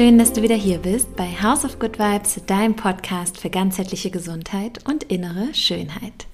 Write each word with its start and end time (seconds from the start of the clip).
Schön, 0.00 0.16
dass 0.16 0.32
du 0.32 0.40
wieder 0.40 0.54
hier 0.54 0.78
bist 0.78 1.14
bei 1.14 1.26
House 1.26 1.62
of 1.62 1.78
Good 1.78 1.98
Vibes, 1.98 2.40
deinem 2.46 2.74
Podcast 2.74 3.38
für 3.38 3.50
ganzheitliche 3.50 4.10
Gesundheit 4.10 4.82
und 4.88 5.02
innere 5.02 5.52
Schönheit. 5.52 6.26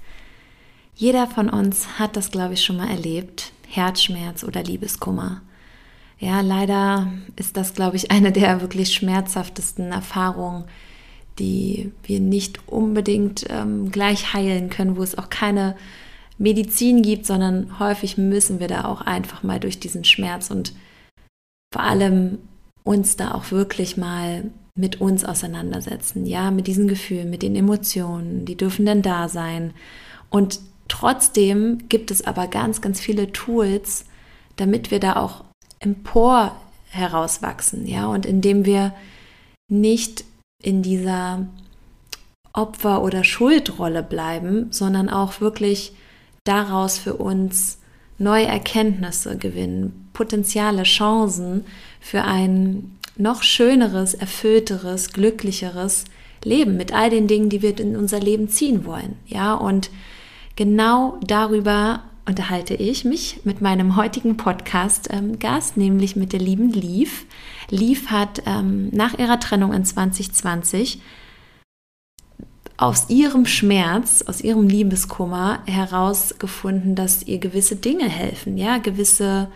Jeder 0.94 1.26
von 1.26 1.50
uns 1.50 1.98
hat 1.98 2.14
das, 2.14 2.30
glaube 2.30 2.54
ich, 2.54 2.64
schon 2.64 2.76
mal 2.76 2.88
erlebt, 2.88 3.50
Herzschmerz 3.66 4.44
oder 4.44 4.62
Liebeskummer. 4.62 5.42
Ja, 6.20 6.42
leider 6.42 7.12
ist 7.34 7.56
das, 7.56 7.74
glaube 7.74 7.96
ich, 7.96 8.12
eine 8.12 8.30
der 8.30 8.60
wirklich 8.60 8.92
schmerzhaftesten 8.92 9.90
Erfahrungen, 9.90 10.66
die 11.40 11.90
wir 12.04 12.20
nicht 12.20 12.68
unbedingt 12.68 13.46
ähm, 13.50 13.90
gleich 13.90 14.32
heilen 14.32 14.70
können, 14.70 14.96
wo 14.96 15.02
es 15.02 15.18
auch 15.18 15.28
keine 15.28 15.74
Medizin 16.38 17.02
gibt, 17.02 17.26
sondern 17.26 17.80
häufig 17.80 18.16
müssen 18.16 18.60
wir 18.60 18.68
da 18.68 18.84
auch 18.84 19.00
einfach 19.00 19.42
mal 19.42 19.58
durch 19.58 19.80
diesen 19.80 20.04
Schmerz 20.04 20.52
und 20.52 20.72
vor 21.72 21.82
allem 21.82 22.38
uns 22.86 23.16
da 23.16 23.32
auch 23.32 23.50
wirklich 23.50 23.96
mal 23.96 24.44
mit 24.76 25.00
uns 25.00 25.24
auseinandersetzen, 25.24 26.24
ja, 26.24 26.50
mit 26.50 26.66
diesen 26.66 26.86
Gefühlen, 26.86 27.30
mit 27.30 27.42
den 27.42 27.56
Emotionen, 27.56 28.44
die 28.44 28.56
dürfen 28.56 28.86
denn 28.86 29.02
da 29.02 29.28
sein. 29.28 29.74
Und 30.30 30.60
trotzdem 30.86 31.88
gibt 31.88 32.10
es 32.10 32.24
aber 32.26 32.46
ganz, 32.46 32.80
ganz 32.80 33.00
viele 33.00 33.32
Tools, 33.32 34.04
damit 34.56 34.90
wir 34.90 35.00
da 35.00 35.16
auch 35.16 35.44
empor 35.80 36.54
herauswachsen, 36.90 37.86
ja, 37.86 38.06
und 38.06 38.24
indem 38.24 38.64
wir 38.64 38.94
nicht 39.68 40.24
in 40.62 40.82
dieser 40.82 41.46
Opfer- 42.52 43.02
oder 43.02 43.24
Schuldrolle 43.24 44.02
bleiben, 44.02 44.68
sondern 44.70 45.08
auch 45.10 45.40
wirklich 45.40 45.92
daraus 46.44 46.98
für 46.98 47.14
uns 47.14 47.78
neue 48.18 48.46
Erkenntnisse 48.46 49.36
gewinnen, 49.36 50.08
Potenziale, 50.12 50.84
Chancen 50.84 51.64
für 52.06 52.22
ein 52.22 52.92
noch 53.16 53.42
schöneres, 53.42 54.14
erfüllteres, 54.14 55.12
glücklicheres 55.12 56.04
Leben 56.44 56.76
mit 56.76 56.94
all 56.94 57.10
den 57.10 57.26
Dingen, 57.26 57.48
die 57.48 57.62
wir 57.62 57.76
in 57.80 57.96
unser 57.96 58.20
Leben 58.20 58.48
ziehen 58.48 58.84
wollen. 58.84 59.16
Ja, 59.26 59.54
und 59.54 59.90
genau 60.54 61.18
darüber 61.26 62.04
unterhalte 62.24 62.74
ich 62.74 63.04
mich 63.04 63.40
mit 63.42 63.60
meinem 63.60 63.96
heutigen 63.96 64.36
Podcast-Gast, 64.36 65.76
ähm, 65.76 65.82
nämlich 65.82 66.14
mit 66.14 66.32
der 66.32 66.38
lieben 66.38 66.70
Lief. 66.70 67.26
Lief 67.70 68.06
hat 68.06 68.40
ähm, 68.46 68.88
nach 68.90 69.18
ihrer 69.18 69.40
Trennung 69.40 69.72
in 69.72 69.84
2020 69.84 71.00
aus 72.76 73.10
ihrem 73.10 73.46
Schmerz, 73.46 74.22
aus 74.22 74.42
ihrem 74.42 74.68
Liebeskummer 74.68 75.58
herausgefunden, 75.66 76.94
dass 76.94 77.24
ihr 77.24 77.38
gewisse 77.38 77.74
Dinge 77.74 78.08
helfen, 78.08 78.56
ja, 78.58 78.78
gewisse 78.78 79.48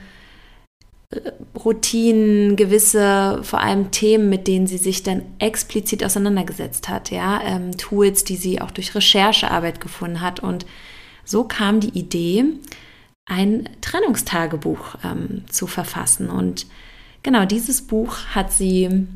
Routinen, 1.64 2.54
gewisse 2.54 3.40
vor 3.42 3.60
allem 3.60 3.90
Themen, 3.90 4.28
mit 4.28 4.46
denen 4.46 4.68
sie 4.68 4.78
sich 4.78 5.02
dann 5.02 5.22
explizit 5.40 6.04
auseinandergesetzt 6.04 6.88
hat, 6.88 7.10
ja, 7.10 7.40
ähm, 7.44 7.76
Tools, 7.76 8.22
die 8.22 8.36
sie 8.36 8.60
auch 8.60 8.70
durch 8.70 8.94
Recherchearbeit 8.94 9.80
gefunden 9.80 10.20
hat. 10.20 10.40
Und 10.40 10.66
so 11.24 11.44
kam 11.44 11.80
die 11.80 11.98
Idee, 11.98 12.44
ein 13.26 13.68
Trennungstagebuch 13.80 14.96
ähm, 15.04 15.44
zu 15.50 15.66
verfassen. 15.66 16.30
Und 16.30 16.66
genau 17.22 17.44
dieses 17.44 17.82
Buch 17.82 18.16
hat 18.34 18.52
sie 18.52 19.06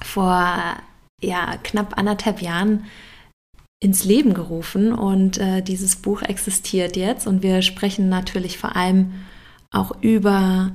vor 0.00 0.76
ja 1.20 1.56
knapp 1.62 1.98
anderthalb 1.98 2.40
Jahren 2.40 2.84
ins 3.80 4.04
Leben 4.04 4.32
gerufen. 4.32 4.92
Und 4.92 5.38
äh, 5.38 5.60
dieses 5.60 5.96
Buch 5.96 6.22
existiert 6.22 6.96
jetzt. 6.96 7.26
Und 7.26 7.42
wir 7.42 7.62
sprechen 7.62 8.08
natürlich 8.08 8.58
vor 8.58 8.76
allem 8.76 9.12
auch 9.72 9.92
über 10.02 10.72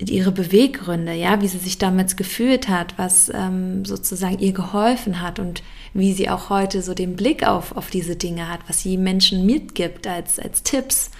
ihre 0.00 0.30
Beweggründe, 0.30 1.12
ja, 1.12 1.40
wie 1.42 1.48
sie 1.48 1.58
sich 1.58 1.78
damals 1.78 2.16
gefühlt 2.16 2.68
hat, 2.68 2.94
was 2.96 3.30
ähm, 3.34 3.84
sozusagen 3.84 4.38
ihr 4.38 4.52
geholfen 4.52 5.20
hat 5.20 5.38
und 5.38 5.62
wie 5.92 6.12
sie 6.12 6.30
auch 6.30 6.50
heute 6.50 6.82
so 6.82 6.94
den 6.94 7.16
Blick 7.16 7.46
auf, 7.46 7.76
auf 7.76 7.90
diese 7.90 8.14
Dinge 8.14 8.48
hat, 8.48 8.60
was 8.68 8.82
sie 8.82 8.96
Menschen 8.96 9.44
mitgibt 9.44 10.06
als, 10.06 10.38
als 10.38 10.62
Tipps. 10.62 11.10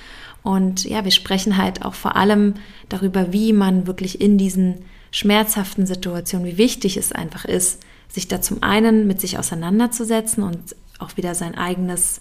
Und 0.44 0.84
ja, 0.84 1.04
wir 1.04 1.10
sprechen 1.10 1.56
halt 1.56 1.84
auch 1.84 1.94
vor 1.94 2.14
allem 2.14 2.54
darüber, 2.88 3.32
wie 3.32 3.52
man 3.52 3.88
wirklich 3.88 4.20
in 4.20 4.38
diesen 4.38 4.84
schmerzhaften 5.10 5.86
Situationen, 5.86 6.46
wie 6.46 6.58
wichtig 6.58 6.96
es 6.96 7.10
einfach 7.10 7.44
ist, 7.44 7.82
sich 8.08 8.28
da 8.28 8.40
zum 8.40 8.62
einen 8.62 9.06
mit 9.06 9.20
sich 9.20 9.38
auseinanderzusetzen 9.38 10.44
und 10.44 10.76
auch 10.98 11.16
wieder 11.16 11.34
sein 11.34 11.56
eigenes 11.56 12.20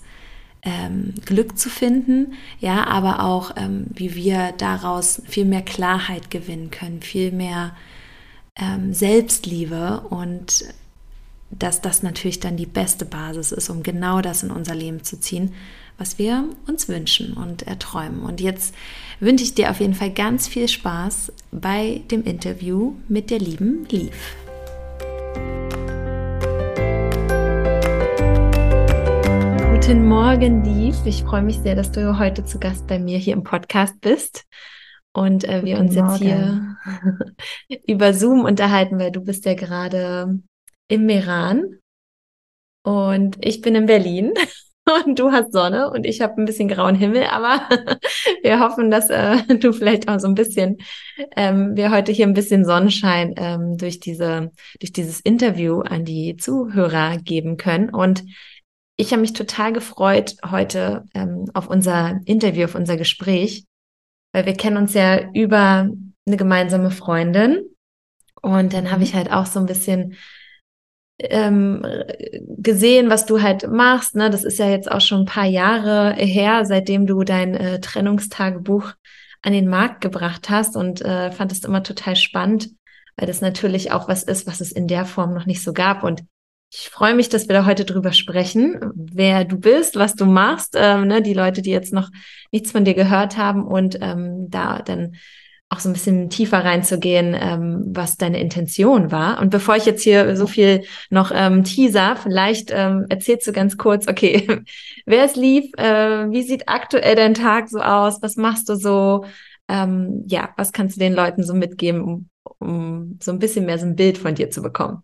ähm, 0.68 1.14
Glück 1.26 1.58
zu 1.58 1.70
finden, 1.70 2.34
ja, 2.60 2.86
aber 2.88 3.24
auch, 3.24 3.52
ähm, 3.56 3.86
wie 3.90 4.16
wir 4.16 4.54
daraus 4.58 5.22
viel 5.26 5.46
mehr 5.46 5.62
Klarheit 5.62 6.30
gewinnen 6.30 6.72
können, 6.72 7.02
viel 7.02 7.32
mehr 7.32 7.74
ähm, 8.58 8.94
Selbstliebe 8.94 10.02
und 10.10 10.66
dass 11.52 11.80
das 11.80 12.04
natürlich 12.04 12.42
dann 12.42 12.58
die 12.58 12.66
beste 12.66 13.06
Basis 13.06 13.54
ist, 13.54 13.70
um 13.70 13.82
genau 13.82 14.20
das 14.20 14.44
in 14.44 14.52
unser 14.52 14.76
Leben 14.76 15.06
zu 15.06 15.18
ziehen, 15.18 15.54
was 15.98 16.20
wir 16.20 16.44
uns 16.68 16.90
wünschen 16.90 17.32
und 17.32 17.64
erträumen. 17.64 18.20
Und 18.24 18.42
jetzt 18.42 18.76
wünsche 19.22 19.46
ich 19.46 19.56
dir 19.56 19.72
auf 19.72 19.80
jeden 19.80 19.94
Fall 19.94 20.12
ganz 20.12 20.50
viel 20.50 20.68
Spaß 20.68 21.32
bei 21.54 22.02
dem 22.12 22.26
Interview 22.26 22.96
mit 23.08 23.30
der 23.30 23.40
lieben 23.40 23.88
Lief. 23.90 24.36
Guten 29.80 30.08
Morgen, 30.08 30.64
Lief. 30.64 31.06
Ich 31.06 31.22
freue 31.22 31.44
mich 31.44 31.60
sehr, 31.60 31.76
dass 31.76 31.92
du 31.92 32.18
heute 32.18 32.44
zu 32.44 32.60
Gast 32.60 32.88
bei 32.88 32.98
mir 32.98 33.20
hier 33.20 33.34
im 33.34 33.44
Podcast 33.44 33.94
bist. 34.02 34.44
Und 35.14 35.44
äh, 35.44 35.64
wir 35.64 35.78
uns 35.78 35.94
jetzt 35.94 36.18
hier 36.18 36.76
über 37.88 38.12
Zoom 38.12 38.44
unterhalten, 38.44 38.98
weil 38.98 39.12
du 39.12 39.22
bist 39.22 39.46
ja 39.46 39.54
gerade 39.54 40.40
im 40.88 41.06
Meran 41.06 41.78
und 42.82 43.38
ich 43.46 43.62
bin 43.62 43.76
in 43.76 43.86
Berlin. 43.86 44.34
Und 45.06 45.20
du 45.20 45.34
hast 45.34 45.52
Sonne. 45.52 45.90
Und 45.92 46.06
ich 46.06 46.22
habe 46.22 46.42
ein 46.42 46.46
bisschen 46.46 46.70
grauen 46.70 46.96
Himmel, 46.96 47.26
aber 47.26 47.60
wir 48.42 48.62
hoffen, 48.62 48.90
dass 48.90 49.10
äh, 49.10 49.36
du 49.58 49.74
vielleicht 49.74 50.08
auch 50.08 50.18
so 50.18 50.30
ein 50.30 50.34
bisschen, 50.34 50.78
ähm, 51.36 51.76
wir 51.76 51.92
heute 51.92 52.14
hier 52.14 52.26
ein 52.26 52.34
bisschen 52.34 52.64
Sonnenschein 52.64 53.34
ähm, 53.36 53.78
durch 53.78 54.00
diese, 54.00 54.50
durch 54.80 54.94
dieses 54.94 55.20
Interview 55.20 55.82
an 55.82 56.06
die 56.06 56.38
Zuhörer 56.38 57.18
geben 57.18 57.58
können. 57.58 57.90
Und 57.90 58.24
ich 58.98 59.12
habe 59.12 59.22
mich 59.22 59.34
total 59.34 59.72
gefreut 59.72 60.36
heute 60.50 61.06
ähm, 61.14 61.46
auf 61.54 61.70
unser 61.70 62.20
Interview, 62.26 62.66
auf 62.66 62.76
unser 62.76 62.98
Gespräch, 62.98 63.66
weil 64.34 64.46
wir 64.46 64.54
kennen 64.54 64.78
uns 64.78 64.96
ja 64.96 65.32
über 65.34 65.90
eine 66.26 66.38
gemeinsame 66.38 66.92
Freundin. 66.92 67.64
Und 68.42 68.74
dann 68.74 68.92
habe 68.92 69.04
ich 69.04 69.14
halt 69.14 69.32
auch 69.32 69.46
so 69.46 69.60
ein 69.60 69.68
bisschen 69.68 70.16
ähm, 71.20 71.86
gesehen, 72.58 73.10
was 73.10 73.26
du 73.26 73.42
halt 73.42 73.70
machst. 73.70 74.16
Ne? 74.16 74.30
Das 74.30 74.44
ist 74.44 74.58
ja 74.58 74.70
jetzt 74.70 74.92
auch 74.92 75.02
schon 75.02 75.22
ein 75.22 75.26
paar 75.26 75.46
Jahre 75.46 76.14
her, 76.16 76.66
seitdem 76.66 77.06
du 77.06 77.24
dein 77.24 77.54
äh, 77.54 77.80
Trennungstagebuch 77.80 78.94
an 79.44 79.54
den 79.54 79.68
Markt 79.68 80.02
gebracht 80.02 80.50
hast 80.50 80.76
und 80.76 81.02
äh, 81.02 81.32
fand 81.32 81.52
es 81.52 81.64
immer 81.64 81.84
total 81.84 82.16
spannend, 82.16 82.70
weil 83.16 83.28
das 83.28 83.42
natürlich 83.42 83.92
auch 83.92 84.08
was 84.08 84.24
ist, 84.24 84.48
was 84.48 84.60
es 84.60 84.72
in 84.72 84.88
der 84.88 85.06
Form 85.06 85.34
noch 85.34 85.46
nicht 85.46 85.64
so 85.64 85.74
gab. 85.74 86.04
Und 86.04 86.24
ich 86.70 86.90
freue 86.90 87.16
mich, 87.16 87.30
dass 87.30 87.48
wir 87.48 87.54
da 87.54 87.66
heute 87.66 87.86
drüber 87.86 88.12
sprechen, 88.12 88.80
wer 88.94 89.46
du 89.46 89.58
bist, 89.58 89.96
was 89.96 90.16
du 90.16 90.26
machst, 90.26 90.76
ähm, 90.78 91.08
ne, 91.08 91.22
die 91.22 91.34
Leute, 91.34 91.62
die 91.62 91.72
jetzt 91.72 91.94
noch 91.94 92.10
nichts 92.52 92.72
von 92.72 92.84
dir 92.84 92.94
gehört 92.94 93.38
haben 93.38 93.66
und 93.66 93.98
ähm, 94.02 94.50
da 94.50 94.82
dann 94.82 95.16
auch 95.70 95.80
so 95.80 95.90
ein 95.90 95.94
bisschen 95.94 96.30
tiefer 96.30 96.64
reinzugehen, 96.64 97.36
ähm, 97.38 97.84
was 97.88 98.16
deine 98.16 98.40
Intention 98.40 99.12
war. 99.12 99.42
Und 99.42 99.50
bevor 99.50 99.76
ich 99.76 99.86
jetzt 99.86 100.04
hier 100.04 100.36
so 100.38 100.48
viel 100.48 100.84
noch 101.10 101.32
ähm, 101.34 101.64
teaser, 101.64 102.16
vielleicht 102.16 102.72
ähm, 102.72 103.06
erzählst 103.10 103.48
du 103.48 103.52
ganz 103.52 103.78
kurz, 103.78 104.08
okay, 104.08 104.48
wer 105.06 105.26
es 105.26 105.36
lief, 105.36 105.72
äh, 105.78 106.30
wie 106.32 106.44
sieht 106.44 106.70
aktuell 106.70 107.16
dein 107.16 107.34
Tag 107.34 107.70
so 107.70 107.80
aus, 107.80 108.22
was 108.22 108.38
machst 108.38 108.70
du 108.70 108.76
so, 108.76 109.26
ähm, 109.68 110.24
ja, 110.28 110.54
was 110.56 110.72
kannst 110.72 110.96
du 110.96 111.00
den 111.00 111.14
Leuten 111.14 111.44
so 111.44 111.54
mitgeben, 111.54 112.02
um, 112.02 112.30
um 112.60 113.20
so 113.22 113.32
ein 113.32 113.40
bisschen 113.40 113.66
mehr 113.66 113.78
so 113.78 113.86
ein 113.86 113.96
Bild 113.96 114.18
von 114.18 114.36
dir 114.36 114.50
zu 114.50 114.62
bekommen? 114.62 115.04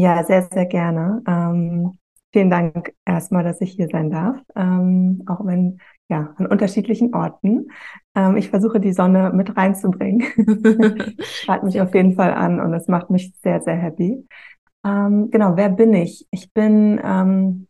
Ja, 0.00 0.22
sehr, 0.24 0.42
sehr 0.52 0.66
gerne. 0.66 1.22
Ähm, 1.26 1.98
vielen 2.32 2.50
Dank 2.50 2.94
erstmal, 3.04 3.42
dass 3.42 3.60
ich 3.60 3.72
hier 3.72 3.88
sein 3.90 4.10
darf, 4.10 4.36
ähm, 4.54 5.22
auch 5.26 5.44
wenn 5.44 5.80
ja 6.08 6.34
an 6.36 6.46
unterschiedlichen 6.46 7.14
Orten. 7.14 7.68
Ähm, 8.14 8.36
ich 8.36 8.48
versuche 8.50 8.80
die 8.80 8.92
Sonne 8.92 9.32
mit 9.34 9.56
reinzubringen. 9.56 10.22
Strahlt 11.22 11.64
mich 11.64 11.80
auf 11.80 11.94
jeden 11.94 12.14
Fall 12.14 12.32
an 12.32 12.60
und 12.60 12.72
es 12.74 12.86
macht 12.88 13.10
mich 13.10 13.32
sehr, 13.42 13.60
sehr 13.62 13.76
happy. 13.76 14.26
Ähm, 14.84 15.30
genau, 15.32 15.56
wer 15.56 15.70
bin 15.70 15.94
ich? 15.94 16.28
Ich 16.32 16.52
bin 16.54 17.00
ähm, 17.04 17.67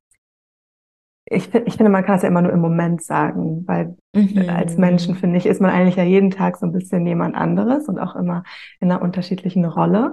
ich, 1.31 1.55
ich 1.55 1.77
finde, 1.77 1.91
man 1.91 2.05
kann 2.05 2.17
es 2.17 2.23
ja 2.23 2.29
immer 2.29 2.43
nur 2.43 2.53
im 2.53 2.61
Moment 2.61 3.03
sagen, 3.03 3.65
weil 3.67 3.97
mhm. 4.15 4.49
als 4.49 4.77
Menschen, 4.77 5.15
finde 5.15 5.37
ich, 5.37 5.47
ist 5.47 5.61
man 5.61 5.71
eigentlich 5.71 5.97
ja 5.97 6.05
jeden 6.05 6.31
Tag 6.31 6.57
so 6.57 6.67
ein 6.67 6.73
bisschen 6.73 7.07
jemand 7.07 7.35
anderes 7.35 7.89
und 7.89 7.99
auch 7.99 8.17
immer 8.17 8.45
in 8.81 8.91
einer 8.91 9.03
unterschiedlichen 9.03 9.65
Rolle. 9.65 10.13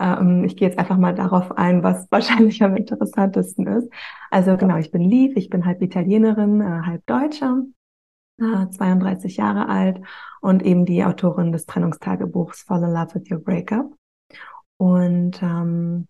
Ähm, 0.00 0.44
ich 0.44 0.56
gehe 0.56 0.68
jetzt 0.68 0.78
einfach 0.78 0.96
mal 0.96 1.14
darauf 1.14 1.56
ein, 1.56 1.82
was 1.82 2.06
wahrscheinlich 2.10 2.62
am 2.62 2.76
interessantesten 2.76 3.66
ist. 3.66 3.88
Also 4.30 4.56
genau, 4.56 4.76
ich 4.78 4.90
bin 4.90 5.02
Lief, 5.02 5.36
ich 5.36 5.50
bin 5.50 5.66
halb 5.66 5.82
Italienerin, 5.82 6.60
äh, 6.60 6.86
halb 6.86 7.06
Deutscher. 7.06 7.62
äh, 8.40 8.68
32 8.70 9.36
Jahre 9.36 9.68
alt 9.68 10.00
und 10.40 10.62
eben 10.64 10.86
die 10.86 11.04
Autorin 11.04 11.52
des 11.52 11.66
Trennungstagebuchs 11.66 12.62
Fall 12.62 12.82
in 12.82 12.90
Love 12.90 13.14
with 13.14 13.30
Your 13.30 13.38
Breakup. 13.38 13.94
Und 14.76 15.42
ähm, 15.42 16.08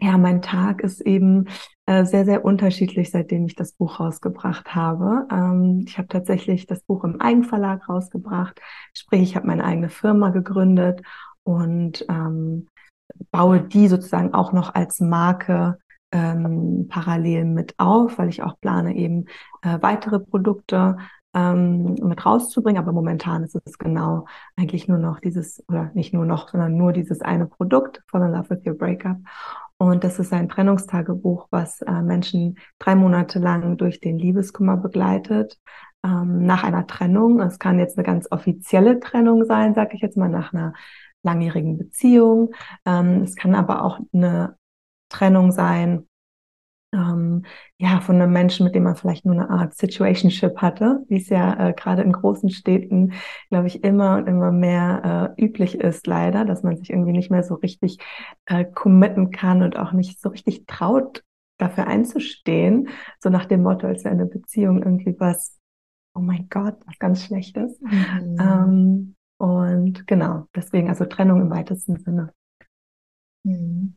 ja, 0.00 0.16
mein 0.18 0.42
Tag 0.42 0.82
ist 0.82 1.00
eben 1.00 1.46
äh, 1.86 2.04
sehr, 2.04 2.24
sehr 2.24 2.44
unterschiedlich, 2.44 3.10
seitdem 3.10 3.46
ich 3.46 3.54
das 3.54 3.72
Buch 3.72 4.00
rausgebracht 4.00 4.74
habe. 4.74 5.26
Ähm, 5.30 5.84
ich 5.86 5.98
habe 5.98 6.08
tatsächlich 6.08 6.66
das 6.66 6.82
Buch 6.82 7.04
im 7.04 7.20
Eigenverlag 7.20 7.88
rausgebracht, 7.88 8.60
sprich, 8.94 9.22
ich 9.22 9.36
habe 9.36 9.46
meine 9.46 9.64
eigene 9.64 9.88
Firma 9.90 10.30
gegründet 10.30 11.02
und 11.42 12.04
ähm, 12.08 12.68
baue 13.30 13.60
die 13.60 13.88
sozusagen 13.88 14.34
auch 14.34 14.52
noch 14.52 14.74
als 14.74 15.00
Marke 15.00 15.78
ähm, 16.12 16.86
parallel 16.88 17.44
mit 17.44 17.74
auf, 17.78 18.18
weil 18.18 18.28
ich 18.28 18.42
auch 18.42 18.58
plane, 18.60 18.96
eben 18.96 19.26
äh, 19.62 19.78
weitere 19.80 20.18
Produkte 20.18 20.96
ähm, 21.34 21.94
mit 22.02 22.24
rauszubringen. 22.24 22.82
Aber 22.82 22.92
momentan 22.92 23.44
ist 23.44 23.56
es 23.64 23.78
genau 23.78 24.26
eigentlich 24.56 24.88
nur 24.88 24.98
noch 24.98 25.20
dieses, 25.20 25.62
oder 25.68 25.90
nicht 25.94 26.12
nur 26.12 26.24
noch, 26.24 26.48
sondern 26.48 26.76
nur 26.76 26.92
dieses 26.92 27.20
eine 27.20 27.46
Produkt, 27.46 28.02
Fall 28.08 28.22
in 28.22 28.32
Love 28.32 28.50
with 28.50 28.66
Your 28.66 28.74
Breakup. 28.74 29.18
Und 29.80 30.04
das 30.04 30.18
ist 30.18 30.30
ein 30.34 30.50
Trennungstagebuch, 30.50 31.48
was 31.50 31.80
äh, 31.80 32.02
Menschen 32.02 32.58
drei 32.78 32.94
Monate 32.94 33.38
lang 33.38 33.78
durch 33.78 33.98
den 33.98 34.18
Liebeskummer 34.18 34.76
begleitet. 34.76 35.58
Ähm, 36.04 36.44
nach 36.44 36.64
einer 36.64 36.86
Trennung. 36.86 37.40
Es 37.40 37.58
kann 37.58 37.78
jetzt 37.78 37.96
eine 37.96 38.06
ganz 38.06 38.30
offizielle 38.30 39.00
Trennung 39.00 39.46
sein, 39.46 39.74
sage 39.74 39.94
ich 39.94 40.02
jetzt 40.02 40.18
mal, 40.18 40.28
nach 40.28 40.52
einer 40.52 40.74
langjährigen 41.22 41.78
Beziehung. 41.78 42.50
Ähm, 42.84 43.22
es 43.22 43.36
kann 43.36 43.54
aber 43.54 43.82
auch 43.82 44.00
eine 44.12 44.58
Trennung 45.08 45.50
sein, 45.50 46.06
ähm, 46.92 47.44
ja, 47.78 48.00
von 48.00 48.16
einem 48.16 48.32
Menschen, 48.32 48.64
mit 48.64 48.74
dem 48.74 48.82
man 48.82 48.96
vielleicht 48.96 49.24
nur 49.24 49.34
eine 49.34 49.50
Art 49.50 49.74
Situationship 49.74 50.56
hatte, 50.58 51.04
wie 51.08 51.18
es 51.18 51.28
ja 51.28 51.68
äh, 51.68 51.72
gerade 51.72 52.02
in 52.02 52.12
großen 52.12 52.50
Städten, 52.50 53.12
glaube 53.48 53.68
ich, 53.68 53.84
immer 53.84 54.16
und 54.16 54.26
immer 54.26 54.50
mehr 54.50 55.34
äh, 55.38 55.42
üblich 55.44 55.76
ist, 55.76 56.06
leider, 56.06 56.44
dass 56.44 56.62
man 56.62 56.76
sich 56.76 56.90
irgendwie 56.90 57.12
nicht 57.12 57.30
mehr 57.30 57.44
so 57.44 57.54
richtig 57.54 57.98
äh, 58.46 58.64
committen 58.64 59.30
kann 59.30 59.62
und 59.62 59.78
auch 59.78 59.92
nicht 59.92 60.20
so 60.20 60.30
richtig 60.30 60.66
traut, 60.66 61.22
dafür 61.58 61.86
einzustehen, 61.86 62.88
so 63.20 63.28
nach 63.28 63.44
dem 63.46 63.62
Motto, 63.62 63.86
als 63.86 64.04
wäre 64.04 64.14
eine 64.14 64.26
Beziehung 64.26 64.82
irgendwie 64.82 65.14
was, 65.18 65.58
oh 66.14 66.20
mein 66.20 66.48
Gott, 66.48 66.76
was 66.86 66.98
ganz 66.98 67.24
Schlechtes. 67.24 67.80
Mhm. 67.80 68.36
Ähm, 68.40 69.16
und 69.38 70.06
genau, 70.06 70.46
deswegen 70.54 70.88
also 70.88 71.04
Trennung 71.04 71.40
im 71.40 71.50
weitesten 71.50 71.98
Sinne. 71.98 72.32
Mhm. 73.44 73.96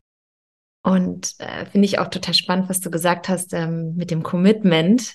Und 0.84 1.34
äh, 1.38 1.64
finde 1.66 1.86
ich 1.86 1.98
auch 1.98 2.08
total 2.08 2.34
spannend, 2.34 2.68
was 2.68 2.80
du 2.80 2.90
gesagt 2.90 3.28
hast 3.28 3.54
ähm, 3.54 3.94
mit 3.96 4.10
dem 4.10 4.22
Commitment. 4.22 5.14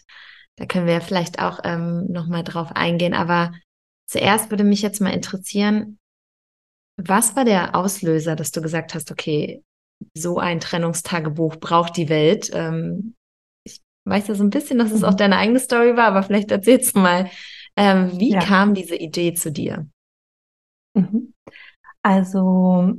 Da 0.56 0.66
können 0.66 0.88
wir 0.88 1.00
vielleicht 1.00 1.40
auch 1.40 1.60
ähm, 1.64 2.08
nochmal 2.10 2.44
drauf 2.44 2.72
eingehen. 2.74 3.14
Aber 3.14 3.54
zuerst 4.08 4.50
würde 4.50 4.64
mich 4.64 4.82
jetzt 4.82 5.00
mal 5.00 5.12
interessieren, 5.12 6.00
was 6.98 7.36
war 7.36 7.46
der 7.46 7.76
Auslöser, 7.76 8.36
dass 8.36 8.52
du 8.52 8.62
gesagt 8.62 8.96
hast, 8.96 9.12
okay, 9.12 9.64
so 10.16 10.40
ein 10.40 10.60
Trennungstagebuch 10.60 11.58
braucht 11.58 11.98
die 11.98 12.10
Welt? 12.10 12.50
Ähm, 12.54 13.16
ich 13.64 13.80
weiß 14.06 14.28
ja 14.28 14.36
so 14.36 14.44
ein 14.44 14.50
bisschen, 14.50 14.80
dass 14.80 14.92
es 14.92 15.04
auch 15.04 15.12
mhm. 15.12 15.18
deine 15.18 15.38
eigene 15.38 15.60
Story 15.60 15.96
war, 15.96 16.08
aber 16.08 16.24
vielleicht 16.24 16.50
erzählst 16.50 16.96
du 16.96 17.00
mal, 17.00 17.30
ähm, 17.76 18.20
wie 18.20 18.32
ja. 18.32 18.40
kam 18.40 18.74
diese 18.74 18.96
Idee 18.96 19.36
zu 19.36 19.52
dir? 19.52 19.88
Mhm. 20.96 21.34
Also 22.02 22.96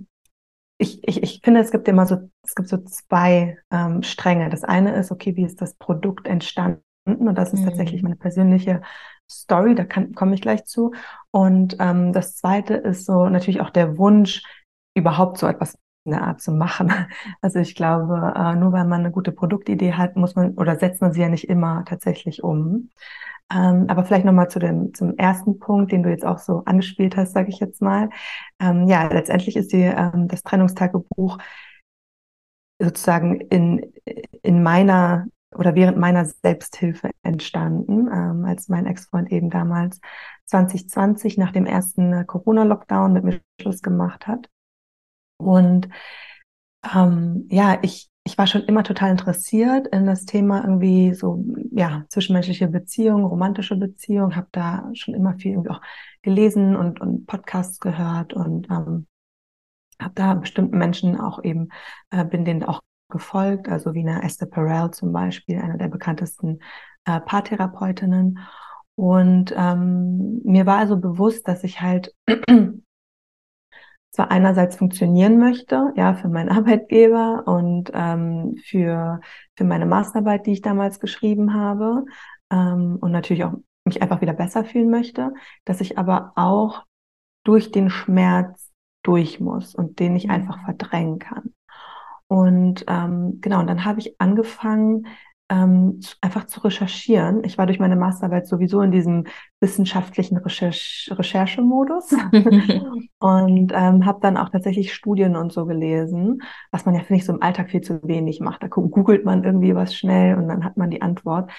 ich, 0.81 1.07
ich, 1.07 1.23
ich 1.23 1.41
finde, 1.45 1.61
es 1.61 1.71
gibt 1.71 1.89
immer 1.89 2.07
so, 2.07 2.31
es 2.43 2.55
gibt 2.55 2.69
so 2.69 2.79
zwei 2.79 3.59
ähm, 3.71 4.03
Stränge. 4.03 4.49
Das 4.49 4.65
eine 4.65 4.95
ist, 4.97 5.11
okay, 5.13 5.37
wie 5.37 5.45
ist 5.45 5.61
das 5.61 5.75
Produkt 5.75 6.27
entstanden? 6.27 6.83
Und 7.05 7.35
das 7.37 7.53
ist 7.53 7.61
mhm. 7.61 7.67
tatsächlich 7.67 8.03
meine 8.03 8.17
persönliche 8.17 8.81
Story, 9.31 9.75
da 9.75 9.85
komme 9.85 10.35
ich 10.35 10.41
gleich 10.41 10.65
zu. 10.65 10.93
Und 11.31 11.77
ähm, 11.81 12.13
das 12.13 12.37
zweite 12.37 12.75
ist 12.75 13.05
so 13.05 13.29
natürlich 13.29 13.61
auch 13.61 13.71
der 13.71 13.99
Wunsch, 13.99 14.43
überhaupt 14.95 15.39
so 15.39 15.47
etwas 15.47 15.79
in 16.05 16.13
der 16.13 16.23
Art 16.23 16.41
zu 16.41 16.51
machen. 16.51 16.93
Also 17.43 17.59
ich 17.59 17.75
glaube, 17.75 18.33
äh, 18.35 18.55
nur 18.57 18.73
weil 18.73 18.87
man 18.87 19.01
eine 19.01 19.11
gute 19.11 19.33
Produktidee 19.33 19.93
hat, 19.93 20.17
muss 20.17 20.35
man 20.35 20.55
oder 20.55 20.79
setzt 20.79 21.03
man 21.03 21.13
sie 21.13 21.21
ja 21.21 21.29
nicht 21.29 21.49
immer 21.49 21.85
tatsächlich 21.85 22.43
um. 22.43 22.91
Ähm, 23.53 23.87
aber 23.89 24.05
vielleicht 24.05 24.25
nochmal 24.25 24.49
zu 24.49 24.59
dem, 24.59 24.95
zum 24.95 25.17
ersten 25.19 25.59
Punkt, 25.59 25.93
den 25.93 26.03
du 26.03 26.11
jetzt 26.11 26.25
auch 26.25 26.39
so 26.39 26.63
angespielt 26.67 27.17
hast, 27.17 27.33
sage 27.33 27.49
ich 27.51 27.59
jetzt 27.59 27.83
mal. 27.83 28.11
Ähm, 28.61 28.87
ja, 28.89 29.09
letztendlich 29.09 29.57
ist 29.57 29.73
die, 29.73 29.83
ähm, 29.83 30.29
das 30.29 30.43
Trennungstagebuch 30.43 31.39
sozusagen 32.81 33.41
in, 33.41 33.93
in 34.43 34.63
meiner 34.63 35.27
oder 35.55 35.75
während 35.75 35.99
meiner 35.99 36.25
Selbsthilfe 36.25 37.11
entstanden, 37.23 38.09
ähm, 38.13 38.45
als 38.45 38.69
mein 38.69 38.87
Ex-Freund 38.87 39.33
eben 39.33 39.51
damals 39.51 40.01
2020 40.47 41.39
nach 41.39 41.51
dem 41.53 41.67
ersten 41.67 42.13
äh, 42.13 42.25
Corona-Lockdown 42.25 43.13
mit 43.13 43.25
mir 43.25 43.41
Schluss 43.61 43.83
gemacht 43.83 44.27
hat. 44.29 44.49
Und 45.39 45.89
ähm, 46.95 47.47
ja, 47.51 47.79
ich, 47.83 48.10
ich 48.25 48.37
war 48.37 48.47
schon 48.47 48.63
immer 48.65 48.85
total 48.85 49.11
interessiert 49.11 49.89
in 49.89 50.07
das 50.07 50.27
Thema 50.27 50.63
irgendwie 50.63 51.15
so, 51.15 51.45
ja, 51.71 52.05
zwischenmenschliche 52.09 52.69
Beziehungen, 52.69 53.25
romantische 53.25 53.77
Beziehungen, 53.77 54.37
habe 54.37 54.49
da 54.53 54.91
schon 54.93 55.15
immer 55.15 55.35
viel 55.35 55.53
irgendwie 55.53 55.71
auch 55.71 55.81
gelesen 56.23 56.77
und, 56.77 57.01
und 57.01 57.27
Podcasts 57.27 57.81
gehört 57.81 58.35
und 58.35 58.71
ähm, 58.71 59.07
habe 60.01 60.15
da 60.15 60.35
bestimmten 60.35 60.79
Menschen 60.79 61.19
auch 61.19 61.43
eben, 61.43 61.69
äh, 62.11 62.25
bin 62.25 62.45
denen 62.45 62.63
auch 62.63 62.81
gefolgt, 63.09 63.69
also 63.69 63.95
wie 63.95 64.01
eine 64.01 64.23
Esther 64.23 64.47
Perel 64.47 64.91
zum 64.93 65.13
Beispiel, 65.13 65.59
eine 65.59 65.79
der 65.79 65.89
bekanntesten 65.89 66.61
äh, 67.07 67.21
Paartherapeutinnen. 67.21 68.39
Und 68.95 69.55
ähm, 69.57 70.43
mir 70.45 70.67
war 70.67 70.79
also 70.79 70.99
bewusst, 70.99 71.49
dass 71.49 71.65
ich 71.65 71.81
halt 71.81 72.15
zwar 74.11 74.31
einerseits 74.31 74.77
funktionieren 74.77 75.39
möchte, 75.39 75.93
ja, 75.97 76.15
für 76.15 76.29
meinen 76.29 76.49
Arbeitgeber 76.57 77.45
und 77.47 77.91
ähm, 77.95 78.57
für, 78.65 79.21
für 79.57 79.65
meine 79.65 79.87
Masterarbeit, 79.87 80.47
die 80.47 80.53
ich 80.53 80.63
damals 80.63 81.01
geschrieben 81.01 81.55
habe 81.55 82.05
ähm, 82.51 82.99
und 83.01 83.13
natürlich 83.13 83.45
auch 83.45 83.55
mich 83.85 84.03
einfach 84.03 84.21
wieder 84.21 84.35
besser 84.35 84.65
fühlen 84.65 84.91
möchte, 84.91 85.33
dass 85.65 85.81
ich 85.81 85.99
aber 85.99 86.33
auch 86.37 86.85
durch 87.45 87.73
den 87.73 87.91
Schmerz 87.91 88.71
durch 89.03 89.41
muss 89.41 89.75
und 89.75 89.99
den 89.99 90.17
ich 90.17 90.31
einfach 90.31 90.59
mhm. 90.59 90.65
verdrängen 90.65 91.19
kann. 91.19 91.55
Und 92.27 92.85
ähm, 92.87 93.41
genau, 93.41 93.61
und 93.61 93.67
dann 93.67 93.85
habe 93.85 93.99
ich 93.99 94.21
angefangen, 94.21 95.07
ähm, 95.51 96.01
einfach 96.21 96.47
zu 96.47 96.61
recherchieren. 96.61 97.43
Ich 97.45 97.59
war 97.59 97.67
durch 97.67 97.81
meine 97.81 97.97
Masterarbeit 97.97 98.47
sowieso 98.47 98.81
in 98.83 98.93
diesem 98.93 99.27
wissenschaftlichen 99.59 100.39
Recherch 100.39 101.11
Recherchemodus 101.13 102.13
und 103.19 103.73
ähm, 103.75 104.07
habe 104.07 104.21
dann 104.23 104.37
auch 104.37 104.49
tatsächlich 104.49 104.95
Studien 104.95 105.35
und 105.37 105.53
so 105.53 105.67
gelesen, 105.67 106.41
was 106.71 106.87
man 106.87 106.95
ja, 106.95 107.01
finde 107.01 107.19
ich, 107.19 107.27
so 107.27 107.33
im 107.33 107.43
Alltag 107.43 107.71
viel 107.71 107.81
zu 107.81 108.01
wenig 108.05 108.41
macht. 108.41 108.63
Da 108.63 108.69
googelt 108.69 109.25
man 109.25 109.43
irgendwie 109.43 109.75
was 109.75 109.95
schnell 109.95 110.37
und 110.37 110.47
dann 110.49 110.65
hat 110.65 110.77
man 110.77 110.91
die 110.91 111.03
Antwort. 111.03 111.51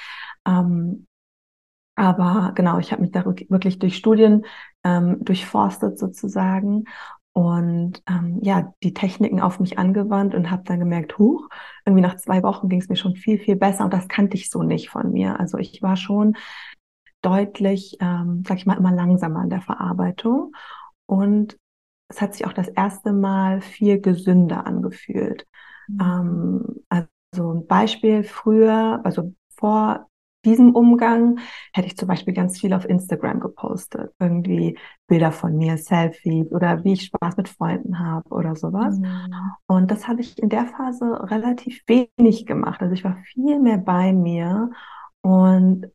Ähm, 0.47 1.05
aber 1.95 2.53
genau, 2.55 2.79
ich 2.79 2.93
habe 2.93 3.01
mich 3.01 3.11
da 3.11 3.25
wirklich 3.25 3.77
durch 3.77 3.97
Studien 3.97 4.45
ähm, 4.85 5.17
durchforstet 5.23 5.99
sozusagen 5.99 6.85
und 7.33 8.03
ähm, 8.09 8.39
ja, 8.41 8.73
die 8.83 8.93
Techniken 8.93 9.39
auf 9.39 9.59
mich 9.59 9.79
angewandt 9.79 10.35
und 10.35 10.51
habe 10.51 10.63
dann 10.65 10.79
gemerkt, 10.79 11.17
huch, 11.17 11.47
irgendwie 11.85 12.01
nach 12.01 12.17
zwei 12.17 12.43
Wochen 12.43 12.67
ging 12.67 12.81
es 12.81 12.89
mir 12.89 12.97
schon 12.97 13.15
viel, 13.15 13.39
viel 13.39 13.55
besser 13.55 13.85
und 13.85 13.93
das 13.93 14.07
kannte 14.07 14.35
ich 14.35 14.49
so 14.49 14.63
nicht 14.63 14.89
von 14.89 15.11
mir. 15.11 15.39
Also 15.39 15.57
ich 15.57 15.81
war 15.81 15.95
schon 15.95 16.35
deutlich, 17.21 17.97
ähm, 18.01 18.43
sag 18.45 18.57
ich 18.57 18.65
mal, 18.65 18.77
immer 18.77 18.91
langsamer 18.91 19.39
an 19.41 19.49
der 19.49 19.61
Verarbeitung 19.61 20.53
und 21.05 21.57
es 22.09 22.19
hat 22.21 22.33
sich 22.33 22.45
auch 22.45 22.53
das 22.53 22.67
erste 22.67 23.13
Mal 23.13 23.61
viel 23.61 24.01
gesünder 24.01 24.67
angefühlt. 24.67 25.47
Mhm. 25.87 25.99
Ähm, 26.01 26.83
also 26.89 27.53
ein 27.53 27.67
Beispiel 27.67 28.23
früher, 28.23 28.99
also 29.03 29.33
vor 29.55 30.09
diesem 30.45 30.75
Umgang 30.75 31.39
hätte 31.73 31.87
ich 31.87 31.97
zum 31.97 32.07
Beispiel 32.07 32.33
ganz 32.33 32.59
viel 32.59 32.73
auf 32.73 32.85
Instagram 32.85 33.39
gepostet. 33.39 34.11
Irgendwie 34.19 34.77
Bilder 35.07 35.31
von 35.31 35.57
mir, 35.57 35.77
Selfies 35.77 36.51
oder 36.51 36.83
wie 36.83 36.93
ich 36.93 37.03
Spaß 37.03 37.37
mit 37.37 37.49
Freunden 37.49 37.99
habe 37.99 38.29
oder 38.29 38.55
sowas. 38.55 38.97
Mhm. 38.97 39.33
Und 39.67 39.91
das 39.91 40.07
habe 40.07 40.21
ich 40.21 40.41
in 40.41 40.49
der 40.49 40.65
Phase 40.65 41.29
relativ 41.29 41.83
wenig 41.87 42.45
gemacht. 42.45 42.81
Also 42.81 42.93
ich 42.93 43.03
war 43.03 43.17
viel 43.23 43.59
mehr 43.59 43.77
bei 43.77 44.13
mir 44.13 44.71
und 45.21 45.87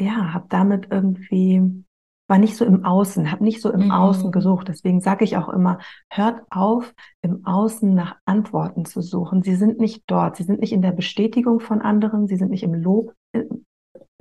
ja, 0.00 0.32
habe 0.32 0.46
damit 0.48 0.88
irgendwie 0.90 1.84
war 2.32 2.38
nicht 2.38 2.56
so 2.56 2.64
im 2.64 2.82
Außen, 2.82 3.30
habe 3.30 3.44
nicht 3.44 3.60
so 3.60 3.70
im 3.70 3.86
mhm. 3.86 3.90
Außen 3.90 4.32
gesucht. 4.32 4.68
Deswegen 4.68 5.02
sage 5.02 5.22
ich 5.22 5.36
auch 5.36 5.50
immer, 5.50 5.80
hört 6.08 6.40
auf, 6.48 6.94
im 7.20 7.44
Außen 7.44 7.92
nach 7.92 8.16
Antworten 8.24 8.86
zu 8.86 9.02
suchen. 9.02 9.42
Sie 9.42 9.54
sind 9.54 9.78
nicht 9.78 10.04
dort, 10.06 10.36
sie 10.36 10.44
sind 10.44 10.60
nicht 10.60 10.72
in 10.72 10.80
der 10.80 10.92
Bestätigung 10.92 11.60
von 11.60 11.82
anderen, 11.82 12.26
sie 12.28 12.36
sind 12.36 12.50
nicht 12.50 12.62
im 12.62 12.72
Lob 12.72 13.12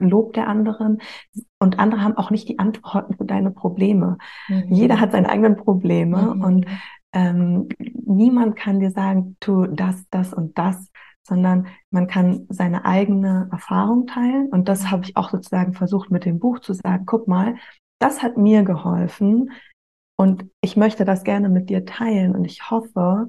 Lob 0.10 0.34
der 0.34 0.48
anderen 0.48 1.01
und 1.60 1.79
andere 1.79 2.03
haben 2.03 2.17
auch 2.17 2.31
nicht 2.31 2.50
die 2.50 2.60
Antworten 2.60 3.15
für 3.15 3.25
deine 3.25 3.51
Probleme. 3.51 4.17
Mhm. 4.48 4.65
Jeder 4.70 5.00
hat 5.00 5.12
seine 5.12 5.29
eigenen 5.29 5.55
Probleme 5.55 6.36
mhm. 6.36 6.41
und 6.41 6.65
ähm, 7.13 7.70
niemand 7.77 8.55
kann 8.55 8.79
dir 8.79 8.91
sagen, 8.91 9.36
tu 9.39 9.67
das, 9.67 10.05
das 10.10 10.34
und 10.34 10.58
das 10.58 10.91
sondern 11.24 11.67
man 11.91 12.08
kann 12.08 12.48
seine 12.50 12.84
eigene 12.84 13.48
Erfahrung 13.51 14.08
teilen. 14.08 14.50
Und 14.50 14.67
das 14.67 14.89
habe 14.89 15.03
ich 15.05 15.15
auch 15.17 15.29
sozusagen 15.29 15.74
versucht 15.74 16.10
mit 16.10 16.25
dem 16.25 16.39
Buch 16.39 16.60
zu 16.60 16.74
sagen, 16.74 17.05
guck 17.05 17.27
mal, 17.27 17.55
das 18.00 18.24
hat 18.24 18.38
mir 18.38 18.63
geholfen 18.63 19.51
und 20.17 20.46
ich 20.62 20.75
möchte 20.75 21.05
das 21.05 21.24
gerne 21.24 21.50
mit 21.50 21.70
dir 21.70 21.86
teilen 21.86 22.36
und 22.36 22.46
ich 22.46 22.70
hoffe, 22.70 23.27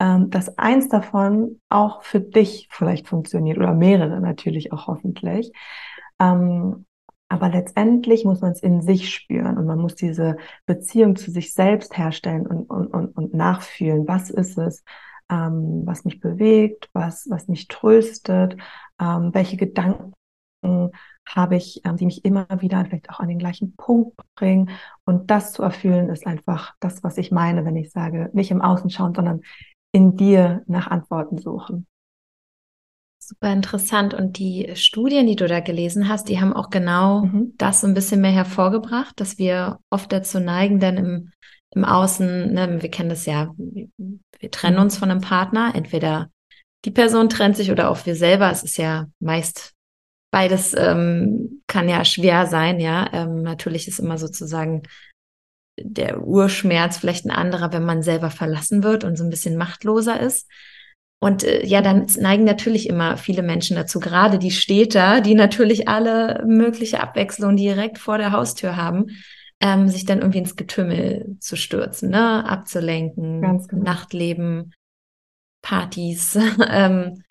ähm, 0.00 0.30
dass 0.30 0.58
eins 0.58 0.88
davon 0.88 1.60
auch 1.68 2.02
für 2.02 2.20
dich 2.20 2.68
vielleicht 2.70 3.08
funktioniert 3.08 3.58
oder 3.58 3.74
mehrere 3.74 4.20
natürlich 4.20 4.72
auch 4.72 4.86
hoffentlich. 4.86 5.52
Ähm, 6.22 6.86
aber 7.28 7.48
letztendlich 7.48 8.24
muss 8.24 8.42
man 8.42 8.52
es 8.52 8.62
in 8.62 8.82
sich 8.82 9.12
spüren 9.12 9.56
und 9.56 9.66
man 9.66 9.78
muss 9.78 9.94
diese 9.94 10.36
Beziehung 10.66 11.16
zu 11.16 11.30
sich 11.30 11.54
selbst 11.54 11.96
herstellen 11.96 12.46
und, 12.46 12.68
und, 12.68 12.88
und, 12.88 13.16
und 13.16 13.34
nachfühlen. 13.34 14.06
Was 14.06 14.30
ist 14.30 14.58
es, 14.58 14.84
ähm, 15.30 15.82
was 15.86 16.04
mich 16.04 16.20
bewegt, 16.20 16.90
was, 16.92 17.26
was 17.30 17.48
mich 17.48 17.68
tröstet, 17.68 18.56
ähm, 19.00 19.30
welche 19.32 19.56
Gedanken 19.56 20.12
habe 21.28 21.56
ich, 21.56 21.80
ähm, 21.84 21.96
die 21.96 22.06
mich 22.06 22.24
immer 22.24 22.46
wieder 22.60 22.84
vielleicht 22.84 23.10
auch 23.10 23.20
an 23.20 23.28
den 23.28 23.38
gleichen 23.38 23.74
Punkt 23.76 24.16
bringen. 24.36 24.70
Und 25.04 25.30
das 25.30 25.52
zu 25.52 25.62
erfüllen 25.62 26.08
ist 26.10 26.26
einfach 26.26 26.74
das, 26.80 27.02
was 27.02 27.18
ich 27.18 27.30
meine, 27.30 27.64
wenn 27.64 27.76
ich 27.76 27.90
sage, 27.90 28.30
nicht 28.32 28.50
im 28.50 28.62
Außen 28.62 28.90
schauen, 28.90 29.14
sondern 29.14 29.40
in 29.92 30.16
dir 30.16 30.62
nach 30.66 30.88
Antworten 30.88 31.38
suchen. 31.38 31.86
Super 33.32 33.52
interessant. 33.52 34.14
Und 34.14 34.38
die 34.38 34.72
Studien, 34.74 35.26
die 35.26 35.36
du 35.36 35.46
da 35.46 35.60
gelesen 35.60 36.08
hast, 36.08 36.28
die 36.28 36.40
haben 36.40 36.52
auch 36.52 36.70
genau 36.70 37.22
mhm. 37.22 37.54
das 37.56 37.80
so 37.80 37.86
ein 37.86 37.94
bisschen 37.94 38.20
mehr 38.20 38.32
hervorgebracht, 38.32 39.18
dass 39.18 39.38
wir 39.38 39.78
oft 39.90 40.12
dazu 40.12 40.38
neigen, 40.38 40.80
dann 40.80 40.96
im, 40.98 41.32
im 41.74 41.84
Außen, 41.84 42.52
ne, 42.52 42.82
wir 42.82 42.90
kennen 42.90 43.08
das 43.08 43.24
ja, 43.26 43.54
wir 43.56 44.50
trennen 44.50 44.76
mhm. 44.76 44.82
uns 44.82 44.98
von 44.98 45.10
einem 45.10 45.20
Partner, 45.20 45.72
entweder 45.74 46.30
die 46.84 46.90
Person 46.90 47.28
trennt 47.28 47.56
sich 47.56 47.70
oder 47.70 47.90
auch 47.90 48.04
wir 48.04 48.16
selber. 48.16 48.50
Es 48.50 48.62
ist 48.62 48.76
ja 48.76 49.06
meist 49.20 49.72
beides 50.32 50.74
ähm, 50.74 51.62
kann 51.66 51.88
ja 51.88 52.04
schwer 52.04 52.46
sein, 52.46 52.80
ja. 52.80 53.08
Ähm, 53.12 53.42
natürlich 53.42 53.86
ist 53.86 54.00
immer 54.00 54.18
sozusagen 54.18 54.82
der 55.78 56.22
Urschmerz 56.22 56.98
vielleicht 56.98 57.24
ein 57.24 57.30
anderer, 57.30 57.72
wenn 57.72 57.84
man 57.84 58.02
selber 58.02 58.30
verlassen 58.30 58.82
wird 58.82 59.04
und 59.04 59.16
so 59.16 59.24
ein 59.24 59.30
bisschen 59.30 59.56
machtloser 59.56 60.18
ist. 60.20 60.50
Und 61.22 61.44
äh, 61.44 61.64
ja, 61.64 61.82
dann 61.82 62.06
neigen 62.18 62.42
natürlich 62.42 62.88
immer 62.88 63.16
viele 63.16 63.44
Menschen 63.44 63.76
dazu, 63.76 64.00
gerade 64.00 64.40
die 64.40 64.50
Städter, 64.50 65.20
die 65.20 65.36
natürlich 65.36 65.86
alle 65.86 66.42
mögliche 66.44 67.00
Abwechslung 67.00 67.54
direkt 67.54 67.98
vor 67.98 68.18
der 68.18 68.32
Haustür 68.32 68.76
haben, 68.76 69.06
ähm, 69.60 69.86
sich 69.86 70.04
dann 70.04 70.18
irgendwie 70.18 70.40
ins 70.40 70.56
Getümmel 70.56 71.36
zu 71.38 71.54
stürzen, 71.54 72.10
ne? 72.10 72.44
abzulenken, 72.44 73.40
genau. 73.40 73.82
Nachtleben, 73.84 74.74
Partys, 75.64 76.36
ähm, 76.68 77.22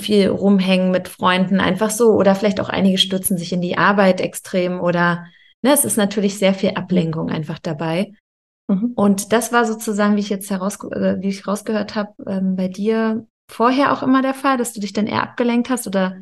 viel 0.00 0.26
rumhängen 0.26 0.90
mit 0.90 1.06
Freunden, 1.06 1.60
einfach 1.60 1.90
so. 1.90 2.14
Oder 2.14 2.34
vielleicht 2.34 2.58
auch 2.58 2.70
einige 2.70 2.98
stürzen 2.98 3.38
sich 3.38 3.52
in 3.52 3.60
die 3.60 3.78
Arbeit 3.78 4.20
extrem 4.20 4.80
oder 4.80 5.26
ne, 5.62 5.72
es 5.72 5.84
ist 5.84 5.96
natürlich 5.96 6.38
sehr 6.38 6.54
viel 6.54 6.70
Ablenkung 6.70 7.30
einfach 7.30 7.60
dabei. 7.60 8.14
Mhm. 8.70 8.92
Und 8.94 9.32
das 9.32 9.52
war 9.52 9.64
sozusagen, 9.64 10.16
wie 10.16 10.20
ich 10.20 10.30
jetzt 10.30 10.50
heraus, 10.50 10.78
äh, 10.92 11.16
wie 11.20 11.28
ich 11.28 11.46
rausgehört 11.46 11.96
habe, 11.96 12.12
ähm, 12.26 12.54
bei 12.54 12.68
dir 12.68 13.26
vorher 13.50 13.92
auch 13.92 14.02
immer 14.02 14.22
der 14.22 14.34
Fall, 14.34 14.56
dass 14.56 14.72
du 14.72 14.80
dich 14.80 14.92
dann 14.92 15.08
eher 15.08 15.22
abgelenkt 15.22 15.70
hast 15.70 15.88
oder 15.88 16.16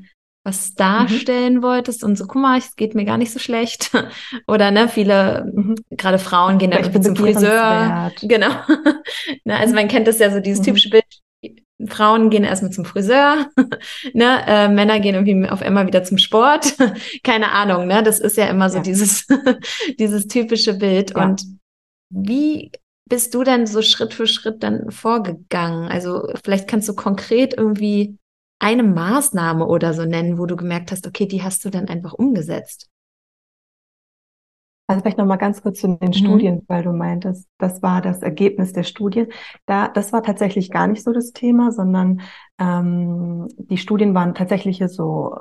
was 0.44 0.74
darstellen 0.74 1.56
mhm. 1.56 1.62
wolltest 1.62 2.02
und 2.02 2.16
so, 2.16 2.26
guck 2.26 2.40
mal, 2.40 2.56
es 2.56 2.74
geht 2.74 2.94
mir 2.94 3.04
gar 3.04 3.18
nicht 3.18 3.32
so 3.32 3.38
schlecht. 3.38 3.90
Oder 4.46 4.70
ne, 4.70 4.88
viele, 4.88 5.52
mhm. 5.54 5.74
gerade 5.90 6.18
Frauen 6.18 6.56
gehen 6.56 6.70
dann 6.70 6.84
irgendwie 6.84 7.02
zum 7.02 7.16
Friseur. 7.16 8.12
Genau. 8.22 8.48
ne, 9.44 9.58
also 9.58 9.74
man 9.74 9.88
kennt 9.88 10.06
das 10.06 10.20
ja 10.20 10.30
so, 10.30 10.40
dieses 10.40 10.60
mhm. 10.60 10.64
typische 10.64 10.88
Bild. 10.88 11.04
Frauen 11.86 12.30
gehen 12.30 12.44
erstmal 12.44 12.72
zum 12.72 12.84
Friseur, 12.84 13.46
ne, 14.14 14.42
äh, 14.46 14.68
Männer 14.68 15.00
gehen 15.00 15.14
irgendwie 15.14 15.50
auf 15.50 15.60
einmal 15.60 15.86
wieder 15.86 16.02
zum 16.02 16.16
Sport. 16.16 16.74
Keine 17.22 17.52
Ahnung, 17.52 17.86
ne? 17.86 18.02
Das 18.02 18.18
ist 18.18 18.36
ja 18.36 18.46
immer 18.46 18.70
so 18.70 18.78
ja. 18.78 18.82
dieses, 18.82 19.26
dieses 19.98 20.26
typische 20.28 20.74
Bild. 20.74 21.10
Ja. 21.10 21.24
Und 21.24 21.57
wie 22.10 22.72
bist 23.08 23.34
du 23.34 23.42
denn 23.42 23.66
so 23.66 23.82
Schritt 23.82 24.14
für 24.14 24.26
Schritt 24.26 24.62
dann 24.62 24.90
vorgegangen? 24.90 25.88
Also 25.88 26.28
vielleicht 26.42 26.68
kannst 26.68 26.88
du 26.88 26.94
konkret 26.94 27.54
irgendwie 27.56 28.18
eine 28.58 28.82
Maßnahme 28.82 29.66
oder 29.66 29.94
so 29.94 30.04
nennen, 30.04 30.38
wo 30.38 30.46
du 30.46 30.56
gemerkt 30.56 30.92
hast, 30.92 31.06
okay, 31.06 31.26
die 31.26 31.42
hast 31.42 31.64
du 31.64 31.70
dann 31.70 31.88
einfach 31.88 32.12
umgesetzt. 32.12 32.90
Also 34.90 35.02
vielleicht 35.02 35.18
noch 35.18 35.26
mal 35.26 35.36
ganz 35.36 35.60
kurz 35.62 35.80
zu 35.80 35.98
den 35.98 36.08
mhm. 36.08 36.12
Studien, 36.14 36.62
weil 36.66 36.82
du 36.82 36.92
meintest, 36.92 37.46
das 37.58 37.82
war 37.82 38.00
das 38.00 38.22
Ergebnis 38.22 38.72
der 38.72 38.84
Studien. 38.84 39.28
Da, 39.66 39.88
das 39.88 40.14
war 40.14 40.22
tatsächlich 40.22 40.70
gar 40.70 40.86
nicht 40.86 41.04
so 41.04 41.12
das 41.12 41.32
Thema, 41.32 41.72
sondern 41.72 42.22
ähm, 42.58 43.48
die 43.58 43.76
Studien 43.76 44.14
waren 44.14 44.34
tatsächlich 44.34 44.82
so 44.88 45.36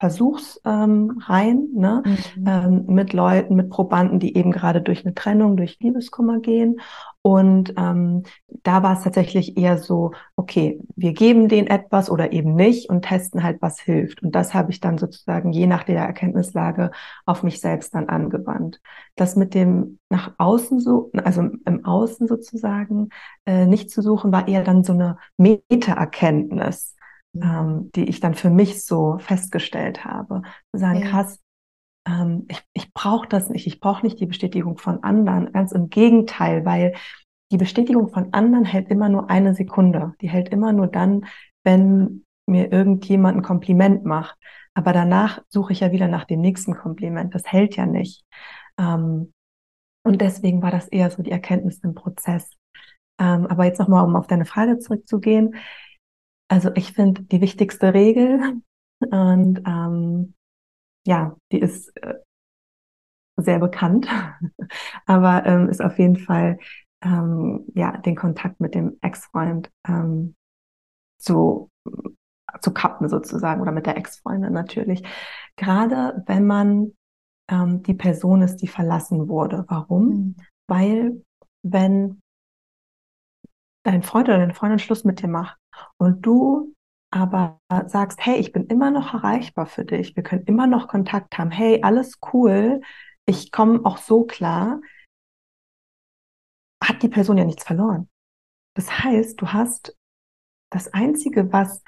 Versuchsreihen 0.00 1.68
ähm, 1.74 1.78
ne? 1.78 2.02
Mhm. 2.04 2.46
Ähm, 2.46 2.84
mit 2.88 3.12
Leuten, 3.12 3.54
mit 3.54 3.68
Probanden, 3.68 4.18
die 4.18 4.34
eben 4.34 4.50
gerade 4.50 4.80
durch 4.80 5.04
eine 5.04 5.14
Trennung, 5.14 5.58
durch 5.58 5.78
Liebeskummer 5.80 6.40
gehen. 6.40 6.80
Und 7.22 7.74
ähm, 7.76 8.22
da 8.62 8.82
war 8.82 8.94
es 8.94 9.02
tatsächlich 9.02 9.58
eher 9.58 9.76
so, 9.76 10.12
okay, 10.36 10.80
wir 10.96 11.12
geben 11.12 11.48
denen 11.48 11.66
etwas 11.66 12.10
oder 12.10 12.32
eben 12.32 12.54
nicht 12.54 12.88
und 12.88 13.02
testen 13.02 13.42
halt, 13.42 13.60
was 13.60 13.78
hilft. 13.78 14.22
Und 14.22 14.34
das 14.34 14.54
habe 14.54 14.70
ich 14.70 14.80
dann 14.80 14.96
sozusagen 14.96 15.52
je 15.52 15.66
nach 15.66 15.84
der 15.84 16.00
Erkenntnislage 16.00 16.92
auf 17.26 17.42
mich 17.42 17.60
selbst 17.60 17.94
dann 17.94 18.08
angewandt. 18.08 18.80
Das 19.16 19.36
mit 19.36 19.52
dem 19.52 19.98
nach 20.08 20.32
außen 20.38 20.80
so, 20.80 21.10
also 21.22 21.42
im 21.42 21.84
Außen 21.84 22.26
sozusagen 22.26 23.10
äh, 23.44 23.66
nicht 23.66 23.90
zu 23.90 24.00
suchen, 24.00 24.32
war 24.32 24.48
eher 24.48 24.64
dann 24.64 24.82
so 24.82 24.94
eine 24.94 25.18
Meta-Erkenntnis 25.36 26.94
ähm, 27.34 27.90
die 27.94 28.04
ich 28.04 28.20
dann 28.20 28.34
für 28.34 28.50
mich 28.50 28.84
so 28.84 29.18
festgestellt 29.18 30.04
habe. 30.04 30.42
Zu 30.72 30.80
sagen, 30.80 31.00
ja. 31.00 31.10
krass, 31.10 31.40
ähm, 32.06 32.46
ich, 32.48 32.62
ich 32.72 32.92
brauche 32.92 33.28
das 33.28 33.50
nicht, 33.50 33.66
ich 33.66 33.80
brauche 33.80 34.04
nicht 34.04 34.20
die 34.20 34.26
Bestätigung 34.26 34.78
von 34.78 35.02
anderen. 35.02 35.52
Ganz 35.52 35.72
im 35.72 35.88
Gegenteil, 35.88 36.64
weil 36.64 36.94
die 37.52 37.56
Bestätigung 37.56 38.08
von 38.08 38.32
anderen 38.32 38.64
hält 38.64 38.88
immer 38.88 39.08
nur 39.08 39.28
eine 39.28 39.54
Sekunde. 39.54 40.14
Die 40.20 40.28
hält 40.28 40.50
immer 40.50 40.72
nur 40.72 40.86
dann, 40.86 41.26
wenn 41.64 42.24
mir 42.46 42.72
irgendjemand 42.72 43.38
ein 43.38 43.42
Kompliment 43.42 44.04
macht. 44.04 44.36
Aber 44.74 44.92
danach 44.92 45.42
suche 45.48 45.72
ich 45.72 45.80
ja 45.80 45.92
wieder 45.92 46.08
nach 46.08 46.24
dem 46.24 46.40
nächsten 46.40 46.74
Kompliment. 46.74 47.34
Das 47.34 47.44
hält 47.46 47.76
ja 47.76 47.86
nicht. 47.86 48.24
Ähm, 48.78 49.32
und 50.04 50.20
deswegen 50.20 50.62
war 50.62 50.70
das 50.70 50.88
eher 50.88 51.10
so 51.10 51.22
die 51.22 51.32
Erkenntnis 51.32 51.78
im 51.80 51.94
Prozess. 51.94 52.50
Ähm, 53.20 53.46
aber 53.46 53.64
jetzt 53.64 53.78
nochmal, 53.78 54.04
um 54.04 54.16
auf 54.16 54.26
deine 54.26 54.46
Frage 54.46 54.78
zurückzugehen. 54.78 55.56
Also 56.50 56.70
ich 56.74 56.92
finde 56.92 57.22
die 57.22 57.40
wichtigste 57.40 57.94
Regel 57.94 58.60
und 59.10 59.62
ähm, 59.66 60.34
ja, 61.06 61.36
die 61.52 61.60
ist 61.60 61.96
äh, 62.02 62.14
sehr 63.36 63.60
bekannt, 63.60 64.08
aber 65.06 65.46
ähm, 65.46 65.68
ist 65.68 65.80
auf 65.80 65.98
jeden 65.98 66.16
Fall 66.16 66.58
ähm, 67.02 67.64
ja 67.74 67.96
den 67.98 68.16
Kontakt 68.16 68.60
mit 68.60 68.74
dem 68.74 68.98
Ex-Freund 69.00 69.70
ähm, 69.86 70.34
zu 71.18 71.70
zu 72.60 72.74
kappen 72.74 73.08
sozusagen 73.08 73.60
oder 73.60 73.70
mit 73.70 73.86
der 73.86 73.96
Ex-Freundin 73.96 74.52
natürlich. 74.52 75.04
Gerade 75.56 76.24
wenn 76.26 76.46
man 76.46 76.96
ähm, 77.48 77.84
die 77.84 77.94
Person 77.94 78.42
ist, 78.42 78.56
die 78.56 78.66
verlassen 78.66 79.28
wurde. 79.28 79.64
Warum? 79.68 80.08
Mhm. 80.08 80.36
Weil 80.66 81.24
wenn 81.62 82.20
dein 83.84 84.02
Freund 84.02 84.28
oder 84.28 84.38
deine 84.38 84.54
Freundin 84.54 84.80
Schluss 84.80 85.04
mit 85.04 85.22
dir 85.22 85.28
macht 85.28 85.59
und 85.98 86.22
du 86.26 86.74
aber 87.12 87.60
sagst, 87.86 88.24
hey, 88.24 88.36
ich 88.36 88.52
bin 88.52 88.66
immer 88.66 88.90
noch 88.90 89.14
erreichbar 89.14 89.66
für 89.66 89.84
dich, 89.84 90.14
wir 90.16 90.22
können 90.22 90.44
immer 90.44 90.66
noch 90.66 90.88
Kontakt 90.88 91.36
haben, 91.38 91.50
hey, 91.50 91.82
alles 91.82 92.18
cool, 92.32 92.80
ich 93.26 93.50
komme 93.50 93.84
auch 93.84 93.98
so 93.98 94.24
klar, 94.24 94.80
hat 96.82 97.02
die 97.02 97.08
Person 97.08 97.38
ja 97.38 97.44
nichts 97.44 97.64
verloren. 97.64 98.08
Das 98.74 99.00
heißt, 99.02 99.40
du 99.40 99.48
hast 99.52 99.96
das 100.70 100.88
Einzige, 100.92 101.52
was 101.52 101.82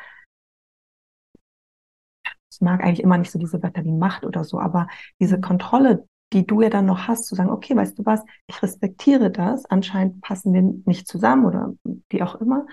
ich 2.53 2.61
mag 2.61 2.83
eigentlich 2.83 3.03
immer 3.03 3.19
nicht 3.19 3.31
so 3.31 3.39
diese 3.39 3.63
Wörter 3.63 3.85
wie 3.85 3.93
Macht 3.93 4.25
oder 4.25 4.45
so, 4.45 4.61
aber 4.61 4.89
diese. 5.21 5.41
Kontrolle, 5.41 6.07
die 6.33 6.47
du 6.47 6.61
ja 6.63 6.71
dann 6.71 6.87
noch 6.87 7.09
hast, 7.09 7.27
zu 7.27 7.35
sagen, 7.35 7.51
okay, 7.51 7.75
weißt 7.77 7.99
du 7.99 8.05
was, 8.05 8.23
ich 8.47 8.63
respektiere 8.63 9.31
das, 9.31 9.65
anscheinend 9.67 10.21
passen 10.21 10.53
wir 10.53 10.63
nicht 10.87 11.09
zusammen 11.09 11.45
oder 11.47 11.73
wie 12.11 12.23
auch 12.23 12.35
immer. 12.37 12.67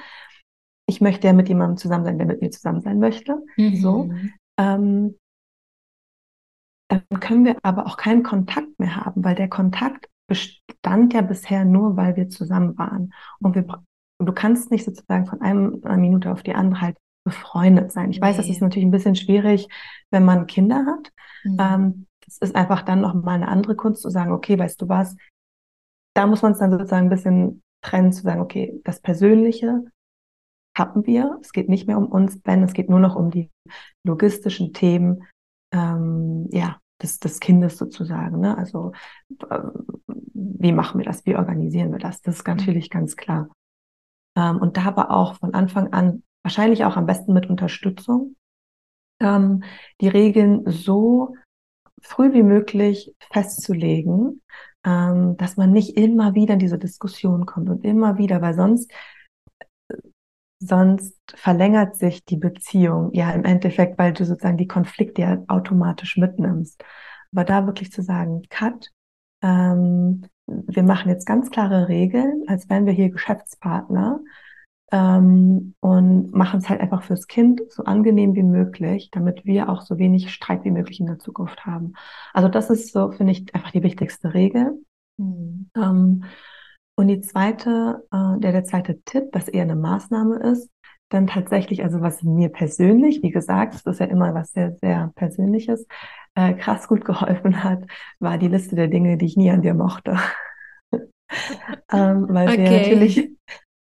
Ich 0.89 1.01
möchte 1.01 1.27
ja 1.27 1.33
mit 1.33 1.47
jemandem 1.47 1.77
zusammen 1.77 2.03
sein, 2.03 2.17
der 2.17 2.27
mit 2.27 2.41
mir 2.41 2.49
zusammen 2.49 2.81
sein 2.81 2.99
möchte. 2.99 3.37
Mhm. 3.57 3.75
So. 3.75 4.11
Ähm, 4.57 5.15
dann 6.89 7.03
können 7.19 7.45
wir 7.45 7.57
aber 7.61 7.85
auch 7.85 7.97
keinen 7.97 8.23
Kontakt 8.23 8.79
mehr 8.79 8.95
haben, 8.95 9.23
weil 9.23 9.35
der 9.35 9.49
Kontakt 9.49 10.09
bestand 10.27 11.13
ja 11.13 11.21
bisher 11.21 11.63
nur, 11.63 11.95
weil 11.95 12.15
wir 12.15 12.29
zusammen 12.29 12.77
waren. 12.77 13.13
Und 13.39 13.55
wir, 13.55 13.65
du 14.17 14.33
kannst 14.33 14.71
nicht 14.71 14.83
sozusagen 14.83 15.27
von 15.27 15.41
einem, 15.41 15.81
einer 15.83 15.97
Minute 15.97 16.31
auf 16.31 16.41
die 16.41 16.55
andere 16.55 16.81
halt 16.81 16.97
befreundet 17.23 17.91
sein. 17.91 18.09
Ich 18.09 18.19
nee. 18.19 18.25
weiß, 18.25 18.37
das 18.37 18.49
ist 18.49 18.61
natürlich 18.61 18.87
ein 18.87 18.91
bisschen 18.91 19.15
schwierig, 19.15 19.67
wenn 20.09 20.25
man 20.25 20.47
Kinder 20.47 20.85
hat. 20.85 21.11
Mhm. 21.43 21.57
Ähm, 21.59 22.05
es 22.27 22.37
ist 22.39 22.55
einfach 22.55 22.81
dann 22.81 23.01
noch 23.01 23.13
mal 23.13 23.35
eine 23.35 23.47
andere 23.47 23.75
Kunst 23.75 24.01
zu 24.01 24.09
sagen, 24.09 24.31
okay, 24.31 24.57
weißt 24.57 24.81
du 24.81 24.89
was, 24.89 25.15
da 26.15 26.25
muss 26.25 26.41
man 26.41 26.53
es 26.53 26.59
dann 26.59 26.71
sozusagen 26.71 27.05
ein 27.05 27.09
bisschen 27.09 27.61
trennen, 27.83 28.11
zu 28.11 28.23
sagen, 28.23 28.41
okay, 28.41 28.81
das 28.83 28.99
Persönliche 28.99 29.83
haben 30.79 31.05
wir. 31.05 31.37
Es 31.41 31.51
geht 31.51 31.69
nicht 31.69 31.87
mehr 31.87 31.97
um 31.97 32.07
uns, 32.07 32.41
Ben, 32.41 32.63
es 32.63 32.73
geht 32.73 32.89
nur 32.89 32.99
noch 32.99 33.15
um 33.15 33.29
die 33.29 33.51
logistischen 34.03 34.73
Themen, 34.73 35.23
ähm, 35.71 36.47
ja, 36.51 36.79
des, 37.01 37.19
des 37.19 37.39
Kindes 37.39 37.77
sozusagen. 37.77 38.39
Ne? 38.39 38.57
Also 38.57 38.91
äh, 39.49 39.59
wie 40.07 40.71
machen 40.71 40.99
wir 40.99 41.05
das, 41.05 41.25
wie 41.25 41.35
organisieren 41.35 41.91
wir 41.91 41.99
das? 41.99 42.21
Das 42.21 42.37
ist 42.37 42.47
natürlich 42.47 42.89
ganz 42.89 43.15
klar. 43.15 43.49
Ähm, 44.35 44.57
und 44.57 44.77
da 44.77 44.85
aber 44.85 45.11
auch 45.11 45.35
von 45.35 45.53
Anfang 45.53 45.93
an, 45.93 46.23
wahrscheinlich 46.43 46.85
auch 46.85 46.97
am 46.97 47.05
besten 47.05 47.33
mit 47.33 47.49
Unterstützung, 47.49 48.35
ähm, 49.21 49.63
die 50.01 50.07
Regeln 50.07 50.63
so 50.65 51.35
früh 52.01 52.33
wie 52.33 52.43
möglich 52.43 53.13
festzulegen, 53.31 54.41
ähm, 54.85 55.35
dass 55.37 55.57
man 55.57 55.71
nicht 55.71 55.97
immer 55.97 56.35
wieder 56.35 56.53
in 56.53 56.59
diese 56.59 56.77
Diskussion 56.79 57.45
kommt 57.45 57.69
und 57.69 57.83
immer 57.83 58.17
wieder, 58.17 58.41
weil 58.41 58.53
sonst 58.53 58.91
sonst 60.59 61.15
verlängert 61.35 61.95
sich 61.95 62.25
die 62.25 62.37
Beziehung 62.37 63.11
ja 63.13 63.31
im 63.31 63.45
Endeffekt, 63.45 63.97
weil 63.97 64.13
du 64.13 64.25
sozusagen 64.25 64.57
die 64.57 64.67
Konflikte 64.67 65.21
ja 65.21 65.43
automatisch 65.47 66.17
mitnimmst. 66.17 66.83
Aber 67.31 67.45
da 67.45 67.65
wirklich 67.65 67.91
zu 67.91 68.01
sagen, 68.01 68.43
Cut, 68.49 68.89
ähm, 69.41 70.25
wir 70.45 70.83
machen 70.83 71.09
jetzt 71.09 71.25
ganz 71.25 71.49
klare 71.49 71.87
Regeln, 71.87 72.43
als 72.47 72.69
wären 72.69 72.85
wir 72.85 72.93
hier 72.93 73.09
Geschäftspartner 73.09 74.19
ähm, 74.91 75.75
und 75.79 76.33
machen 76.33 76.59
es 76.59 76.69
halt 76.69 76.81
einfach 76.81 77.03
fürs 77.03 77.27
Kind 77.27 77.61
so 77.69 77.83
angenehm 77.83 78.35
wie 78.35 78.43
möglich, 78.43 79.09
damit 79.11 79.45
wir 79.45 79.69
auch 79.69 79.81
so 79.81 79.97
wenig 79.97 80.33
Streit 80.33 80.63
wie 80.63 80.71
möglich 80.71 80.99
in 80.99 81.05
der 81.05 81.19
Zukunft 81.19 81.65
haben. 81.65 81.93
Also 82.33 82.49
das 82.49 82.69
ist 82.69 82.91
so, 82.91 83.11
finde 83.11 83.31
ich, 83.31 83.53
einfach 83.53 83.71
die 83.71 83.83
wichtigste 83.83 84.33
Regel. 84.33 84.83
Mhm. 85.17 85.69
Ähm, 85.75 86.23
und 86.99 87.07
die 87.07 87.21
zweite, 87.21 88.05
äh, 88.11 88.39
der, 88.39 88.51
der 88.51 88.65
zweite 88.65 89.01
Tipp, 89.03 89.29
was 89.31 89.47
eher 89.47 89.61
eine 89.61 89.77
Maßnahme 89.77 90.35
ist, 90.51 90.69
dann 91.07 91.27
tatsächlich, 91.27 91.81
also 91.81 92.01
was 92.01 92.23
mir 92.23 92.49
persönlich, 92.49 93.23
wie 93.23 93.31
gesagt, 93.31 93.75
das 93.75 93.85
ist 93.85 93.99
ja 94.01 94.07
immer 94.07 94.33
was 94.33 94.51
sehr, 94.51 94.73
sehr 94.81 95.09
Persönliches, 95.15 95.87
äh, 96.35 96.55
krass 96.55 96.89
gut 96.89 97.05
geholfen 97.05 97.63
hat, 97.63 97.85
war 98.19 98.37
die 98.37 98.49
Liste 98.49 98.75
der 98.75 98.89
Dinge, 98.89 99.15
die 99.15 99.27
ich 99.27 99.37
nie 99.37 99.49
an 99.49 99.61
dir 99.61 99.75
mochte. 99.75 100.17
ähm, 100.91 102.27
weil 102.27 102.49
okay. 102.49 102.57
wir 102.57 102.71
natürlich, 102.79 103.31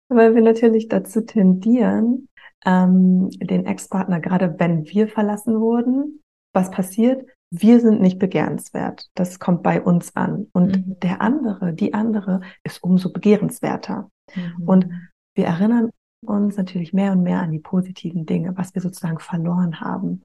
weil 0.10 0.36
wir 0.36 0.44
natürlich 0.44 0.88
dazu 0.88 1.26
tendieren, 1.26 2.30
ähm, 2.68 3.32
den 3.32 3.66
Ex-Partner, 3.66 4.20
gerade 4.20 4.60
wenn 4.60 4.86
wir 4.86 5.08
verlassen 5.08 5.60
wurden, 5.60 6.22
was 6.54 6.70
passiert? 6.70 7.26
Wir 7.50 7.80
sind 7.80 8.01
nicht 8.01 8.20
begehrenswert. 8.20 9.08
Das 9.16 9.39
kommt 9.39 9.63
bei 9.63 9.82
uns 9.82 10.16
an. 10.16 10.48
Und 10.51 10.88
mhm. 10.88 11.00
der 11.00 11.22
andere, 11.22 11.74
die 11.74 11.94
andere 11.94 12.42
ist 12.63 12.84
umso 12.84 13.12
begehrenswerter. 13.12 14.10
Mhm. 14.36 14.63
Und 14.68 14.89
wir 15.36 15.46
erinnern 15.46 15.89
uns 16.25 16.58
natürlich 16.58 16.94
mehr 16.94 17.12
und 17.12 17.24
mehr 17.24 17.42
an 17.42 17.51
die 17.51 17.60
positiven 17.60 18.25
Dinge, 18.25 18.58
was 18.58 18.74
wir 18.75 18.82
sozusagen 18.82 19.20
verloren 19.20 19.80
haben. 19.80 20.24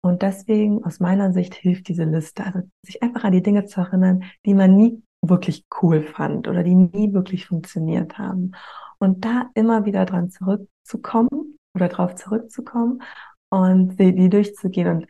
Und 0.00 0.22
deswegen, 0.22 0.84
aus 0.84 1.00
meiner 1.00 1.32
Sicht, 1.32 1.54
hilft 1.54 1.88
diese 1.88 2.04
Liste, 2.04 2.44
also 2.44 2.60
sich 2.84 3.02
einfach 3.02 3.24
an 3.24 3.32
die 3.32 3.42
Dinge 3.42 3.66
zu 3.66 3.80
erinnern, 3.80 4.22
die 4.46 4.54
man 4.54 4.76
nie 4.76 5.02
wirklich 5.22 5.64
cool 5.82 6.02
fand 6.02 6.46
oder 6.46 6.62
die 6.62 6.76
nie 6.76 7.12
wirklich 7.12 7.46
funktioniert 7.46 8.16
haben. 8.16 8.52
Und 8.98 9.24
da 9.24 9.50
immer 9.54 9.84
wieder 9.84 10.04
dran 10.04 10.30
zurückzukommen 10.30 11.58
oder 11.74 11.88
drauf 11.88 12.14
zurückzukommen 12.14 13.02
und 13.50 13.98
die, 13.98 14.28
durchzugehen. 14.28 14.88
Und 14.88 15.06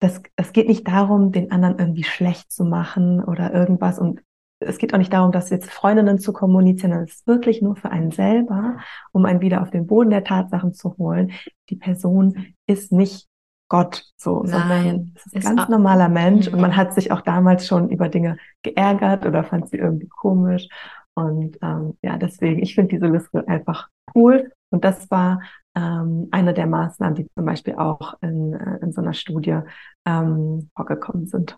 das, 0.00 0.22
das 0.36 0.52
geht 0.52 0.68
nicht 0.68 0.88
darum, 0.88 1.30
den 1.30 1.52
anderen 1.52 1.78
irgendwie 1.78 2.04
schlecht 2.04 2.50
zu 2.50 2.64
machen 2.64 3.22
oder 3.22 3.52
irgendwas. 3.52 3.98
Und 3.98 4.22
es 4.58 4.78
geht 4.78 4.92
auch 4.92 4.98
nicht 4.98 5.12
darum, 5.12 5.32
dass 5.32 5.50
jetzt 5.50 5.70
Freundinnen 5.70 6.18
zu 6.18 6.32
kommunizieren, 6.32 6.92
es 6.92 7.16
ist 7.16 7.26
wirklich 7.26 7.62
nur 7.62 7.76
für 7.76 7.90
einen 7.90 8.10
selber, 8.10 8.78
um 9.12 9.24
einen 9.24 9.40
wieder 9.40 9.62
auf 9.62 9.70
den 9.70 9.86
Boden 9.86 10.10
der 10.10 10.24
Tatsachen 10.24 10.72
zu 10.74 10.96
holen. 10.98 11.32
Die 11.68 11.76
Person 11.76 12.54
ist 12.66 12.92
nicht 12.92 13.28
Gott, 13.68 14.04
so, 14.16 14.42
Nein, 14.42 14.50
sondern 14.50 15.12
es 15.14 15.26
ist 15.26 15.46
ein 15.46 15.56
ganz 15.56 15.68
normaler 15.68 16.08
Mensch 16.08 16.48
und 16.48 16.60
man 16.60 16.72
mhm. 16.72 16.76
hat 16.76 16.92
sich 16.92 17.12
auch 17.12 17.20
damals 17.20 17.68
schon 17.68 17.88
über 17.88 18.08
Dinge 18.08 18.36
geärgert 18.62 19.24
oder 19.24 19.44
fand 19.44 19.68
sie 19.68 19.76
irgendwie 19.76 20.08
komisch. 20.08 20.66
Und 21.14 21.56
ähm, 21.62 21.96
ja, 22.02 22.16
deswegen, 22.16 22.60
ich 22.62 22.74
finde 22.74 22.96
diese 22.96 23.06
Liste 23.06 23.46
einfach 23.46 23.88
cool. 24.14 24.50
Und 24.70 24.84
das 24.84 25.08
war 25.10 25.40
ähm, 25.76 26.28
eine 26.30 26.54
der 26.54 26.66
Maßnahmen, 26.66 27.14
die 27.14 27.26
zum 27.34 27.44
Beispiel 27.44 27.74
auch 27.74 28.14
in, 28.22 28.54
äh, 28.54 28.78
in 28.82 28.92
so 28.92 29.00
einer 29.00 29.14
Studie 29.14 29.58
ähm, 30.06 30.70
vorgekommen 30.74 31.26
sind. 31.26 31.56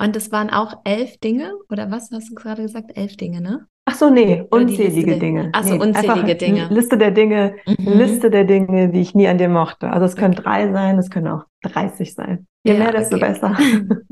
Und 0.00 0.14
es 0.14 0.30
waren 0.30 0.50
auch 0.50 0.80
elf 0.84 1.18
Dinge, 1.18 1.54
oder 1.70 1.90
was 1.90 2.10
hast 2.12 2.30
du 2.30 2.34
gerade 2.34 2.62
gesagt? 2.62 2.96
Elf 2.96 3.16
Dinge, 3.16 3.40
ne? 3.40 3.66
Ach 3.84 3.94
so, 3.94 4.10
nee, 4.10 4.44
unzählige 4.50 5.18
Dinge. 5.18 5.50
Ach 5.54 5.64
so, 5.64 5.74
nee, 5.74 5.80
unzählige 5.80 6.36
Dinge. 6.36 6.68
Liste 6.68 6.98
der 6.98 7.10
Dinge, 7.10 7.56
mhm. 7.66 7.98
Liste 7.98 8.30
der 8.30 8.44
Dinge, 8.44 8.90
die 8.90 9.00
ich 9.00 9.14
nie 9.14 9.26
an 9.26 9.38
dir 9.38 9.48
mochte. 9.48 9.90
Also 9.90 10.04
es 10.06 10.14
können 10.14 10.34
okay. 10.34 10.42
drei 10.42 10.72
sein, 10.72 10.98
es 10.98 11.10
können 11.10 11.28
auch 11.28 11.46
30 11.62 12.14
sein. 12.14 12.46
Je 12.64 12.74
ja, 12.74 12.78
mehr, 12.78 12.92
desto 12.92 13.16
okay. 13.16 13.28
besser. 13.28 13.56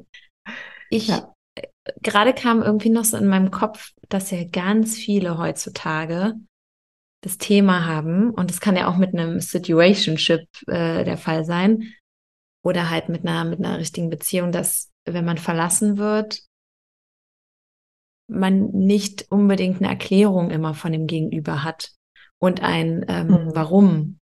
Ich, 0.88 1.08
ja. 1.08 1.34
gerade 2.00 2.32
kam 2.32 2.62
irgendwie 2.62 2.90
noch 2.90 3.04
so 3.04 3.16
in 3.16 3.26
meinem 3.26 3.50
Kopf, 3.50 3.90
dass 4.08 4.30
ja 4.30 4.44
ganz 4.44 4.94
viele 4.94 5.36
heutzutage 5.36 6.34
das 7.22 7.38
Thema 7.38 7.86
haben, 7.86 8.30
und 8.30 8.50
das 8.50 8.60
kann 8.60 8.76
ja 8.76 8.88
auch 8.88 8.96
mit 8.96 9.14
einem 9.14 9.40
Situationship 9.40 10.46
äh, 10.68 11.04
der 11.04 11.16
Fall 11.16 11.44
sein, 11.44 11.92
oder 12.62 12.90
halt 12.90 13.08
mit 13.08 13.26
einer, 13.26 13.44
mit 13.44 13.58
einer 13.60 13.78
richtigen 13.78 14.10
Beziehung, 14.10 14.52
dass 14.52 14.90
wenn 15.04 15.24
man 15.24 15.38
verlassen 15.38 15.98
wird, 15.98 16.42
man 18.28 18.70
nicht 18.72 19.30
unbedingt 19.30 19.78
eine 19.78 19.88
Erklärung 19.88 20.50
immer 20.50 20.74
von 20.74 20.92
dem 20.92 21.06
Gegenüber 21.06 21.62
hat 21.62 21.92
und 22.38 22.62
ein 22.62 23.04
ähm, 23.08 23.28
mhm. 23.28 23.50
Warum. 23.54 24.18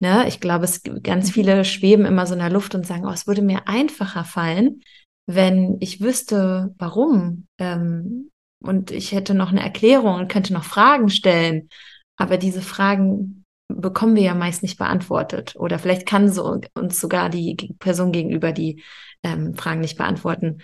Ne? 0.00 0.28
Ich 0.28 0.38
glaube, 0.38 0.64
es 0.64 0.82
ganz 1.02 1.28
mhm. 1.28 1.32
viele 1.32 1.64
schweben 1.64 2.06
immer 2.06 2.26
so 2.26 2.34
in 2.34 2.40
der 2.40 2.50
Luft 2.50 2.74
und 2.74 2.86
sagen, 2.86 3.04
oh, 3.04 3.10
es 3.10 3.26
würde 3.26 3.42
mir 3.42 3.66
einfacher 3.66 4.24
fallen, 4.24 4.80
wenn 5.26 5.76
ich 5.80 6.00
wüsste, 6.00 6.74
warum. 6.78 7.46
Ähm, 7.58 8.30
und 8.60 8.90
ich 8.90 9.12
hätte 9.12 9.34
noch 9.34 9.50
eine 9.50 9.62
Erklärung 9.62 10.14
und 10.14 10.28
könnte 10.28 10.52
noch 10.52 10.64
Fragen 10.64 11.10
stellen. 11.10 11.68
Aber 12.18 12.36
diese 12.36 12.60
Fragen 12.60 13.44
bekommen 13.68 14.16
wir 14.16 14.22
ja 14.22 14.34
meist 14.34 14.62
nicht 14.62 14.78
beantwortet. 14.78 15.54
Oder 15.56 15.78
vielleicht 15.78 16.06
kann 16.06 16.30
so 16.30 16.60
uns 16.74 17.00
sogar 17.00 17.30
die 17.30 17.74
Person 17.78 18.12
gegenüber 18.12 18.52
die 18.52 18.82
ähm, 19.22 19.54
Fragen 19.54 19.80
nicht 19.80 19.96
beantworten. 19.96 20.62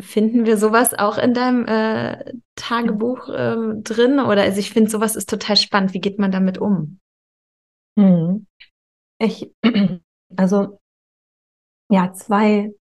Finden 0.00 0.46
wir 0.46 0.56
sowas 0.56 0.94
auch 0.94 1.18
in 1.18 1.34
deinem 1.34 1.66
äh, 1.66 2.32
Tagebuch 2.54 3.28
äh, 3.28 3.56
drin? 3.82 4.18
Oder 4.18 4.42
also 4.42 4.58
ich 4.58 4.70
finde, 4.70 4.90
sowas 4.90 5.16
ist 5.16 5.28
total 5.28 5.56
spannend. 5.56 5.92
Wie 5.92 6.00
geht 6.00 6.18
man 6.18 6.32
damit 6.32 6.56
um? 6.58 6.98
Hm. 7.98 8.46
Ich, 9.18 9.52
also 10.36 10.80
ja, 11.90 12.12
zwei 12.12 12.72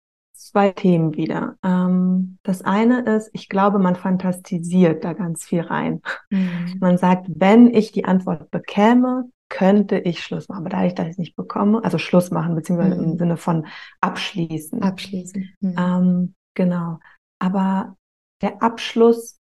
zwei 0.50 0.70
Themen 0.70 1.14
wieder. 1.14 1.56
Ähm, 1.62 2.38
das 2.42 2.62
eine 2.62 3.00
ist, 3.02 3.30
ich 3.32 3.48
glaube, 3.48 3.78
man 3.78 3.96
fantastisiert 3.96 5.04
da 5.04 5.12
ganz 5.12 5.44
viel 5.44 5.60
rein. 5.60 6.00
Mhm. 6.30 6.76
Man 6.80 6.98
sagt, 6.98 7.26
wenn 7.28 7.72
ich 7.72 7.92
die 7.92 8.04
Antwort 8.04 8.50
bekäme, 8.50 9.30
könnte 9.48 9.98
ich 9.98 10.22
Schluss 10.22 10.48
machen. 10.48 10.60
Aber 10.60 10.70
da 10.70 10.84
ich 10.84 10.94
das 10.94 11.18
nicht 11.18 11.36
bekomme, 11.36 11.82
also 11.82 11.98
Schluss 11.98 12.30
machen, 12.30 12.54
beziehungsweise 12.54 12.96
mhm. 12.96 13.12
im 13.12 13.18
Sinne 13.18 13.36
von 13.36 13.66
abschließen. 14.00 14.82
Abschließen. 14.82 15.48
Mhm. 15.60 15.74
Ähm, 15.78 16.34
genau. 16.54 16.98
Aber 17.40 17.96
der 18.42 18.62
Abschluss 18.62 19.38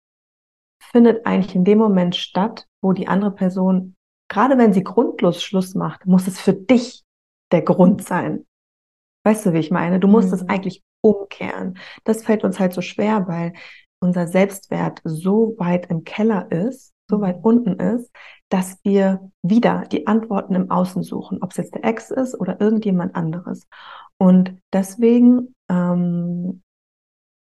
findet 0.82 1.26
eigentlich 1.26 1.56
in 1.56 1.66
dem 1.66 1.78
Moment 1.78 2.16
statt, 2.16 2.68
wo 2.82 2.94
die 2.94 3.08
andere 3.08 3.32
Person, 3.32 3.96
gerade 4.30 4.58
wenn 4.58 4.74
sie 4.74 4.84
grundlos 4.84 5.42
Schluss 5.44 5.76
macht, 5.76 6.06
muss 6.06 6.28
es 6.28 6.40
für 6.40 6.54
dich 6.54 7.04
der 7.52 7.62
Grund 7.62 8.04
sein. 8.04 8.46
Weißt 9.26 9.46
du, 9.46 9.54
wie 9.54 9.60
ich 9.60 9.72
meine? 9.72 10.00
Du 10.00 10.08
musst 10.08 10.30
mhm. 10.30 10.34
es 10.36 10.50
eigentlich 10.50 10.84
umkehren. 11.10 11.78
Das 12.04 12.24
fällt 12.24 12.44
uns 12.44 12.60
halt 12.60 12.74
so 12.74 12.82
schwer, 12.82 13.28
weil 13.28 13.54
unser 14.00 14.28
Selbstwert 14.28 15.02
so 15.04 15.56
weit 15.58 15.90
im 15.90 16.04
Keller 16.04 16.52
ist, 16.52 16.94
so 17.10 17.18
mhm. 17.18 17.22
weit 17.22 17.40
unten 17.44 17.80
ist, 17.80 18.12
dass 18.50 18.78
wir 18.84 19.32
wieder 19.42 19.84
die 19.92 20.08
Antworten 20.08 20.56
im 20.56 20.72
Außen 20.72 21.04
suchen, 21.04 21.42
ob 21.42 21.52
es 21.52 21.58
jetzt 21.58 21.76
der 21.76 21.84
Ex 21.84 22.12
ist 22.12 22.40
oder 22.40 22.62
irgendjemand 22.62 23.16
anderes. 23.16 23.68
Und 24.18 24.58
deswegen 24.74 25.54
ähm, 25.70 26.62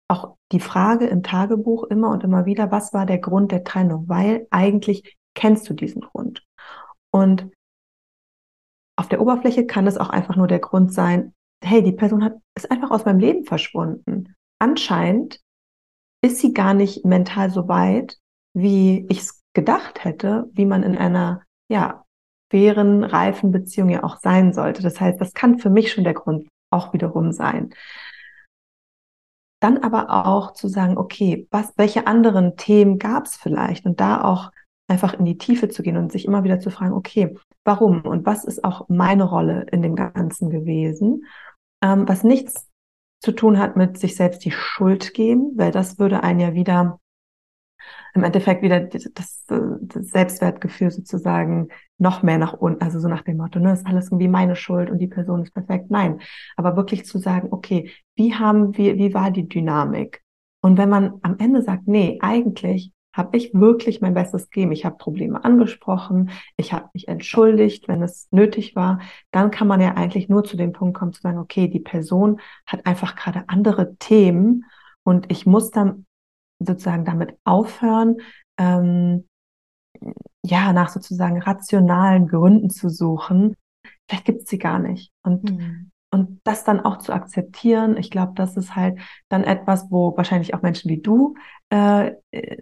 auch 0.09 0.37
die 0.53 0.61
Frage 0.61 1.07
im 1.07 1.23
Tagebuch 1.23 1.85
immer 1.85 2.11
und 2.11 2.25
immer 2.25 2.47
wieder, 2.47 2.71
was 2.71 2.93
war 2.93 3.07
der 3.07 3.19
Grund 3.19 3.51
der 3.53 3.65
Trennung? 3.65 4.09
Weil 4.09 4.47
eigentlich 4.51 5.17
kennst 5.35 5.69
du 5.69 5.75
diesen 5.75 6.03
Grund. 6.03 6.45
Und 7.11 7.51
auf 8.97 9.09
der 9.09 9.21
Oberfläche 9.21 9.67
kann 9.67 9.87
es 9.87 9.99
auch 9.99 10.11
einfach 10.11 10.37
nur 10.37 10.47
der 10.47 10.61
Grund 10.61 10.93
sein, 10.93 11.35
hey, 11.67 11.83
die 11.83 11.93
Person 11.93 12.25
hat, 12.25 12.35
ist 12.57 12.71
einfach 12.71 12.91
aus 12.91 13.05
meinem 13.05 13.21
Leben 13.21 13.45
verschwunden. 13.45 14.35
Anscheinend 14.59 15.41
ist 16.23 16.39
sie 16.39 16.53
gar 16.53 16.75
nicht 16.75 17.05
mental 17.05 17.51
so 17.51 17.69
weit, 17.69 18.19
wie 18.55 19.07
ich 19.09 19.19
es 19.19 19.43
gedacht 19.55 20.05
hätte, 20.05 20.49
wie 20.53 20.67
man 20.67 20.83
in 20.83 20.97
einer, 20.97 21.43
ja, 21.71 22.05
fairen, 22.51 23.05
reifen 23.05 23.51
Beziehung 23.51 23.91
ja 23.91 24.05
auch 24.05 24.19
sein 24.21 24.53
sollte. 24.53 24.83
Das 24.83 25.01
heißt, 25.01 25.21
das 25.21 25.35
kann 25.35 25.59
für 25.59 25.71
mich 25.71 25.93
schon 25.93 26.05
der 26.05 26.15
Grund 26.15 26.49
auch 26.71 26.93
wiederum 26.93 27.33
sein. 27.33 27.75
Dann 29.61 29.79
aber 29.79 30.27
auch 30.27 30.53
zu 30.53 30.69
sagen, 30.69 30.99
okay, 30.99 31.49
was, 31.51 31.73
welche 31.77 32.07
anderen 32.07 32.57
Themen 32.57 32.99
gab 32.99 33.27
es 33.27 33.37
vielleicht? 33.37 33.87
Und 33.87 34.01
da 34.01 34.23
auch 34.23 34.51
einfach 34.89 35.15
in 35.15 35.25
die 35.25 35.39
Tiefe 35.39 35.69
zu 35.69 35.83
gehen 35.83 35.97
und 35.97 36.13
sich 36.13 36.27
immer 36.27 36.45
wieder 36.45 36.61
zu 36.61 36.71
fragen, 36.71 36.93
okay, 36.93 37.35
warum 37.65 38.03
und 38.03 38.25
was 38.27 38.45
ist 38.45 38.65
auch 38.65 38.89
meine 38.89 39.25
Rolle 39.25 39.67
in 39.73 39.83
dem 39.83 39.97
Ganzen 39.97 40.51
gewesen, 40.51 41.25
ähm, 41.83 42.09
was 42.09 42.25
nichts 42.25 42.69
zu 43.21 43.33
tun 43.33 43.59
hat 43.59 43.77
mit 43.77 43.99
sich 43.99 44.17
selbst 44.17 44.45
die 44.45 44.51
Schuld 44.51 45.15
geben, 45.15 45.53
weil 45.57 45.73
das 45.73 45.99
würde 45.99 46.23
einen 46.23 46.41
ja 46.41 46.55
wieder 46.55 47.01
im 48.15 48.25
Endeffekt 48.25 48.63
wieder 48.63 48.81
das, 48.81 49.45
das 49.47 50.09
Selbstwertgefühl 50.09 50.91
sozusagen 50.91 51.69
noch 51.99 52.23
mehr 52.23 52.39
nach 52.39 52.55
unten, 52.55 52.83
also 52.83 52.99
so 52.99 53.09
nach 53.09 53.23
dem 53.23 53.37
Motto, 53.37 53.59
ne, 53.59 53.73
ist 53.73 53.87
alles 53.87 54.07
irgendwie 54.07 54.29
meine 54.29 54.57
Schuld 54.57 54.91
und 54.91 54.99
die 54.99 55.07
Person 55.07 55.43
ist 55.43 55.53
perfekt. 55.53 55.91
Nein, 55.91 56.21
aber 56.57 56.77
wirklich 56.77 57.05
zu 57.05 57.19
sagen, 57.19 57.49
okay, 57.51 57.91
wie 58.15 58.35
haben 58.35 58.77
wir, 58.77 58.97
wie 58.97 59.13
war 59.13 59.31
die 59.31 59.49
Dynamik? 59.49 60.23
Und 60.63 60.79
wenn 60.79 60.89
man 60.89 61.19
am 61.23 61.37
Ende 61.39 61.63
sagt, 61.63 61.87
nee, 61.87 62.19
eigentlich 62.21 62.91
habe 63.17 63.37
ich 63.37 63.55
wirklich 63.55 64.01
mein 64.01 64.15
Bestes 64.15 64.51
gegeben. 64.51 64.73
Ich 64.73 64.85
habe 64.85 64.97
Probleme 64.97 65.43
angesprochen, 65.43 66.31
ich 66.57 66.73
habe 66.73 66.91
mich 66.93 67.09
entschuldigt, 67.09 67.89
wenn 67.89 68.03
es 68.03 68.29
nötig 68.31 68.77
war. 68.77 69.01
Dann 69.31 69.51
kann 69.51 69.67
man 69.67 69.81
ja 69.81 69.95
eigentlich 69.95 70.29
nur 70.29 70.45
zu 70.45 70.57
dem 70.57 70.73
Punkt 70.73 70.97
kommen 70.99 71.13
zu 71.13 71.23
sagen, 71.23 71.39
okay, 71.39 71.69
die 71.69 71.81
Person 71.81 72.41
hat 72.67 72.85
einfach 72.87 73.17
gerade 73.17 73.45
andere 73.49 73.97
Themen 73.97 74.65
und 75.03 75.31
ich 75.31 75.47
muss 75.47 75.71
dann 75.71 76.05
sozusagen 76.59 77.05
damit 77.05 77.37
aufhören, 77.45 78.17
ähm, 78.59 79.27
ja, 80.43 80.73
nach 80.73 80.91
sozusagen 80.91 81.41
rationalen 81.41 82.29
Gründen 82.29 82.71
zu 82.71 82.91
suchen. 82.91 83.55
Vielleicht 84.07 84.27
gibt 84.27 84.43
es 84.43 84.49
sie 84.49 84.59
gar 84.59 84.79
nicht. 84.79 85.11
Und 85.23 85.51
mhm. 85.51 85.91
Und 86.11 86.41
das 86.45 86.65
dann 86.65 86.81
auch 86.81 86.99
zu 86.99 87.13
akzeptieren, 87.13 87.97
ich 87.97 88.11
glaube, 88.11 88.33
das 88.37 88.57
ist 88.57 88.77
halt 88.77 88.99
dann 89.29 89.45
etwas, 89.45 89.91
wo 89.91 90.17
wahrscheinlich 90.17 90.55
auch 90.55 90.63
Menschen 90.63 90.89
wie 90.91 91.01
du 91.01 91.35
äh, 91.71 92.13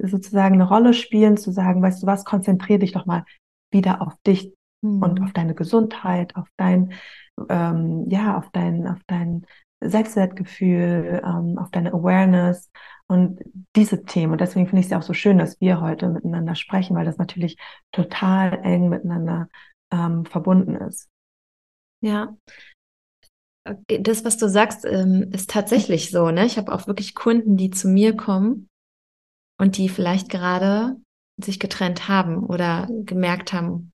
sozusagen 0.02 0.54
eine 0.54 0.68
Rolle 0.68 0.94
spielen, 0.94 1.36
zu 1.36 1.52
sagen, 1.52 1.82
weißt 1.82 2.02
du 2.02 2.06
was, 2.06 2.24
konzentriere 2.24 2.80
dich 2.80 2.92
doch 2.92 3.06
mal 3.06 3.24
wieder 3.70 4.00
auf 4.00 4.14
dich 4.26 4.52
mhm. 4.80 5.02
und 5.02 5.22
auf 5.22 5.32
deine 5.32 5.54
Gesundheit, 5.54 6.36
auf 6.36 6.48
dein, 6.56 6.94
ähm, 7.48 8.06
ja, 8.08 8.38
auf 8.38 8.48
dein, 8.52 8.86
auf 8.86 9.00
dein 9.06 9.44
Selbstwertgefühl, 9.80 11.22
ähm, 11.24 11.58
auf 11.58 11.70
deine 11.70 11.92
Awareness 11.92 12.70
und 13.06 13.40
diese 13.76 14.04
Themen. 14.04 14.32
Und 14.32 14.40
deswegen 14.40 14.66
finde 14.66 14.80
ich 14.80 14.86
es 14.86 14.90
ja 14.90 14.98
auch 14.98 15.02
so 15.02 15.12
schön, 15.12 15.38
dass 15.38 15.60
wir 15.60 15.80
heute 15.80 16.08
miteinander 16.08 16.54
sprechen, 16.54 16.96
weil 16.96 17.04
das 17.04 17.18
natürlich 17.18 17.58
total 17.92 18.60
eng 18.62 18.88
miteinander 18.88 19.48
ähm, 19.92 20.24
verbunden 20.24 20.76
ist. 20.76 21.08
Ja, 22.00 22.36
das, 23.86 24.24
was 24.24 24.36
du 24.36 24.48
sagst, 24.48 24.84
ähm, 24.84 25.30
ist 25.32 25.50
tatsächlich 25.50 26.10
so. 26.10 26.30
Ne? 26.30 26.44
Ich 26.44 26.58
habe 26.58 26.72
auch 26.72 26.86
wirklich 26.86 27.14
Kunden, 27.14 27.56
die 27.56 27.70
zu 27.70 27.88
mir 27.88 28.14
kommen 28.16 28.68
und 29.58 29.78
die 29.78 29.88
vielleicht 29.88 30.28
gerade 30.28 30.96
sich 31.42 31.58
getrennt 31.58 32.08
haben 32.08 32.44
oder 32.44 32.88
gemerkt 33.04 33.52
haben, 33.52 33.90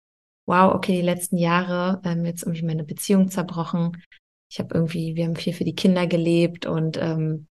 wow, 0.47 0.75
okay, 0.75 0.97
die 0.97 1.07
letzten 1.07 1.37
Jahre 1.37 2.01
ähm, 2.05 2.25
jetzt 2.25 2.43
irgendwie 2.43 2.65
meine 2.65 2.85
Beziehung 2.85 3.31
zerbrochen. 3.31 4.03
Ich 4.51 4.59
habe 4.59 4.75
irgendwie, 4.75 5.15
wir 5.15 5.27
haben 5.27 5.37
viel 5.37 5.53
für 5.53 5.65
die 5.65 5.77
Kinder 5.77 6.07
gelebt 6.09 6.67
und 6.67 6.97
ähm, 6.97 7.47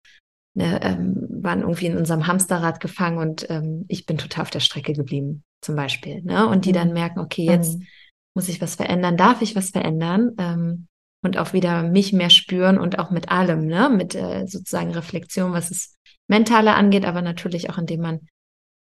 ne, 0.54 0.80
ähm, 0.82 1.26
waren 1.42 1.60
irgendwie 1.60 1.86
in 1.86 1.98
unserem 1.98 2.26
Hamsterrad 2.26 2.80
gefangen 2.80 3.18
und 3.18 3.48
ähm, 3.50 3.84
ich 3.88 4.06
bin 4.06 4.16
total 4.16 4.42
auf 4.42 4.50
der 4.50 4.60
Strecke 4.60 4.94
geblieben, 4.94 5.44
zum 5.60 5.76
Beispiel. 5.76 6.22
Ne? 6.22 6.48
Und 6.48 6.64
die 6.64 6.70
mhm. 6.70 6.74
dann 6.74 6.92
merken, 6.94 7.20
okay, 7.20 7.44
jetzt 7.44 7.78
mhm. 7.78 7.86
muss 8.34 8.48
ich 8.48 8.62
was 8.62 8.76
verändern, 8.76 9.18
darf 9.18 9.42
ich 9.42 9.54
was 9.54 9.70
verändern? 9.70 10.32
Ähm, 10.38 10.86
und 11.22 11.38
auch 11.38 11.52
wieder 11.52 11.82
mich 11.82 12.12
mehr 12.12 12.30
spüren 12.30 12.78
und 12.78 12.98
auch 12.98 13.10
mit 13.10 13.30
allem, 13.30 13.66
ne, 13.66 13.90
mit 13.90 14.14
äh, 14.14 14.46
sozusagen 14.46 14.92
Reflexion, 14.92 15.52
was 15.52 15.70
es 15.70 15.96
mentale 16.28 16.74
angeht, 16.74 17.04
aber 17.04 17.22
natürlich 17.22 17.70
auch 17.70 17.78
indem 17.78 18.00
man 18.00 18.20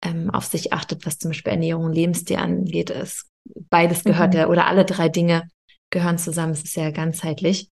ähm, 0.05 0.31
auf 0.31 0.45
sich 0.45 0.73
achtet, 0.73 1.07
was 1.07 1.19
zum 1.19 1.31
Beispiel 1.31 1.53
Ernährung 1.53 1.85
und 1.85 1.95
Lebensstil 1.95 2.37
angeht. 2.37 2.91
Es, 2.91 3.31
beides 3.71 4.05
gehört 4.05 4.35
mhm. 4.35 4.41
ja, 4.41 4.49
oder 4.49 4.67
alle 4.67 4.85
drei 4.85 5.09
Dinge 5.09 5.49
gehören 5.91 6.19
zusammen. 6.19 6.53
Es 6.53 6.65
ist 6.65 6.77
ja 6.77 6.91
ganzheitlich. 6.91 7.71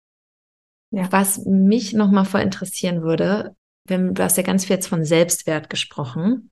Ja. 0.93 1.11
Was 1.11 1.45
mich 1.45 1.93
nochmal 1.93 2.25
vor 2.25 2.41
interessieren 2.41 3.03
würde, 3.03 3.55
wenn, 3.87 4.15
du 4.15 4.23
hast 4.23 4.37
ja 4.37 4.43
ganz 4.43 4.65
viel 4.65 4.77
jetzt 4.77 4.89
von 4.89 5.05
Selbstwert 5.05 5.71
gesprochen. 5.71 6.51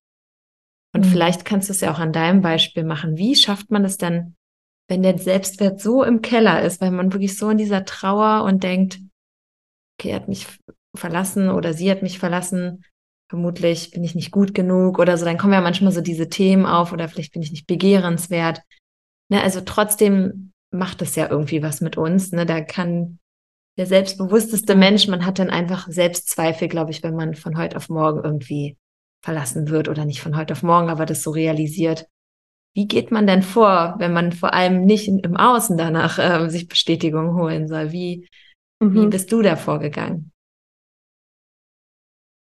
Und 0.95 1.05
mhm. 1.05 1.11
vielleicht 1.11 1.45
kannst 1.45 1.69
du 1.69 1.73
es 1.73 1.81
ja 1.81 1.93
auch 1.93 1.99
an 1.99 2.13
deinem 2.13 2.41
Beispiel 2.41 2.85
machen. 2.85 3.17
Wie 3.17 3.35
schafft 3.35 3.71
man 3.71 3.85
es 3.85 3.97
denn, 3.97 4.37
wenn 4.89 5.03
der 5.03 5.19
Selbstwert 5.19 5.81
so 5.81 6.03
im 6.03 6.23
Keller 6.23 6.63
ist, 6.63 6.81
weil 6.81 6.91
man 6.91 7.13
wirklich 7.13 7.37
so 7.39 7.51
in 7.51 7.59
dieser 7.59 7.85
Trauer 7.85 8.45
und 8.45 8.63
denkt, 8.63 9.01
okay, 9.99 10.11
er 10.11 10.17
hat 10.17 10.29
mich 10.29 10.47
verlassen 10.97 11.51
oder 11.51 11.75
sie 11.75 11.91
hat 11.91 12.03
mich 12.03 12.19
verlassen, 12.19 12.85
vermutlich 13.29 13.91
bin 13.91 14.03
ich 14.03 14.15
nicht 14.15 14.31
gut 14.31 14.55
genug 14.55 14.99
oder 14.99 15.19
so, 15.19 15.25
dann 15.25 15.37
kommen 15.37 15.53
ja 15.53 15.61
manchmal 15.61 15.93
so 15.93 16.01
diese 16.01 16.29
Themen 16.31 16.65
auf 16.65 16.93
oder 16.93 17.09
vielleicht 17.09 17.33
bin 17.33 17.43
ich 17.43 17.51
nicht 17.51 17.67
begehrenswert. 17.67 18.63
Ne, 19.31 19.43
also 19.43 19.61
trotzdem 19.61 20.53
macht 20.71 21.03
es 21.03 21.15
ja 21.15 21.31
irgendwie 21.31 21.63
was 21.63 21.83
mit 21.83 21.99
uns. 21.99 22.33
Ne? 22.33 22.47
Da 22.47 22.63
kann 22.63 23.19
der 23.77 23.87
selbstbewussteste 23.87 24.75
Mensch, 24.75 25.07
man 25.09 25.27
hat 25.27 25.39
dann 25.39 25.51
einfach 25.51 25.89
Selbstzweifel, 25.89 26.69
glaube 26.69 26.91
ich, 26.91 27.03
wenn 27.03 27.15
man 27.15 27.35
von 27.35 27.59
heute 27.59 27.77
auf 27.77 27.91
morgen 27.91 28.25
irgendwie 28.25 28.77
verlassen 29.23 29.69
wird 29.69 29.89
oder 29.89 30.05
nicht 30.05 30.23
von 30.23 30.37
heute 30.37 30.53
auf 30.53 30.63
morgen, 30.63 30.89
aber 30.89 31.05
das 31.05 31.23
so 31.23 31.31
realisiert, 31.31 32.07
wie 32.75 32.87
geht 32.87 33.11
man 33.11 33.27
denn 33.27 33.43
vor, 33.43 33.97
wenn 33.99 34.13
man 34.13 34.33
vor 34.33 34.55
allem 34.55 34.85
nicht 34.85 35.09
im 35.09 35.37
Außen 35.37 35.77
danach 35.77 36.19
äh, 36.19 36.49
sich 36.49 36.69
Bestätigung 36.69 37.35
holen 37.35 37.69
soll? 37.69 37.93
Wie, 37.93 38.29
mhm. 38.81 38.95
wie 38.95 39.07
bist 39.07 39.33
du 39.33 39.43
da 39.43 39.57
vorgegangen? 39.57 40.31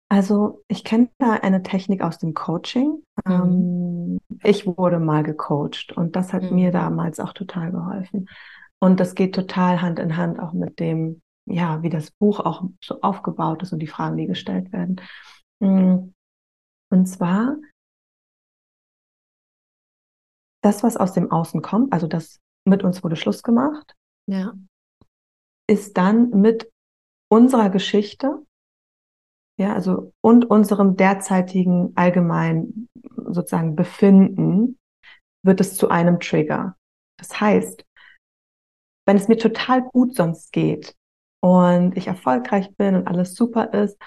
Also 0.10 0.64
ich 0.68 0.84
kenne 0.84 1.10
da 1.18 1.34
eine 1.34 1.64
Technik 1.64 2.04
aus 2.04 2.20
dem 2.20 2.34
Coaching. 2.34 3.04
Mhm. 3.26 3.32
Ähm, 3.32 4.20
ich 4.44 4.68
wurde 4.68 5.00
mal 5.00 5.24
gecoacht 5.24 5.92
und 5.96 6.16
das 6.16 6.34
hat 6.34 6.44
mhm. 6.44 6.56
mir 6.56 6.72
damals 6.72 7.20
auch 7.20 7.34
total 7.34 7.72
geholfen. 7.72 8.28
Und 8.80 9.00
das 9.00 9.16
geht 9.16 9.34
total 9.34 9.82
Hand 9.82 9.98
in 9.98 10.18
Hand 10.18 10.40
auch 10.40 10.54
mit 10.54 10.80
dem, 10.80 11.22
ja, 11.46 11.82
wie 11.84 11.90
das 11.90 12.12
Buch 12.12 12.40
auch 12.40 12.66
so 12.84 13.02
aufgebaut 13.02 13.64
ist 13.64 13.72
und 13.72 13.80
die 13.80 13.88
Fragen, 13.88 14.18
die 14.18 14.28
gestellt 14.28 14.74
werden. 14.74 14.98
Mm. 15.62 16.14
Und 16.90 17.06
zwar 17.08 17.56
das, 20.64 20.82
was 20.82 20.98
aus 20.98 21.14
dem 21.14 21.32
Außen 21.32 21.62
kommt, 21.62 21.94
also 21.94 22.08
das 22.08 22.40
mit 22.66 22.84
uns 22.84 23.04
wurde 23.04 23.16
Schluss 23.16 23.44
gemacht, 23.44 23.96
ja. 24.28 24.54
ist 25.70 25.98
dann 25.98 26.30
mit 26.30 26.72
unserer 27.30 27.70
Geschichte, 27.70 28.46
ja, 29.60 29.74
also 29.74 30.14
und 30.22 30.46
unserem 30.46 30.96
derzeitigen 30.96 31.92
allgemeinen 31.96 32.88
sozusagen 33.28 33.76
Befinden, 33.76 34.80
wird 35.46 35.60
es 35.60 35.76
zu 35.76 35.90
einem 35.90 36.20
Trigger. 36.20 36.78
Das 37.20 37.40
heißt, 37.40 37.86
wenn 39.06 39.18
es 39.18 39.28
mir 39.28 39.38
total 39.38 39.84
gut 39.84 40.16
sonst 40.16 40.52
geht 40.54 40.96
und 41.42 41.98
ich 41.98 42.08
erfolgreich 42.08 42.74
bin 42.78 42.96
und 42.96 43.08
alles 43.08 43.36
super 43.36 43.74
ist, 43.74 43.98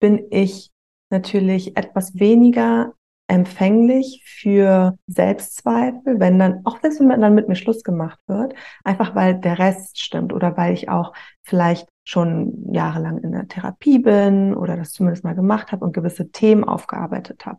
bin 0.00 0.26
ich 0.30 0.70
natürlich 1.10 1.76
etwas 1.76 2.14
weniger 2.14 2.94
empfänglich 3.28 4.22
für 4.24 4.96
Selbstzweifel, 5.06 6.20
wenn 6.20 6.38
dann, 6.38 6.64
auch 6.64 6.78
wenn 6.82 7.20
dann 7.20 7.34
mit 7.34 7.48
mir 7.48 7.56
Schluss 7.56 7.82
gemacht 7.82 8.20
wird, 8.26 8.54
einfach 8.84 9.14
weil 9.14 9.40
der 9.40 9.58
Rest 9.58 10.00
stimmt 10.00 10.32
oder 10.32 10.56
weil 10.56 10.74
ich 10.74 10.88
auch 10.88 11.12
vielleicht 11.42 11.88
schon 12.04 12.72
jahrelang 12.72 13.18
in 13.18 13.32
der 13.32 13.48
Therapie 13.48 13.98
bin 13.98 14.54
oder 14.54 14.76
das 14.76 14.92
zumindest 14.92 15.24
mal 15.24 15.34
gemacht 15.34 15.72
habe 15.72 15.84
und 15.84 15.92
gewisse 15.92 16.30
Themen 16.30 16.62
aufgearbeitet 16.62 17.46
habe. 17.46 17.58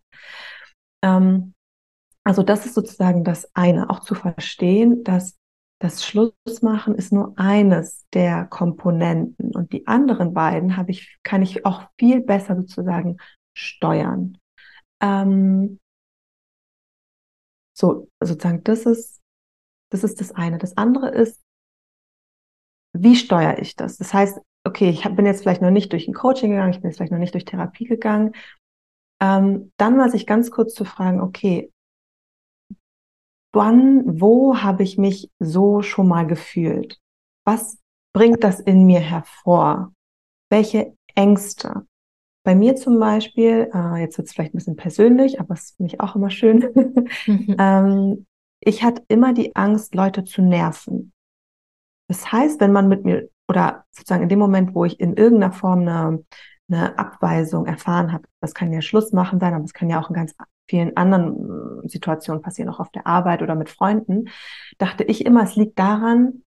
Ähm, 1.03 1.53
also 2.23 2.43
das 2.43 2.65
ist 2.65 2.73
sozusagen 2.73 3.23
das 3.23 3.53
eine, 3.53 3.89
auch 3.89 3.99
zu 3.99 4.15
verstehen, 4.15 5.03
dass 5.03 5.37
das 5.79 6.05
Schlussmachen 6.05 6.95
ist 6.95 7.11
nur 7.11 7.33
eines 7.37 8.05
der 8.13 8.45
Komponenten 8.45 9.55
und 9.55 9.73
die 9.73 9.85
anderen 9.85 10.33
beiden 10.33 10.75
habe 10.75 10.91
ich, 10.91 11.17
kann 11.23 11.41
ich 11.41 11.65
auch 11.65 11.83
viel 11.99 12.21
besser 12.21 12.55
sozusagen 12.55 13.17
steuern. 13.55 14.37
Ähm, 15.01 15.79
so, 17.73 18.09
sozusagen, 18.19 18.63
das 18.63 18.85
ist, 18.85 19.21
das 19.91 20.03
ist 20.03 20.19
das 20.19 20.31
eine. 20.31 20.57
Das 20.57 20.77
andere 20.77 21.09
ist, 21.09 21.41
wie 22.93 23.15
steuere 23.15 23.59
ich 23.59 23.75
das? 23.75 23.97
Das 23.97 24.13
heißt, 24.13 24.39
okay, 24.63 24.89
ich 24.89 25.03
bin 25.03 25.25
jetzt 25.25 25.41
vielleicht 25.41 25.61
noch 25.61 25.71
nicht 25.71 25.91
durch 25.93 26.07
ein 26.07 26.13
Coaching 26.13 26.51
gegangen, 26.51 26.71
ich 26.71 26.81
bin 26.81 26.89
jetzt 26.89 26.97
vielleicht 26.97 27.11
noch 27.11 27.19
nicht 27.19 27.33
durch 27.33 27.45
Therapie 27.45 27.85
gegangen. 27.85 28.33
Ähm, 29.21 29.71
dann 29.77 29.97
mal 29.97 30.11
sich 30.11 30.27
ganz 30.27 30.51
kurz 30.51 30.73
zu 30.73 30.85
fragen, 30.85 31.21
okay, 31.21 31.71
wann, 33.53 34.19
wo 34.19 34.57
habe 34.57 34.83
ich 34.83 34.97
mich 34.97 35.29
so 35.39 35.81
schon 35.81 36.07
mal 36.07 36.27
gefühlt? 36.27 36.99
Was 37.45 37.77
bringt 38.13 38.43
das 38.43 38.59
in 38.59 38.85
mir 38.85 38.99
hervor? 38.99 39.93
Welche 40.49 40.95
Ängste? 41.15 41.87
Bei 42.47 42.55
mir 42.55 42.77
zum 42.77 42.97
Beispiel, 42.97 43.69
äh, 43.73 43.99
jetzt 43.99 44.17
wird 44.17 44.29
es 44.29 44.33
vielleicht 44.33 44.53
ein 44.53 44.57
bisschen 44.57 44.77
persönlich, 44.77 45.41
aber 45.41 45.55
das 45.55 45.71
finde 45.71 45.93
ich 45.93 45.99
auch 45.99 46.15
immer 46.15 46.29
schön. 46.29 46.59
Mhm. 47.25 47.55
ähm, 47.59 48.25
ich 48.61 48.83
hatte 48.83 49.03
immer 49.09 49.33
die 49.33 49.53
Angst, 49.53 49.93
Leute 49.95 50.23
zu 50.23 50.41
nerven. 50.41 51.11
Das 52.07 52.31
heißt, 52.31 52.61
wenn 52.61 52.71
man 52.71 52.87
mit 52.87 53.03
mir 53.03 53.27
oder 53.49 53.83
sozusagen 53.91 54.23
in 54.23 54.29
dem 54.29 54.39
Moment, 54.39 54.73
wo 54.73 54.85
ich 54.85 54.97
in 55.01 55.17
irgendeiner 55.17 55.51
Form 55.51 55.81
eine, 55.81 56.23
eine 56.71 56.97
Abweisung 56.97 57.65
erfahren 57.65 58.13
habe, 58.13 58.23
das 58.39 58.53
kann 58.53 58.71
ja 58.71 58.79
Schluss 58.79 59.11
machen 59.11 59.41
sein, 59.41 59.53
aber 59.53 59.65
es 59.65 59.73
kann 59.73 59.89
ja 59.89 60.01
auch 60.01 60.09
ein 60.09 60.15
ganz 60.15 60.33
vielen 60.69 60.95
anderen 60.95 61.83
äh, 61.83 61.89
Situationen 61.89 62.41
passieren, 62.41 62.69
auch 62.69 62.79
auf 62.79 62.91
der 62.91 63.07
Arbeit 63.07 63.41
oder 63.41 63.55
mit 63.55 63.67
Freunden, 63.67 64.29
dachte 64.77 65.03
ich 65.03 65.25
immer, 65.25 65.43
es 65.43 65.57
liegt 65.57 65.77
daran, 65.77 66.43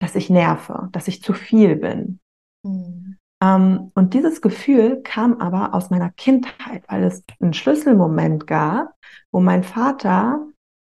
dass 0.00 0.14
ich 0.14 0.30
nerve, 0.30 0.88
dass 0.92 1.08
ich 1.08 1.22
zu 1.22 1.34
viel 1.34 1.76
bin. 1.76 2.20
Mhm. 2.62 3.18
Ähm, 3.42 3.90
und 3.94 4.14
dieses 4.14 4.40
Gefühl 4.40 5.02
kam 5.02 5.40
aber 5.40 5.74
aus 5.74 5.90
meiner 5.90 6.10
Kindheit, 6.10 6.84
weil 6.88 7.04
es 7.04 7.24
einen 7.40 7.52
Schlüsselmoment 7.52 8.46
gab, 8.46 8.94
wo 9.30 9.40
mein 9.40 9.62
Vater 9.62 10.46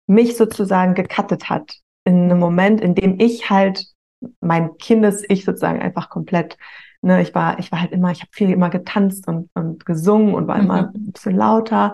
mich 0.07 0.37
sozusagen 0.37 0.95
gecuttet 0.95 1.49
hat. 1.49 1.75
In 2.05 2.23
einem 2.23 2.39
Moment, 2.39 2.81
in 2.81 2.95
dem 2.95 3.19
ich 3.19 3.49
halt 3.49 3.85
mein 4.41 4.77
Kindes-Ich 4.77 5.45
sozusagen 5.45 5.81
einfach 5.81 6.09
komplett, 6.09 6.57
ne, 7.01 7.21
ich 7.21 7.35
war, 7.35 7.59
ich 7.59 7.71
war 7.71 7.81
halt 7.81 7.91
immer, 7.91 8.11
ich 8.11 8.21
habe 8.21 8.31
viel 8.33 8.49
immer 8.49 8.69
getanzt 8.69 9.27
und, 9.27 9.49
und 9.53 9.85
gesungen 9.85 10.33
und 10.33 10.47
war 10.47 10.57
mhm. 10.57 10.63
immer 10.63 10.91
ein 10.93 11.11
bisschen 11.11 11.35
lauter 11.35 11.93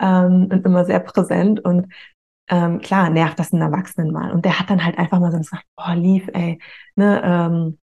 ähm, 0.00 0.48
und 0.50 0.64
immer 0.64 0.84
sehr 0.84 1.00
präsent 1.00 1.64
und 1.64 1.92
ähm, 2.48 2.80
klar 2.80 3.10
nervt 3.10 3.38
das 3.38 3.52
einen 3.52 3.62
Erwachsenen 3.62 4.12
mal. 4.12 4.30
Und 4.30 4.44
der 4.44 4.60
hat 4.60 4.70
dann 4.70 4.84
halt 4.84 4.98
einfach 4.98 5.18
mal 5.18 5.32
so 5.32 5.38
gesagt, 5.38 5.64
boah, 5.76 5.94
lief, 5.96 6.28
ey, 6.32 6.60
ne, 6.94 7.20
ähm, 7.24 7.78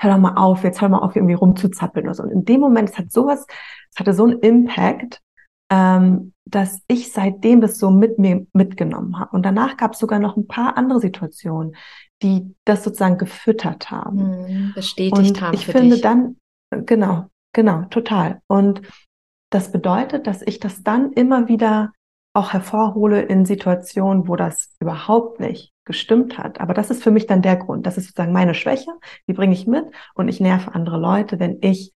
hör 0.00 0.12
doch 0.12 0.18
mal 0.18 0.36
auf, 0.36 0.64
jetzt 0.64 0.80
hör 0.80 0.88
mal 0.88 0.98
auf, 0.98 1.16
irgendwie 1.16 1.34
rumzuzappeln 1.34 2.06
oder 2.06 2.14
so. 2.14 2.22
Und 2.22 2.30
in 2.30 2.44
dem 2.44 2.60
Moment, 2.60 2.90
es 2.90 2.98
hat 2.98 3.12
sowas, 3.12 3.46
es 3.90 3.98
hatte 3.98 4.12
so 4.12 4.24
einen 4.24 4.38
Impact, 4.40 5.20
ähm, 5.70 6.32
dass 6.44 6.82
ich 6.88 7.12
seitdem 7.12 7.60
das 7.60 7.78
so 7.78 7.90
mit 7.90 8.18
mir 8.18 8.46
mitgenommen 8.52 9.18
habe. 9.18 9.34
Und 9.34 9.44
danach 9.44 9.76
gab 9.76 9.94
es 9.94 9.98
sogar 9.98 10.18
noch 10.18 10.36
ein 10.36 10.46
paar 10.46 10.76
andere 10.76 11.00
Situationen, 11.00 11.74
die 12.22 12.54
das 12.64 12.84
sozusagen 12.84 13.18
gefüttert 13.18 13.90
haben. 13.90 14.46
Hm, 14.46 14.72
bestätigt 14.74 15.16
und 15.16 15.40
haben. 15.40 15.54
Ich 15.54 15.66
finde 15.66 15.94
dich. 15.94 16.02
dann, 16.02 16.36
genau, 16.70 17.26
genau, 17.52 17.84
total. 17.90 18.40
Und 18.46 18.82
das 19.50 19.72
bedeutet, 19.72 20.26
dass 20.26 20.42
ich 20.42 20.58
das 20.58 20.82
dann 20.82 21.12
immer 21.12 21.48
wieder 21.48 21.92
auch 22.34 22.52
hervorhole 22.52 23.22
in 23.22 23.46
Situationen, 23.46 24.28
wo 24.28 24.36
das 24.36 24.74
überhaupt 24.80 25.40
nicht 25.40 25.72
gestimmt 25.84 26.36
hat. 26.36 26.60
Aber 26.60 26.74
das 26.74 26.90
ist 26.90 27.02
für 27.02 27.10
mich 27.10 27.26
dann 27.26 27.42
der 27.42 27.56
Grund. 27.56 27.86
Das 27.86 27.96
ist 27.96 28.06
sozusagen 28.06 28.32
meine 28.32 28.54
Schwäche, 28.54 28.90
die 29.28 29.32
bringe 29.32 29.54
ich 29.54 29.66
mit 29.66 29.86
und 30.14 30.28
ich 30.28 30.40
nerve 30.40 30.74
andere 30.74 30.98
Leute, 30.98 31.38
wenn 31.38 31.58
ich 31.62 31.94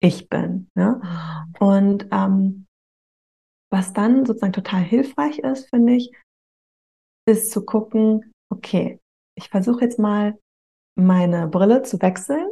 ich 0.00 0.28
bin. 0.28 0.70
Ne? 0.74 1.00
Und 1.58 2.08
ähm, 2.12 2.66
was 3.70 3.92
dann 3.92 4.24
sozusagen 4.24 4.52
total 4.52 4.82
hilfreich 4.82 5.40
ist, 5.40 5.68
finde 5.70 5.94
ich, 5.94 6.12
ist 7.28 7.50
zu 7.50 7.64
gucken, 7.64 8.32
okay, 8.50 9.00
ich 9.36 9.48
versuche 9.48 9.82
jetzt 9.82 9.98
mal 9.98 10.38
meine 10.96 11.48
Brille 11.48 11.82
zu 11.82 12.00
wechseln 12.00 12.48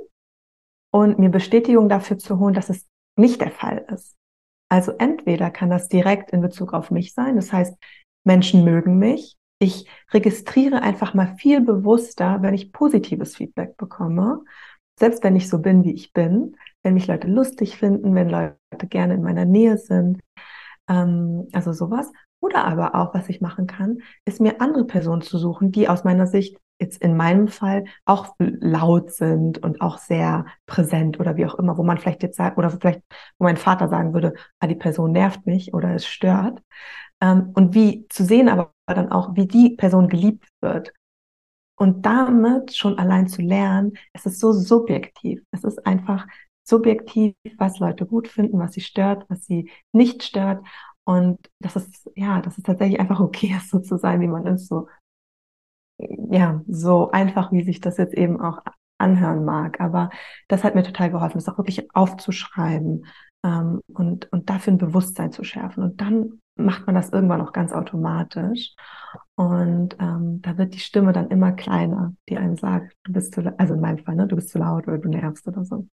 und 0.92 1.18
mir 1.18 1.30
Bestätigung 1.30 1.88
dafür 1.88 2.18
zu 2.18 2.38
holen, 2.38 2.54
dass 2.54 2.70
es 2.70 2.86
nicht 3.16 3.40
der 3.40 3.50
Fall 3.50 3.86
ist. 3.92 4.17
Also 4.68 4.92
entweder 4.98 5.50
kann 5.50 5.70
das 5.70 5.88
direkt 5.88 6.30
in 6.30 6.42
Bezug 6.42 6.74
auf 6.74 6.90
mich 6.90 7.14
sein, 7.14 7.36
das 7.36 7.52
heißt, 7.52 7.74
Menschen 8.24 8.64
mögen 8.64 8.98
mich. 8.98 9.36
Ich 9.60 9.88
registriere 10.12 10.82
einfach 10.82 11.14
mal 11.14 11.34
viel 11.36 11.60
bewusster, 11.60 12.38
wenn 12.42 12.54
ich 12.54 12.72
positives 12.72 13.36
Feedback 13.36 13.76
bekomme, 13.76 14.42
selbst 14.98 15.24
wenn 15.24 15.36
ich 15.36 15.48
so 15.48 15.58
bin, 15.58 15.84
wie 15.84 15.92
ich 15.92 16.12
bin, 16.12 16.56
wenn 16.82 16.94
mich 16.94 17.06
Leute 17.06 17.28
lustig 17.28 17.76
finden, 17.76 18.14
wenn 18.14 18.28
Leute 18.28 18.56
gerne 18.88 19.14
in 19.14 19.22
meiner 19.22 19.44
Nähe 19.44 19.78
sind, 19.78 20.20
ähm, 20.88 21.48
also 21.52 21.72
sowas. 21.72 22.12
Oder 22.40 22.64
aber 22.64 22.94
auch, 22.94 23.14
was 23.14 23.28
ich 23.28 23.40
machen 23.40 23.66
kann, 23.66 23.98
ist 24.24 24.40
mir 24.40 24.60
andere 24.60 24.84
Personen 24.84 25.22
zu 25.22 25.38
suchen, 25.38 25.72
die 25.72 25.88
aus 25.88 26.04
meiner 26.04 26.26
Sicht 26.26 26.56
jetzt 26.80 27.02
in 27.02 27.16
meinem 27.16 27.48
Fall 27.48 27.84
auch 28.04 28.36
laut 28.38 29.12
sind 29.12 29.58
und 29.58 29.80
auch 29.80 29.98
sehr 29.98 30.46
präsent 30.66 31.18
oder 31.18 31.36
wie 31.36 31.46
auch 31.46 31.56
immer, 31.56 31.76
wo 31.76 31.82
man 31.82 31.98
vielleicht 31.98 32.22
jetzt 32.22 32.36
sagt, 32.36 32.56
oder 32.56 32.70
vielleicht, 32.70 33.02
wo 33.38 33.44
mein 33.44 33.56
Vater 33.56 33.88
sagen 33.88 34.14
würde, 34.14 34.34
ah, 34.60 34.68
die 34.68 34.76
Person 34.76 35.12
nervt 35.12 35.44
mich 35.46 35.74
oder 35.74 35.94
es 35.94 36.06
stört. 36.06 36.62
Ähm, 37.20 37.52
und 37.54 37.74
wie 37.74 38.06
zu 38.08 38.24
sehen 38.24 38.48
aber 38.48 38.72
dann 38.86 39.10
auch, 39.10 39.34
wie 39.34 39.46
die 39.46 39.70
Person 39.76 40.08
geliebt 40.08 40.48
wird. 40.60 40.92
Und 41.76 42.06
damit 42.06 42.76
schon 42.76 42.98
allein 42.98 43.28
zu 43.28 43.42
lernen, 43.42 43.92
es 44.12 44.26
ist 44.26 44.40
so 44.40 44.52
subjektiv. 44.52 45.42
Es 45.52 45.64
ist 45.64 45.86
einfach 45.86 46.26
subjektiv, 46.64 47.34
was 47.56 47.78
Leute 47.78 48.04
gut 48.04 48.28
finden, 48.28 48.58
was 48.58 48.72
sie 48.74 48.80
stört, 48.80 49.24
was 49.28 49.44
sie 49.46 49.70
nicht 49.92 50.22
stört. 50.22 50.64
Und 51.08 51.38
das 51.58 51.74
ist, 51.74 52.10
ja, 52.16 52.42
das 52.42 52.58
ist 52.58 52.66
tatsächlich 52.66 53.00
einfach 53.00 53.18
okay, 53.18 53.58
so 53.66 53.78
zu 53.78 53.96
sein, 53.96 54.20
wie 54.20 54.28
man 54.28 54.46
ist, 54.46 54.68
so 54.68 54.88
ja, 55.98 56.60
so 56.68 57.10
einfach, 57.10 57.50
wie 57.50 57.64
sich 57.64 57.80
das 57.80 57.96
jetzt 57.96 58.14
eben 58.14 58.40
auch 58.42 58.58
anhören 58.98 59.44
mag. 59.46 59.80
Aber 59.80 60.10
das 60.48 60.64
hat 60.64 60.74
mir 60.74 60.82
total 60.82 61.10
geholfen, 61.10 61.38
das 61.38 61.48
auch 61.48 61.56
wirklich 61.56 61.88
aufzuschreiben 61.94 63.06
ähm, 63.42 63.80
und, 63.88 64.30
und 64.32 64.50
dafür 64.50 64.74
ein 64.74 64.78
Bewusstsein 64.78 65.32
zu 65.32 65.44
schärfen. 65.44 65.82
Und 65.82 66.00
dann 66.02 66.42
macht 66.56 66.84
man 66.86 66.94
das 66.94 67.08
irgendwann 67.10 67.40
auch 67.40 67.52
ganz 67.54 67.72
automatisch. 67.72 68.74
Und 69.34 69.96
ähm, 70.00 70.42
da 70.42 70.58
wird 70.58 70.74
die 70.74 70.80
Stimme 70.80 71.14
dann 71.14 71.30
immer 71.30 71.52
kleiner, 71.52 72.14
die 72.28 72.36
einem 72.36 72.58
sagt, 72.58 72.94
du 73.04 73.14
bist 73.14 73.34
zu, 73.34 73.58
also 73.58 73.72
in 73.74 73.80
meinem 73.80 74.04
Fall, 74.04 74.14
ne, 74.14 74.26
du 74.26 74.36
bist 74.36 74.50
zu 74.50 74.58
laut 74.58 74.86
oder 74.86 74.98
du 74.98 75.08
nervst 75.08 75.48
oder 75.48 75.64
so. 75.64 75.88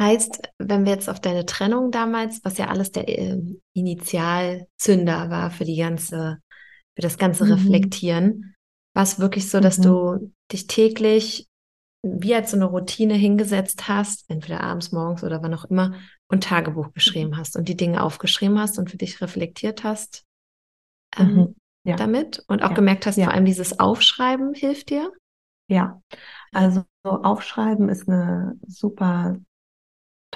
Heißt, 0.00 0.40
wenn 0.58 0.84
wir 0.84 0.92
jetzt 0.92 1.10
auf 1.10 1.20
deine 1.20 1.44
Trennung 1.44 1.90
damals, 1.90 2.40
was 2.42 2.56
ja 2.56 2.68
alles 2.68 2.90
der 2.90 3.08
äh, 3.08 3.38
Initialzünder 3.74 5.30
war 5.30 5.50
für 5.50 5.64
die 5.64 5.76
ganze 5.76 6.38
für 7.00 7.02
das 7.02 7.18
ganze 7.18 7.44
mhm. 7.44 7.52
Reflektieren. 7.52 8.54
War 8.94 9.04
es 9.04 9.18
wirklich 9.18 9.48
so, 9.48 9.60
dass 9.60 9.78
mhm. 9.78 9.82
du 9.82 10.32
dich 10.52 10.66
täglich 10.66 11.46
wie 12.02 12.34
als 12.34 12.50
so 12.50 12.56
eine 12.56 12.64
Routine 12.64 13.14
hingesetzt 13.14 13.88
hast, 13.88 14.28
entweder 14.30 14.62
abends, 14.62 14.90
morgens 14.90 15.22
oder 15.22 15.42
wann 15.42 15.54
auch 15.54 15.66
immer, 15.66 15.94
und 16.28 16.44
Tagebuch 16.44 16.88
mhm. 16.88 16.92
geschrieben 16.92 17.36
hast 17.36 17.56
und 17.56 17.68
die 17.68 17.76
Dinge 17.76 18.02
aufgeschrieben 18.02 18.58
hast 18.58 18.78
und 18.78 18.90
für 18.90 18.96
dich 18.96 19.20
reflektiert 19.20 19.84
hast 19.84 20.24
ähm, 21.18 21.34
mhm. 21.34 21.56
ja. 21.84 21.96
damit 21.96 22.42
und 22.48 22.62
auch 22.62 22.70
ja. 22.70 22.74
gemerkt 22.74 23.06
hast, 23.06 23.16
ja. 23.16 23.24
vor 23.24 23.34
allem 23.34 23.44
dieses 23.44 23.78
Aufschreiben 23.78 24.54
hilft 24.54 24.90
dir? 24.90 25.12
Ja, 25.68 26.02
also 26.52 26.84
Aufschreiben 27.02 27.88
ist 27.88 28.08
eine 28.08 28.58
super 28.66 29.36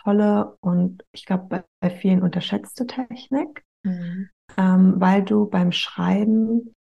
tolle 0.04 0.56
und 0.60 1.04
ich 1.12 1.24
glaube 1.26 1.64
bei, 1.80 1.90
vielen 1.90 2.22
unterschätzte 2.22 2.86
Technik. 2.86 3.64
Mhm 3.82 4.28
ähm, 4.56 4.94
weil 5.00 5.22
du 5.22 5.46
beim 5.48 5.72
Schreiben, 5.72 6.74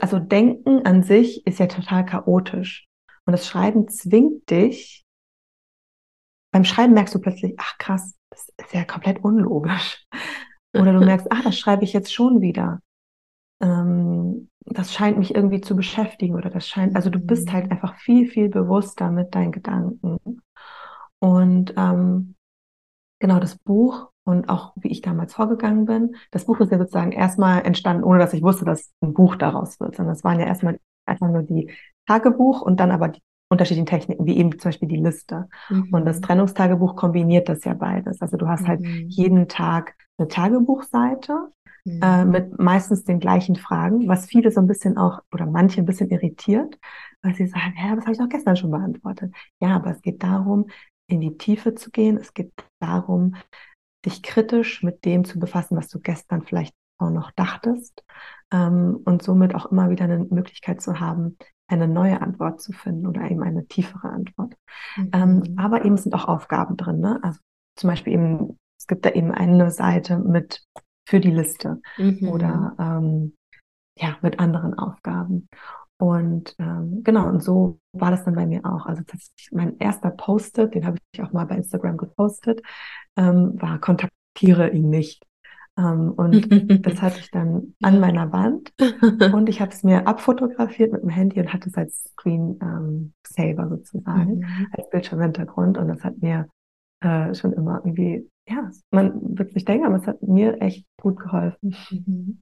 also 0.00 0.18
Denken 0.18 0.86
an 0.86 1.02
sich 1.02 1.46
ist 1.46 1.58
ja 1.58 1.66
total 1.66 2.04
chaotisch. 2.04 2.86
Und 3.26 3.32
das 3.32 3.46
Schreiben 3.46 3.88
zwingt 3.88 4.50
dich, 4.50 5.04
beim 6.52 6.64
Schreiben 6.64 6.94
merkst 6.94 7.14
du 7.14 7.20
plötzlich, 7.20 7.54
ach 7.58 7.78
krass, 7.78 8.16
das 8.30 8.48
ist 8.58 8.74
ja 8.74 8.84
komplett 8.84 9.22
unlogisch. 9.22 10.04
Oder 10.74 10.92
du 10.92 11.00
merkst, 11.04 11.30
ah, 11.30 11.42
das 11.42 11.58
schreibe 11.58 11.84
ich 11.84 11.92
jetzt 11.92 12.12
schon 12.12 12.40
wieder. 12.40 12.80
Ähm, 13.62 14.48
das 14.64 14.92
scheint 14.94 15.18
mich 15.18 15.34
irgendwie 15.34 15.60
zu 15.60 15.74
beschäftigen 15.74 16.34
oder 16.34 16.50
das 16.50 16.68
scheint, 16.68 16.94
also 16.94 17.10
du 17.10 17.18
bist 17.18 17.52
halt 17.52 17.66
mhm. 17.66 17.72
einfach 17.72 17.96
viel, 17.96 18.28
viel 18.28 18.48
bewusster 18.48 19.10
mit 19.10 19.34
deinen 19.34 19.52
Gedanken. 19.52 20.18
Und 21.18 21.74
ähm, 21.76 22.34
genau 23.20 23.38
das 23.38 23.56
Buch 23.58 24.10
und 24.24 24.48
auch 24.48 24.72
wie 24.76 24.88
ich 24.88 25.02
damals 25.02 25.34
vorgegangen 25.34 25.84
bin. 25.84 26.16
Das 26.30 26.46
Buch 26.46 26.58
ist 26.60 26.72
ja 26.72 26.78
sozusagen 26.78 27.12
erstmal 27.12 27.64
entstanden, 27.64 28.04
ohne 28.04 28.18
dass 28.18 28.32
ich 28.32 28.42
wusste, 28.42 28.64
dass 28.64 28.90
ein 29.00 29.14
Buch 29.14 29.36
daraus 29.36 29.78
wird, 29.78 29.96
sondern 29.96 30.14
es 30.14 30.24
waren 30.24 30.40
ja 30.40 30.46
erstmal 30.46 30.78
einfach 31.06 31.28
nur 31.28 31.42
die 31.42 31.70
Tagebuch 32.06 32.62
und 32.62 32.80
dann 32.80 32.90
aber 32.90 33.08
die 33.08 33.20
unterschiedlichen 33.50 33.86
Techniken, 33.86 34.26
wie 34.26 34.36
eben 34.36 34.52
zum 34.58 34.68
Beispiel 34.70 34.88
die 34.88 34.96
Liste. 34.96 35.48
Mhm. 35.68 35.88
Und 35.92 36.04
das 36.04 36.20
Trennungstagebuch 36.20 36.96
kombiniert 36.96 37.48
das 37.48 37.64
ja 37.64 37.74
beides. 37.74 38.20
Also 38.20 38.36
du 38.36 38.48
hast 38.48 38.66
halt 38.66 38.80
mhm. 38.80 38.86
halt 38.86 39.04
jeden 39.08 39.48
Tag 39.48 39.94
eine 40.18 40.28
Tagebuchseite 40.28 41.48
mhm. 41.84 42.00
äh, 42.02 42.24
mit 42.24 42.58
meistens 42.60 43.04
den 43.04 43.18
gleichen 43.18 43.56
Fragen, 43.56 44.06
was 44.06 44.26
viele 44.26 44.52
so 44.52 44.60
ein 44.60 44.68
bisschen 44.68 44.96
auch 44.96 45.20
oder 45.32 45.46
manche 45.46 45.80
ein 45.80 45.86
bisschen 45.86 46.10
irritiert, 46.10 46.78
weil 47.22 47.34
sie 47.34 47.48
sagen, 47.48 47.74
ja, 47.76 47.94
das 47.96 48.04
habe 48.04 48.12
ich 48.12 48.18
doch 48.18 48.28
gestern 48.28 48.56
schon 48.56 48.70
beantwortet. 48.70 49.34
Ja, 49.60 49.76
aber 49.76 49.90
es 49.90 50.00
geht 50.00 50.22
darum, 50.22 50.66
in 51.10 51.20
die 51.20 51.36
Tiefe 51.36 51.74
zu 51.74 51.90
gehen. 51.90 52.16
Es 52.16 52.34
geht 52.34 52.52
darum, 52.80 53.34
dich 54.04 54.22
kritisch 54.22 54.82
mit 54.82 55.04
dem 55.04 55.24
zu 55.24 55.38
befassen, 55.38 55.76
was 55.76 55.88
du 55.88 56.00
gestern 56.00 56.42
vielleicht 56.42 56.74
auch 56.98 57.10
noch 57.10 57.30
dachtest 57.32 58.04
ähm, 58.52 59.00
und 59.04 59.22
somit 59.22 59.54
auch 59.54 59.66
immer 59.66 59.90
wieder 59.90 60.04
eine 60.04 60.18
Möglichkeit 60.18 60.80
zu 60.80 61.00
haben, 61.00 61.36
eine 61.66 61.88
neue 61.88 62.20
Antwort 62.20 62.60
zu 62.60 62.72
finden 62.72 63.06
oder 63.06 63.30
eben 63.30 63.42
eine 63.42 63.66
tiefere 63.66 64.10
Antwort. 64.10 64.54
Mhm. 64.96 65.10
Ähm, 65.12 65.54
aber 65.56 65.84
eben 65.84 65.96
sind 65.96 66.14
auch 66.14 66.26
Aufgaben 66.26 66.76
drin. 66.76 67.00
Ne? 67.00 67.20
Also 67.22 67.38
zum 67.76 67.88
Beispiel 67.88 68.12
eben, 68.12 68.58
es 68.78 68.86
gibt 68.86 69.04
da 69.04 69.10
eben 69.10 69.32
eine 69.32 69.70
Seite 69.70 70.18
mit 70.18 70.64
für 71.06 71.20
die 71.20 71.30
Liste 71.30 71.80
mhm. 71.96 72.28
oder 72.28 72.74
ähm, 72.78 73.34
ja, 73.96 74.16
mit 74.22 74.38
anderen 74.38 74.74
Aufgaben. 74.74 75.48
Und 76.00 76.54
ähm, 76.58 77.02
genau, 77.04 77.28
und 77.28 77.42
so 77.42 77.78
war 77.92 78.10
das 78.10 78.24
dann 78.24 78.34
bei 78.34 78.46
mir 78.46 78.64
auch. 78.64 78.86
Also 78.86 79.02
mein 79.52 79.78
erster 79.78 80.10
Post-it, 80.10 80.74
den 80.74 80.86
habe 80.86 80.96
ich 81.12 81.22
auch 81.22 81.32
mal 81.32 81.44
bei 81.44 81.56
Instagram 81.56 81.96
gepostet, 81.96 82.62
ähm, 83.16 83.60
war 83.60 83.78
kontaktiere 83.78 84.70
ihn 84.70 84.88
nicht. 84.88 85.24
Ähm, 85.76 86.12
und 86.12 86.86
das 86.86 87.02
hatte 87.02 87.20
ich 87.20 87.30
dann 87.30 87.74
an 87.82 88.00
meiner 88.00 88.32
Wand 88.32 88.72
und 89.32 89.48
ich 89.48 89.60
habe 89.60 89.72
es 89.72 89.82
mir 89.82 90.06
abfotografiert 90.06 90.92
mit 90.92 91.02
dem 91.02 91.10
Handy 91.10 91.38
und 91.38 91.52
hatte 91.52 91.68
es 91.68 91.76
als 91.76 92.04
Screen 92.12 92.58
ähm, 92.62 93.12
Saver 93.26 93.68
sozusagen, 93.68 94.38
mhm. 94.38 94.66
als 94.72 94.88
Bildschirmhintergrund. 94.88 95.76
Und 95.76 95.88
das 95.88 96.02
hat 96.02 96.18
mir 96.22 96.48
äh, 97.02 97.34
schon 97.34 97.52
immer 97.52 97.82
irgendwie 97.84 98.26
ja, 98.50 98.70
man 98.90 99.38
wird 99.38 99.52
sich 99.52 99.64
denken, 99.64 99.86
aber 99.86 99.96
es 99.96 100.06
hat 100.06 100.22
mir 100.22 100.60
echt 100.60 100.84
gut 101.00 101.20
geholfen. 101.20 101.76
Mhm. 101.90 102.40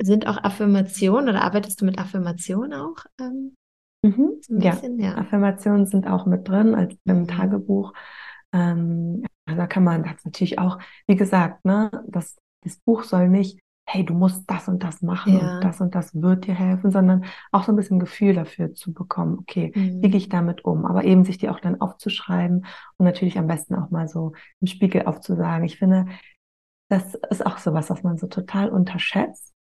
Sind 0.00 0.26
auch 0.26 0.42
Affirmationen 0.42 1.30
oder 1.30 1.42
arbeitest 1.42 1.80
du 1.80 1.84
mit 1.84 1.98
Affirmationen 1.98 2.74
auch? 2.74 3.04
Ähm, 3.20 3.56
mhm. 4.02 4.32
so 4.40 4.58
ja. 4.58 4.72
Bisschen, 4.72 4.98
ja. 4.98 5.16
Affirmationen 5.16 5.86
sind 5.86 6.06
auch 6.06 6.26
mit 6.26 6.48
drin 6.48 6.74
als 6.74 6.94
im. 7.04 7.26
Tagebuch. 7.26 7.92
Ähm, 8.52 9.24
da 9.46 9.66
kann 9.66 9.84
man 9.84 10.02
das 10.02 10.24
natürlich 10.24 10.58
auch, 10.58 10.78
wie 11.06 11.16
gesagt, 11.16 11.64
ne, 11.64 11.90
das, 12.08 12.36
das 12.62 12.76
Buch 12.78 13.04
soll 13.04 13.28
nicht 13.28 13.60
hey, 13.88 14.04
du 14.04 14.14
musst 14.14 14.50
das 14.50 14.68
und 14.68 14.82
das 14.82 15.00
machen 15.00 15.38
ja. 15.38 15.54
und 15.54 15.64
das 15.64 15.80
und 15.80 15.94
das 15.94 16.14
wird 16.20 16.46
dir 16.46 16.54
helfen, 16.54 16.90
sondern 16.90 17.24
auch 17.52 17.62
so 17.62 17.72
ein 17.72 17.76
bisschen 17.76 18.00
Gefühl 18.00 18.34
dafür 18.34 18.74
zu 18.74 18.92
bekommen, 18.92 19.38
okay, 19.38 19.72
mhm. 19.74 20.02
wie 20.02 20.10
gehe 20.10 20.18
ich 20.18 20.28
damit 20.28 20.64
um? 20.64 20.84
Aber 20.84 21.04
eben 21.04 21.24
sich 21.24 21.38
die 21.38 21.48
auch 21.48 21.60
dann 21.60 21.80
aufzuschreiben 21.80 22.66
und 22.96 23.04
natürlich 23.06 23.38
am 23.38 23.46
besten 23.46 23.76
auch 23.76 23.90
mal 23.90 24.08
so 24.08 24.32
im 24.60 24.66
Spiegel 24.66 25.06
aufzusagen. 25.06 25.64
Ich 25.64 25.78
finde, 25.78 26.06
das 26.88 27.14
ist 27.30 27.46
auch 27.46 27.58
sowas, 27.58 27.88
was 27.88 28.02
man 28.02 28.18
so 28.18 28.26
total 28.26 28.70
unterschätzt. 28.70 29.54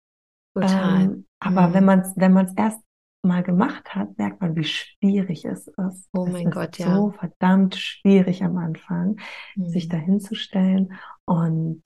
Total. 0.53 1.01
Ähm, 1.01 1.25
aber 1.39 1.69
mhm. 1.69 1.73
wenn 1.73 1.85
man 1.85 1.99
es 1.99 2.13
wenn 2.15 2.33
man's 2.33 2.53
erst 2.55 2.79
mal 3.25 3.43
gemacht 3.43 3.95
hat, 3.95 4.17
merkt 4.17 4.41
man, 4.41 4.55
wie 4.55 4.65
schwierig 4.65 5.45
es 5.45 5.67
ist. 5.67 6.09
Oh 6.13 6.25
mein 6.25 6.47
es 6.47 6.53
Gott, 6.53 6.77
ja. 6.77 6.93
So 6.93 7.11
verdammt 7.11 7.75
schwierig 7.75 8.43
am 8.43 8.57
Anfang, 8.57 9.17
mhm. 9.55 9.69
sich 9.69 9.87
da 9.87 9.97
hinzustellen 9.97 10.93
und 11.25 11.81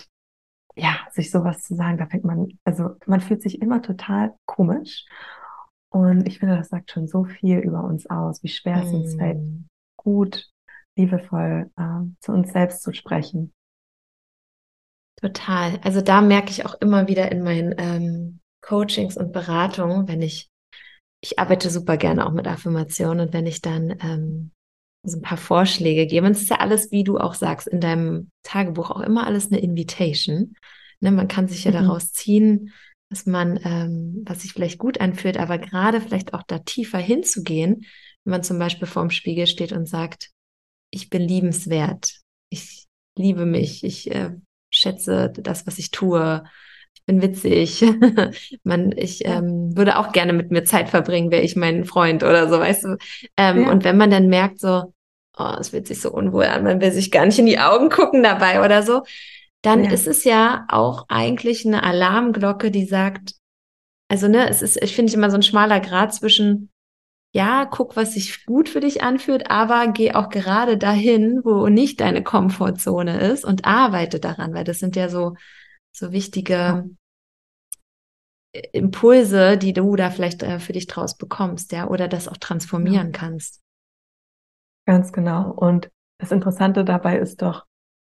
ja, 0.76 0.96
sich 1.12 1.32
sowas 1.32 1.64
zu 1.64 1.76
sagen, 1.76 1.98
da 1.98 2.06
fängt 2.06 2.24
man, 2.24 2.48
also 2.64 2.96
man 3.06 3.22
fühlt 3.22 3.42
sich 3.42 3.62
immer 3.62 3.82
total 3.82 4.36
komisch. 4.46 5.06
Und 5.90 6.28
ich 6.28 6.40
finde, 6.40 6.58
das 6.58 6.70
sagt 6.70 6.92
schon 6.92 7.08
so 7.08 7.24
viel 7.24 7.60
über 7.60 7.84
uns 7.84 8.08
aus, 8.08 8.44
wie 8.44 8.50
schwer 8.50 8.84
es 8.84 8.94
uns 8.94 9.16
fällt, 9.16 9.40
mm. 9.40 9.66
gut, 9.96 10.48
liebevoll 10.96 11.72
äh, 11.78 12.02
zu 12.20 12.32
uns 12.32 12.52
selbst 12.52 12.84
zu 12.84 12.94
sprechen. 12.94 13.54
Total. 15.20 15.80
Also 15.84 16.02
da 16.02 16.22
merke 16.22 16.52
ich 16.52 16.66
auch 16.66 16.76
immer 16.76 17.08
wieder 17.08 17.32
in 17.32 17.42
meinen 17.42 17.74
ähm, 17.78 18.40
Coachings 18.68 19.16
und 19.18 19.32
Beratungen, 19.32 20.08
wenn 20.08 20.22
ich, 20.22 20.50
ich 21.22 21.40
arbeite 21.40 21.70
super 21.70 21.98
gerne 21.98 22.26
auch 22.26 22.32
mit 22.32 22.48
Affirmationen 22.48 23.28
und 23.28 23.34
wenn 23.34 23.48
ich 23.48 23.62
dann 23.62 23.98
ähm, 24.02 24.52
so 25.04 25.18
ein 25.18 25.22
paar 25.22 25.38
Vorschläge 25.38 26.06
geben. 26.06 26.28
Und 26.28 26.34
es 26.34 26.42
ist 26.42 26.50
ja 26.50 26.58
alles, 26.58 26.92
wie 26.92 27.04
du 27.04 27.18
auch 27.18 27.34
sagst, 27.34 27.68
in 27.68 27.80
deinem 27.80 28.30
Tagebuch 28.44 28.92
auch 28.92 29.00
immer 29.00 29.26
alles 29.26 29.48
eine 29.48 29.62
Invitation. 29.62 30.54
Ne, 31.00 31.12
man 31.12 31.28
kann 31.28 31.48
sich 31.48 31.64
ja 31.64 31.72
mhm. 31.72 31.86
daraus 31.86 32.12
ziehen, 32.12 32.74
dass 33.10 33.26
man, 33.26 33.58
ähm, 33.64 34.24
was 34.26 34.42
sich 34.42 34.52
vielleicht 34.52 34.80
gut 34.80 35.00
anfühlt, 35.00 35.38
aber 35.38 35.58
gerade 35.60 36.02
vielleicht 36.02 36.34
auch 36.34 36.44
da 36.44 36.60
tiefer 36.60 36.98
hinzugehen, 36.98 37.86
wenn 38.26 38.32
man 38.32 38.44
zum 38.44 38.60
Beispiel 38.60 38.88
vorm 38.88 39.12
Spiegel 39.12 39.48
steht 39.48 39.72
und 39.72 39.88
sagt, 39.88 40.32
ich 40.92 41.10
bin 41.10 41.22
liebenswert, 41.22 42.20
ich 42.50 42.86
liebe 43.18 43.46
mich, 43.46 43.84
ich 43.86 44.12
äh, 44.12 44.32
schätze 44.74 45.32
das, 45.32 45.66
was 45.66 45.78
ich 45.78 45.92
tue, 45.92 46.44
bin 47.08 47.22
witzig, 47.22 47.84
man, 48.64 48.92
ich 48.92 49.26
ähm, 49.26 49.76
würde 49.76 49.98
auch 49.98 50.12
gerne 50.12 50.34
mit 50.34 50.52
mir 50.52 50.66
Zeit 50.66 50.90
verbringen, 50.90 51.32
wäre 51.32 51.42
ich 51.42 51.56
mein 51.56 51.86
Freund 51.86 52.22
oder 52.22 52.50
so, 52.50 52.60
weißt 52.60 52.84
du. 52.84 52.98
Ähm, 53.38 53.64
ja. 53.64 53.72
Und 53.72 53.84
wenn 53.86 53.98
man 53.98 54.12
dann 54.12 54.28
merkt, 54.28 54.60
so, 54.60 54.94
oh, 55.38 55.54
es 55.60 55.70
fühlt 55.70 55.88
sich 55.88 56.02
so 56.02 56.12
unwohl 56.12 56.44
an, 56.44 56.64
man 56.64 56.82
will 56.82 56.92
sich 56.92 57.10
gar 57.10 57.26
nicht 57.26 57.40
in 57.40 57.46
die 57.46 57.60
Augen 57.60 57.90
gucken 57.90 58.24
dabei 58.24 58.64
oder 58.64 58.84
so, 58.84 59.04
dann 59.62 59.86
ja. 59.86 59.92
ist 59.92 60.06
es 60.06 60.26
ja 60.26 60.66
auch 60.70 61.06
eigentlich 61.08 61.66
eine 61.66 61.84
Alarmglocke, 61.84 62.72
die 62.72 62.86
sagt, 62.86 63.36
also 64.10 64.28
ne, 64.28 64.50
es 64.50 64.62
ist, 64.62 64.82
ich 64.84 64.94
finde 64.94 65.14
immer 65.14 65.30
so 65.30 65.38
ein 65.38 65.44
schmaler 65.44 65.80
Grad 65.80 66.14
zwischen, 66.14 66.70
ja, 67.34 67.66
guck, 67.66 67.96
was 67.96 68.16
sich 68.16 68.46
gut 68.46 68.68
für 68.68 68.82
dich 68.82 69.02
anfühlt, 69.02 69.50
aber 69.50 69.88
geh 69.88 70.14
auch 70.14 70.30
gerade 70.30 70.78
dahin, 70.78 71.42
wo 71.44 71.68
nicht 71.68 72.02
deine 72.02 72.24
Komfortzone 72.24 73.20
ist 73.32 73.46
und 73.46 73.66
arbeite 73.66 74.20
daran, 74.20 74.54
weil 74.54 74.64
das 74.66 74.80
sind 74.80 74.96
ja 74.96 75.08
so, 75.08 75.36
so 75.92 76.12
wichtige. 76.12 76.90
Impulse, 78.74 79.58
die 79.58 79.74
du 79.74 79.96
da 79.96 80.10
vielleicht 80.10 80.44
äh, 80.44 80.60
für 80.60 80.74
dich 80.74 80.88
draus 80.88 81.18
bekommst, 81.18 81.72
ja, 81.72 81.88
oder 81.88 82.08
das 82.08 82.28
auch 82.28 82.38
transformieren 82.38 83.12
ja. 83.12 83.20
kannst. 83.20 83.62
Ganz 84.86 85.12
genau. 85.12 85.52
Und 85.52 85.90
das 86.20 86.32
Interessante 86.32 86.86
dabei 86.86 87.18
ist 87.20 87.42
doch, 87.42 87.66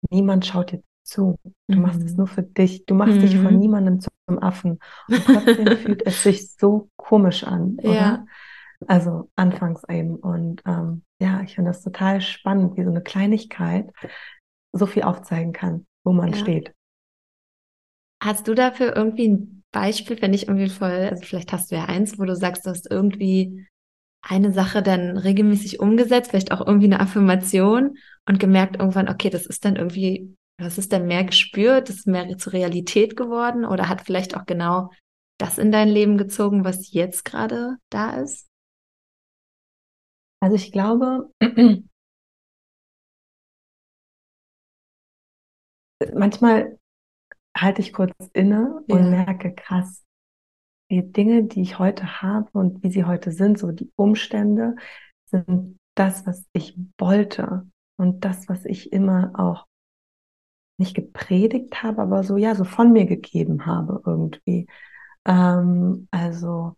niemand 0.10 0.46
schaut 0.46 0.72
dir 0.72 0.84
zu. 1.04 1.38
Du 1.68 1.78
mhm. 1.78 1.82
machst 1.82 2.02
es 2.02 2.12
mhm. 2.12 2.18
nur 2.18 2.28
für 2.28 2.44
dich. 2.44 2.86
Du 2.86 2.96
machst 2.96 3.16
mhm. 3.16 3.22
dich 3.22 3.36
von 3.36 3.54
mhm. 3.54 3.60
niemandem 3.60 4.00
zum 4.00 4.40
Affen. 4.40 4.80
Und 5.08 5.26
trotzdem 5.26 5.78
fühlt 5.78 6.06
es 6.06 6.24
sich 6.24 6.52
so 6.54 6.90
komisch 6.96 7.44
an, 7.44 7.78
oder? 7.80 7.94
Ja. 7.94 8.26
Also 8.88 9.30
anfangs 9.36 9.84
eben. 9.88 10.16
Und 10.18 10.62
ähm, 10.66 11.04
ja, 11.20 11.42
ich 11.42 11.56
finde 11.56 11.72
das 11.72 11.84
total 11.84 12.22
spannend, 12.22 12.76
wie 12.78 12.84
so 12.84 12.90
eine 12.90 13.02
Kleinigkeit 13.02 13.90
so 14.74 14.86
viel 14.86 15.04
aufzeigen 15.04 15.54
kann, 15.54 15.86
wo 16.04 16.12
man 16.12 16.32
ja. 16.32 16.36
steht. 16.36 16.74
Hast 18.22 18.48
du 18.48 18.56
dafür 18.56 18.96
irgendwie 18.96 19.30
ein 19.30 19.63
Beispiel, 19.74 20.22
wenn 20.22 20.34
ich 20.36 20.48
irgendwie 20.50 20.70
voll, 20.70 20.92
also 20.92 21.24
vielleicht 21.26 21.54
hast 21.54 21.72
du 21.72 21.76
ja 21.78 21.86
eins, 21.86 22.20
wo 22.20 22.26
du 22.26 22.36
sagst, 22.38 22.66
du 22.68 22.72
hast 22.72 22.90
irgendwie 22.92 23.68
eine 24.22 24.54
Sache 24.54 24.84
dann 24.84 25.18
regelmäßig 25.18 25.80
umgesetzt, 25.80 26.32
vielleicht 26.32 26.52
auch 26.52 26.66
irgendwie 26.66 26.88
eine 26.88 27.02
Affirmation 27.02 27.98
und 28.28 28.40
gemerkt 28.40 28.78
irgendwann, 28.78 29.10
okay, 29.10 29.30
das 29.30 29.46
ist 29.48 29.66
dann 29.66 29.76
irgendwie, 29.76 30.36
was 30.60 30.78
ist 30.78 30.94
dann 30.94 31.08
mehr 31.08 31.26
gespürt, 31.26 31.90
das 31.90 31.98
ist 31.98 32.08
mehr 32.08 32.38
zur 32.38 32.54
Realität 32.54 33.18
geworden 33.18 33.66
oder 33.66 33.90
hat 33.90 34.02
vielleicht 34.02 34.38
auch 34.38 34.46
genau 34.46 34.92
das 35.40 35.58
in 35.58 35.72
dein 35.72 35.90
Leben 35.90 36.18
gezogen, 36.18 36.66
was 36.66 36.92
jetzt 36.94 37.26
gerade 37.26 37.78
da 37.90 38.12
ist? 38.22 38.48
Also 40.42 40.56
ich 40.58 40.72
glaube, 40.72 41.32
manchmal 46.14 46.78
halte 47.56 47.82
ich 47.82 47.94
kurz 47.94 48.14
inne 48.34 48.84
und 48.88 49.04
ja. 49.04 49.10
merke, 49.10 49.54
krass, 49.54 50.04
die 50.90 51.12
Dinge, 51.12 51.44
die 51.44 51.62
ich 51.62 51.80
heute 51.80 52.22
habe 52.22 52.50
und 52.54 52.84
wie 52.84 52.92
sie 52.92 53.06
heute 53.06 53.32
sind, 53.32 53.58
so 53.58 53.72
die 53.72 53.92
Umstände, 53.96 54.76
sind 55.26 55.80
das, 55.96 56.26
was 56.26 56.46
ich 56.54 56.78
wollte 56.98 57.68
und 57.98 58.26
das, 58.26 58.50
was 58.50 58.66
ich 58.66 58.92
immer 58.92 59.32
auch 59.36 59.66
nicht 60.78 60.96
gepredigt 60.96 61.84
habe, 61.84 62.02
aber 62.02 62.24
so, 62.24 62.38
ja, 62.38 62.56
so 62.56 62.64
von 62.64 62.92
mir 62.92 63.06
gegeben 63.06 63.66
habe 63.66 64.02
irgendwie. 64.06 64.68
Ähm, 65.26 66.08
also, 66.12 66.76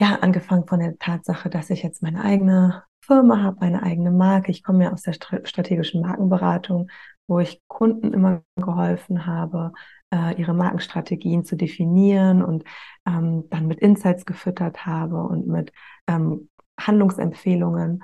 ja, 0.00 0.16
angefangen 0.20 0.66
von 0.66 0.80
der 0.80 0.98
Tatsache, 0.98 1.50
dass 1.50 1.70
ich 1.70 1.82
jetzt 1.82 2.02
meine 2.02 2.22
eigene 2.22 2.84
Firma 3.04 3.42
habe, 3.42 3.58
meine 3.60 3.82
eigene 3.82 4.10
Marke. 4.10 4.50
Ich 4.50 4.62
komme 4.62 4.84
ja 4.84 4.92
aus 4.92 5.02
der 5.02 5.12
strategischen 5.12 6.00
Markenberatung, 6.00 6.90
wo 7.30 7.38
ich 7.38 7.62
Kunden 7.68 8.12
immer 8.12 8.42
geholfen 8.56 9.24
habe, 9.24 9.72
äh, 10.12 10.34
ihre 10.34 10.52
Markenstrategien 10.52 11.44
zu 11.44 11.56
definieren 11.56 12.42
und 12.42 12.64
ähm, 13.06 13.44
dann 13.50 13.68
mit 13.68 13.78
Insights 13.78 14.26
gefüttert 14.26 14.84
habe 14.84 15.22
und 15.22 15.46
mit 15.46 15.72
ähm, 16.08 16.50
Handlungsempfehlungen 16.78 18.02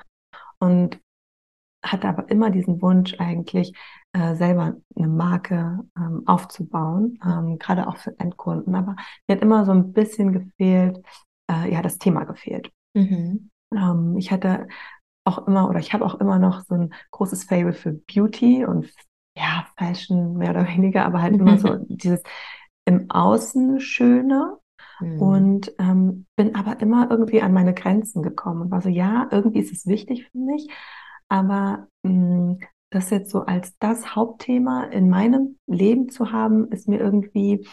und 0.60 1.00
hatte 1.82 2.08
aber 2.08 2.30
immer 2.30 2.50
diesen 2.50 2.80
Wunsch 2.82 3.16
eigentlich 3.18 3.72
äh, 4.12 4.36
selber 4.36 4.76
eine 4.94 5.08
Marke 5.08 5.80
ähm, 5.96 6.22
aufzubauen, 6.26 7.18
ähm, 7.24 7.58
gerade 7.58 7.88
auch 7.88 7.96
für 7.96 8.18
Endkunden. 8.20 8.76
Aber 8.76 8.94
mir 9.26 9.36
hat 9.36 9.42
immer 9.42 9.64
so 9.64 9.72
ein 9.72 9.92
bisschen 9.92 10.32
gefehlt, 10.32 10.98
äh, 11.50 11.72
ja, 11.72 11.82
das 11.82 11.98
Thema 11.98 12.24
gefehlt. 12.24 12.70
Mhm. 12.94 13.50
Ähm, 13.74 14.16
ich 14.16 14.30
hatte 14.30 14.68
auch 15.24 15.48
immer 15.48 15.68
oder 15.68 15.80
ich 15.80 15.92
habe 15.92 16.04
auch 16.04 16.14
immer 16.14 16.38
noch 16.38 16.64
so 16.64 16.74
ein 16.76 16.94
großes 17.10 17.44
Fable 17.44 17.72
für 17.72 17.92
Beauty 17.92 18.64
und 18.64 18.92
ja, 19.36 19.66
Fashion 19.76 20.34
mehr 20.36 20.50
oder 20.50 20.66
weniger, 20.66 21.04
aber 21.04 21.22
halt 21.22 21.34
immer 21.34 21.58
so 21.58 21.76
dieses 21.88 22.22
im 22.84 23.10
Außen 23.10 23.80
Schöne. 23.80 24.58
Mhm. 25.00 25.20
Und 25.20 25.72
ähm, 25.78 26.26
bin 26.36 26.54
aber 26.54 26.80
immer 26.80 27.10
irgendwie 27.10 27.42
an 27.42 27.52
meine 27.52 27.74
Grenzen 27.74 28.22
gekommen 28.22 28.62
und 28.62 28.70
war 28.70 28.80
so, 28.80 28.88
ja, 28.88 29.28
irgendwie 29.30 29.60
ist 29.60 29.72
es 29.72 29.86
wichtig 29.86 30.28
für 30.30 30.38
mich, 30.38 30.68
aber 31.28 31.88
mh, 32.02 32.10
hm, 32.10 32.58
das 32.90 33.10
jetzt 33.10 33.30
so 33.30 33.42
als 33.42 33.76
das 33.78 34.14
Hauptthema 34.14 34.84
in 34.84 35.10
meinem 35.10 35.58
Leben 35.66 36.08
zu 36.08 36.32
haben, 36.32 36.70
ist 36.70 36.88
mir 36.88 36.98
irgendwie 37.00 37.66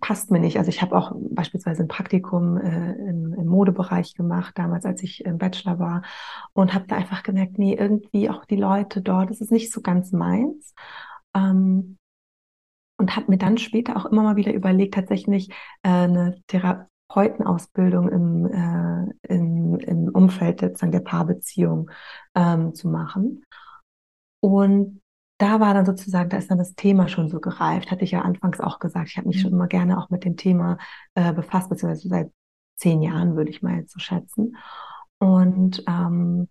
passt 0.00 0.30
mir 0.30 0.38
nicht. 0.38 0.58
Also 0.58 0.68
ich 0.68 0.82
habe 0.82 0.96
auch 0.96 1.12
beispielsweise 1.14 1.82
ein 1.82 1.88
Praktikum 1.88 2.58
äh, 2.58 2.92
im, 2.92 3.32
im, 3.32 3.46
Modebereich 3.46 4.14
gemacht, 4.14 4.52
damals 4.58 4.84
als 4.84 5.02
ich 5.02 5.24
im 5.24 5.38
Bachelor 5.38 5.78
war 5.78 6.02
und 6.52 6.74
habe 6.74 6.86
da 6.86 6.96
einfach 6.96 7.22
gemerkt, 7.22 7.58
nee, 7.58 7.74
irgendwie 7.74 8.28
auch 8.28 8.44
die 8.44 8.56
Leute 8.56 9.00
dort, 9.00 9.30
das 9.30 9.40
ist 9.40 9.52
nicht 9.52 9.72
so 9.72 9.80
ganz 9.80 10.12
meins. 10.12 10.74
Ähm, 11.34 11.96
und 12.98 13.16
habe 13.16 13.30
mir 13.30 13.38
dann 13.38 13.58
später 13.58 13.96
auch 13.96 14.06
immer 14.06 14.22
mal 14.22 14.36
wieder 14.36 14.52
überlegt, 14.52 14.94
tatsächlich 14.94 15.50
äh, 15.82 15.88
eine 15.88 16.42
Therapeutenausbildung 16.48 18.08
im, 18.08 18.46
äh, 18.46 19.34
im, 19.34 19.78
im 19.78 20.08
Umfeld 20.08 20.60
der, 20.60 20.70
der 20.70 21.00
Paarbeziehung 21.00 21.90
ähm, 22.34 22.74
zu 22.74 22.88
machen. 22.88 23.44
Und 24.40 25.00
da 25.38 25.60
war 25.60 25.74
dann 25.74 25.84
sozusagen, 25.84 26.30
da 26.30 26.38
ist 26.38 26.50
dann 26.50 26.58
das 26.58 26.74
Thema 26.74 27.08
schon 27.08 27.28
so 27.28 27.40
gereift. 27.40 27.90
Hatte 27.90 28.04
ich 28.04 28.12
ja 28.12 28.22
anfangs 28.22 28.60
auch 28.60 28.78
gesagt, 28.78 29.10
ich 29.10 29.16
habe 29.18 29.28
mich 29.28 29.38
mhm. 29.38 29.40
schon 29.40 29.52
immer 29.52 29.66
gerne 29.66 29.98
auch 29.98 30.10
mit 30.10 30.24
dem 30.24 30.36
Thema 30.36 30.78
äh, 31.14 31.32
befasst, 31.32 31.68
beziehungsweise 31.68 32.08
seit 32.08 32.32
zehn 32.76 33.02
Jahren 33.02 33.36
würde 33.36 33.50
ich 33.50 33.62
mal 33.62 33.76
jetzt 33.76 33.92
so 33.92 33.98
schätzen. 33.98 34.56
Und 35.18 35.82
ähm, 35.86 36.48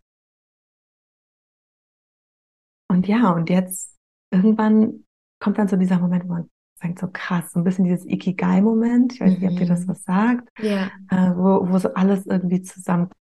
und 2.87 3.07
ja, 3.07 3.31
und 3.31 3.49
jetzt 3.49 3.95
irgendwann 4.31 5.05
kommt 5.39 5.57
dann 5.57 5.67
so 5.67 5.75
dieser 5.75 5.99
Moment, 5.99 6.25
wo 6.25 6.33
man 6.33 6.49
sagt, 6.81 6.99
so 6.99 7.07
krass, 7.11 7.51
so 7.51 7.59
ein 7.59 7.63
bisschen 7.63 7.85
dieses 7.85 8.05
Ikigai-Moment, 8.05 9.13
ich 9.13 9.21
weiß 9.21 9.37
nicht, 9.39 9.51
ob 9.51 9.57
dir 9.57 9.67
das 9.67 9.81
mhm. 9.81 9.87
was 9.89 10.03
sagt, 10.03 10.49
ja. 10.59 10.91
äh, 11.09 11.35
wo, 11.35 11.67
wo 11.69 11.77
so 11.77 11.93
alles 11.93 12.25
irgendwie 12.25 12.61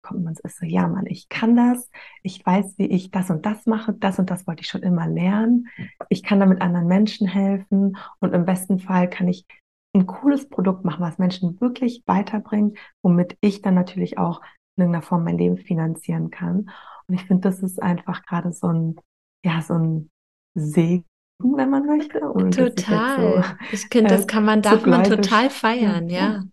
zusammenkommt. 0.02 0.24
Man 0.24 0.34
ist 0.42 0.58
so, 0.58 0.66
ja, 0.66 0.88
Mann, 0.88 1.06
ich 1.06 1.28
kann 1.28 1.56
das, 1.56 1.90
ich 2.22 2.44
weiß, 2.44 2.74
wie 2.78 2.86
ich 2.86 3.10
das 3.10 3.30
und 3.30 3.46
das 3.46 3.66
mache, 3.66 3.92
das 3.92 4.18
und 4.18 4.30
das 4.30 4.46
wollte 4.46 4.62
ich 4.62 4.68
schon 4.68 4.82
immer 4.82 5.06
lernen. 5.08 5.68
Ich 6.08 6.22
kann 6.22 6.40
damit 6.40 6.60
anderen 6.60 6.86
Menschen 6.86 7.26
helfen 7.26 7.96
und 8.20 8.34
im 8.34 8.44
besten 8.44 8.78
Fall 8.78 9.08
kann 9.08 9.28
ich 9.28 9.46
ein 9.94 10.06
cooles 10.06 10.48
Produkt 10.48 10.84
machen, 10.84 11.02
was 11.02 11.18
Menschen 11.18 11.60
wirklich 11.60 12.02
weiterbringt, 12.06 12.78
womit 13.02 13.36
ich 13.40 13.60
dann 13.60 13.74
natürlich 13.74 14.18
auch 14.18 14.40
in 14.76 14.84
irgendeiner 14.84 15.02
Form 15.02 15.24
mein 15.24 15.38
Leben 15.38 15.58
finanzieren 15.58 16.30
kann. 16.30 16.70
Und 17.06 17.14
ich 17.14 17.24
finde, 17.24 17.42
das 17.42 17.62
ist 17.62 17.82
einfach 17.82 18.22
gerade 18.22 18.52
so 18.52 18.68
ein, 18.68 18.96
ja, 19.44 19.60
so 19.60 19.74
ein 19.74 20.10
Segen 20.54 21.04
wenn 21.44 21.70
man 21.70 21.86
möchte. 21.86 22.20
Und 22.20 22.54
total. 22.54 23.42
So, 23.42 23.66
ich 23.72 23.88
finde, 23.90 24.10
das 24.10 24.22
äh, 24.22 24.26
kann 24.28 24.44
man, 24.44 24.62
darf 24.62 24.86
man 24.86 25.02
total 25.02 25.50
feiern, 25.50 26.08
ja. 26.08 26.44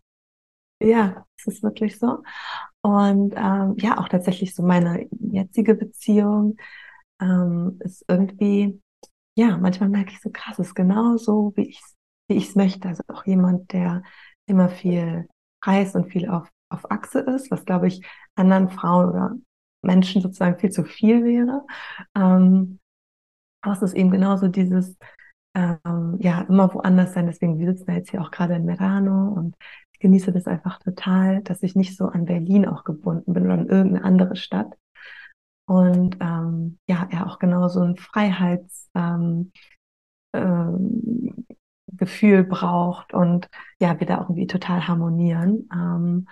Ja, 0.81 1.27
es 1.37 1.45
ist 1.45 1.63
wirklich 1.63 1.99
so. 1.99 2.23
Und 2.81 3.33
ähm, 3.35 3.75
ja, 3.77 3.97
auch 3.99 4.07
tatsächlich 4.07 4.55
so 4.55 4.63
meine 4.63 5.07
jetzige 5.19 5.75
Beziehung 5.75 6.57
ähm, 7.21 7.79
ist 7.83 8.05
irgendwie, 8.07 8.81
ja, 9.35 9.57
manchmal 9.57 9.89
merke 9.89 10.11
ich 10.11 10.21
so 10.21 10.29
krass, 10.31 10.59
ist 10.59 10.75
genau 10.75 11.17
so, 11.17 11.53
wie 11.55 11.69
ich 11.69 11.79
es 11.79 11.95
wie 12.29 12.35
ich's 12.35 12.55
möchte. 12.55 12.87
Also 12.87 13.03
auch 13.07 13.25
jemand, 13.25 13.73
der 13.73 14.03
immer 14.45 14.69
viel 14.69 15.27
reist 15.63 15.95
und 15.95 16.11
viel 16.11 16.29
auf, 16.29 16.47
auf 16.69 16.89
Achse 16.91 17.19
ist, 17.19 17.51
was 17.51 17.65
glaube 17.65 17.87
ich 17.87 18.05
anderen 18.35 18.69
Frauen 18.69 19.09
oder 19.09 19.35
Menschen 19.81 20.21
sozusagen 20.21 20.59
viel 20.59 20.69
zu 20.69 20.83
viel 20.83 21.23
wäre. 21.23 21.65
Ähm, 22.15 22.79
aber 23.61 23.73
es 23.73 23.81
ist 23.81 23.93
eben 23.93 24.11
genauso 24.11 24.47
dieses, 24.47 24.97
ähm, 25.53 26.17
ja, 26.19 26.41
immer 26.43 26.73
woanders 26.73 27.13
sein. 27.13 27.27
Deswegen, 27.27 27.59
wir 27.59 27.73
sitzen 27.73 27.91
jetzt 27.91 28.11
hier 28.11 28.21
auch 28.21 28.31
gerade 28.31 28.55
in 28.55 28.65
Merano 28.65 29.33
und 29.33 29.55
genieße 29.99 30.31
das 30.31 30.47
einfach 30.47 30.79
total, 30.79 31.41
dass 31.43 31.63
ich 31.63 31.75
nicht 31.75 31.95
so 31.95 32.05
an 32.05 32.25
Berlin 32.25 32.65
auch 32.65 32.83
gebunden 32.83 33.33
bin 33.33 33.45
oder 33.45 33.53
an 33.53 33.67
irgendeine 33.67 34.03
andere 34.03 34.35
Stadt. 34.35 34.75
Und 35.65 36.17
ähm, 36.19 36.79
ja, 36.87 37.07
er 37.11 37.27
auch 37.27 37.37
genauso 37.39 37.81
ein 37.81 37.95
Freiheits, 37.95 38.89
ähm, 38.95 39.51
ähm, 40.33 41.45
braucht 42.49 43.13
und 43.13 43.49
ja, 43.79 43.99
wir 43.99 44.07
da 44.07 44.19
irgendwie 44.21 44.47
total 44.47 44.87
harmonieren. 44.87 45.67
Ähm, 45.73 46.27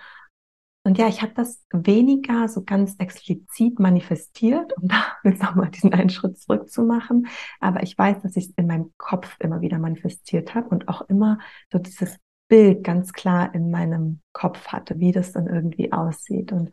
und 0.84 0.96
ja, 0.96 1.06
ich 1.06 1.20
habe 1.20 1.34
das 1.34 1.66
weniger 1.70 2.48
so 2.48 2.64
ganz 2.64 2.94
explizit 2.98 3.78
manifestiert, 3.78 4.72
um 4.78 4.88
da 4.88 5.04
jetzt 5.22 5.42
nochmal 5.42 5.70
diesen 5.70 5.92
einen 5.92 6.10
Schritt 6.10 6.38
zurück 6.38 6.70
zu 6.70 6.82
machen. 6.82 7.26
Aber 7.60 7.82
ich 7.82 7.96
weiß, 7.96 8.22
dass 8.22 8.36
ich 8.36 8.46
es 8.46 8.54
in 8.56 8.66
meinem 8.66 8.92
Kopf 8.96 9.36
immer 9.40 9.60
wieder 9.60 9.78
manifestiert 9.78 10.54
habe 10.54 10.68
und 10.68 10.88
auch 10.88 11.02
immer 11.02 11.38
so 11.70 11.78
dieses 11.78 12.16
Bild 12.48 12.84
ganz 12.84 13.12
klar 13.12 13.54
in 13.54 13.70
meinem 13.70 14.20
Kopf 14.32 14.68
hatte, 14.68 14.98
wie 14.98 15.12
das 15.12 15.32
dann 15.32 15.46
irgendwie 15.46 15.92
aussieht. 15.92 16.52
Und 16.52 16.70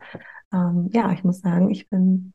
ähm, 0.52 0.90
ja, 0.92 1.12
ich 1.12 1.24
muss 1.24 1.40
sagen, 1.40 1.70
ich 1.70 1.88
bin, 1.88 2.32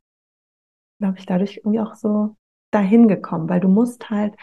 glaube 0.99 1.17
ich, 1.19 1.25
dadurch 1.25 1.57
irgendwie 1.57 1.79
auch 1.79 1.95
so 1.95 2.35
dahin 2.71 3.07
gekommen, 3.07 3.49
weil 3.49 3.59
du 3.59 3.67
musst 3.67 4.09
halt, 4.09 4.35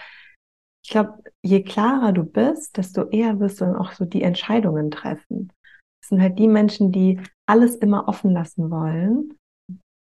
ich 0.85 0.91
glaube, 0.91 1.23
je 1.43 1.63
klarer 1.63 2.13
du 2.13 2.25
bist, 2.25 2.77
desto 2.77 3.09
eher 3.11 3.41
wirst 3.41 3.61
du 3.61 3.67
dann 3.67 3.77
auch 3.77 3.93
so 3.93 4.05
die 4.05 4.23
Entscheidungen 4.23 4.91
treffen. 4.91 5.53
Das 6.01 6.11
sind 6.11 6.21
halt 6.23 6.39
die 6.39 6.49
Menschen, 6.49 6.93
die 6.93 7.21
alles 7.47 7.77
immer 7.77 8.09
offen 8.09 8.33
lassen 8.33 8.71
wollen, 8.71 9.39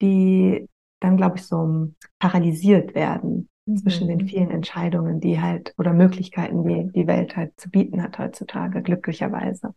die 0.02 0.68
dann, 1.02 1.18
glaube 1.18 1.38
ich, 1.38 1.46
so 1.46 1.94
paralysiert 2.20 2.96
werden 2.96 3.50
mhm. 3.66 3.78
zwischen 3.78 4.08
den 4.08 4.28
vielen 4.28 4.52
Entscheidungen, 4.52 5.20
die 5.20 5.42
halt 5.42 5.74
oder 5.78 5.94
Möglichkeiten, 5.94 6.64
die 6.64 6.92
die 6.92 7.08
Welt 7.08 7.36
halt 7.36 7.60
zu 7.60 7.70
bieten 7.70 8.02
hat 8.02 8.18
heutzutage, 8.20 8.82
glücklicherweise. 8.82 9.74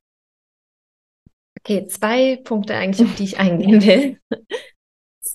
Okay, 1.61 1.87
zwei 1.87 2.37
Punkte 2.37 2.75
eigentlich, 2.75 3.07
auf 3.07 3.15
die 3.17 3.25
ich 3.25 3.39
eingehen 3.39 3.83
will. 3.83 4.21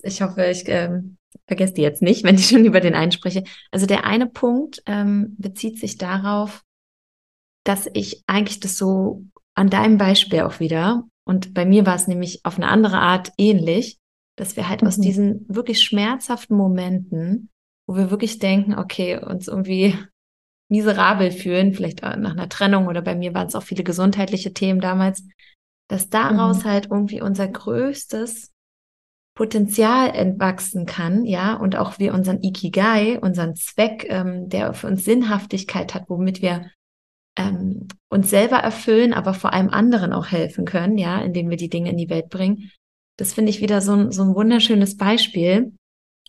Ich 0.04 0.22
hoffe, 0.24 0.46
ich 0.46 0.64
ähm, 0.68 1.18
vergesse 1.46 1.74
die 1.74 1.82
jetzt 1.82 2.02
nicht, 2.02 2.24
wenn 2.24 2.36
ich 2.36 2.48
schon 2.48 2.66
über 2.66 2.80
den 2.80 2.96
einen 2.96 3.12
spreche. 3.12 3.44
Also 3.70 3.86
der 3.86 4.06
eine 4.06 4.26
Punkt 4.26 4.82
ähm, 4.88 5.36
bezieht 5.38 5.80
sich 5.80 5.98
darauf, 5.98 6.64
dass 7.66 7.88
ich 7.94 8.24
eigentlich 8.26 8.62
das 8.62 8.78
so 8.78 9.26
an 9.54 9.70
deinem 9.70 10.00
Beispiel 10.00 10.42
auch 10.42 10.60
wieder, 10.60 11.04
und 11.24 11.54
bei 11.54 11.66
mir 11.66 11.86
war 11.86 11.96
es 11.96 12.08
nämlich 12.08 12.42
auf 12.44 12.58
eine 12.58 12.68
andere 12.68 12.98
Art 12.98 13.32
ähnlich, 13.38 14.00
dass 14.38 14.56
wir 14.56 14.68
halt 14.68 14.82
mhm. 14.82 14.88
aus 14.88 14.98
diesen 14.98 15.46
wirklich 15.48 15.82
schmerzhaften 15.84 16.58
Momenten, 16.58 17.50
wo 17.92 17.98
wir 17.98 18.10
wirklich 18.10 18.40
denken, 18.40 18.74
okay, 18.76 19.18
uns 19.18 19.50
irgendwie 19.50 19.98
miserabel 20.70 21.30
fühlen, 21.30 21.74
vielleicht 21.74 22.02
nach 22.04 22.32
einer 22.32 22.48
Trennung 22.48 22.88
oder 22.88 23.02
bei 23.02 23.16
mir 23.16 23.34
waren 23.34 23.48
es 23.48 23.56
auch 23.56 23.64
viele 23.64 23.84
gesundheitliche 23.84 24.54
Themen 24.54 24.80
damals, 24.80 25.26
dass 25.90 26.10
daraus 26.10 26.64
mhm. 26.64 26.70
halt 26.70 26.88
irgendwie 26.90 27.22
unser 27.22 27.50
größtes 27.50 28.54
Potenzial 29.36 30.10
entwachsen 30.12 30.86
kann, 30.86 31.26
ja, 31.26 31.56
und 31.56 31.76
auch 31.76 32.00
wir 32.00 32.14
unseren 32.14 32.42
Ikigai, 32.42 33.20
unseren 33.20 33.56
Zweck, 33.56 34.06
ähm, 34.08 34.48
der 34.48 34.74
für 34.74 34.88
uns 34.88 35.04
Sinnhaftigkeit 35.04 35.94
hat, 35.94 36.06
womit 36.08 36.42
wir 36.42 36.72
ähm, 37.38 37.90
uns 38.10 38.30
selber 38.30 38.58
erfüllen, 38.58 39.14
aber 39.14 39.34
vor 39.34 39.52
allem 39.52 39.70
anderen 39.70 40.14
auch 40.14 40.28
helfen 40.28 40.64
können, 40.64 40.98
ja, 40.98 41.20
indem 41.20 41.50
wir 41.50 41.58
die 41.58 41.70
Dinge 41.70 41.90
in 41.90 41.98
die 41.98 42.10
Welt 42.10 42.30
bringen. 42.30 42.72
Das 43.18 43.34
finde 43.34 43.50
ich 43.50 43.60
wieder 43.60 43.82
so 43.82 43.94
ein, 43.94 44.12
so 44.14 44.24
ein 44.24 44.34
wunderschönes 44.34 44.96
Beispiel, 44.96 45.74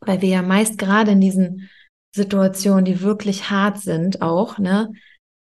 weil 0.04 0.20
wir 0.20 0.28
ja 0.28 0.42
meist 0.42 0.78
gerade 0.78 1.12
in 1.12 1.20
diesen 1.20 1.70
Situationen, 2.14 2.84
die 2.84 3.00
wirklich 3.00 3.50
hart 3.50 3.78
sind, 3.78 4.22
auch, 4.22 4.58
ne, 4.58 4.92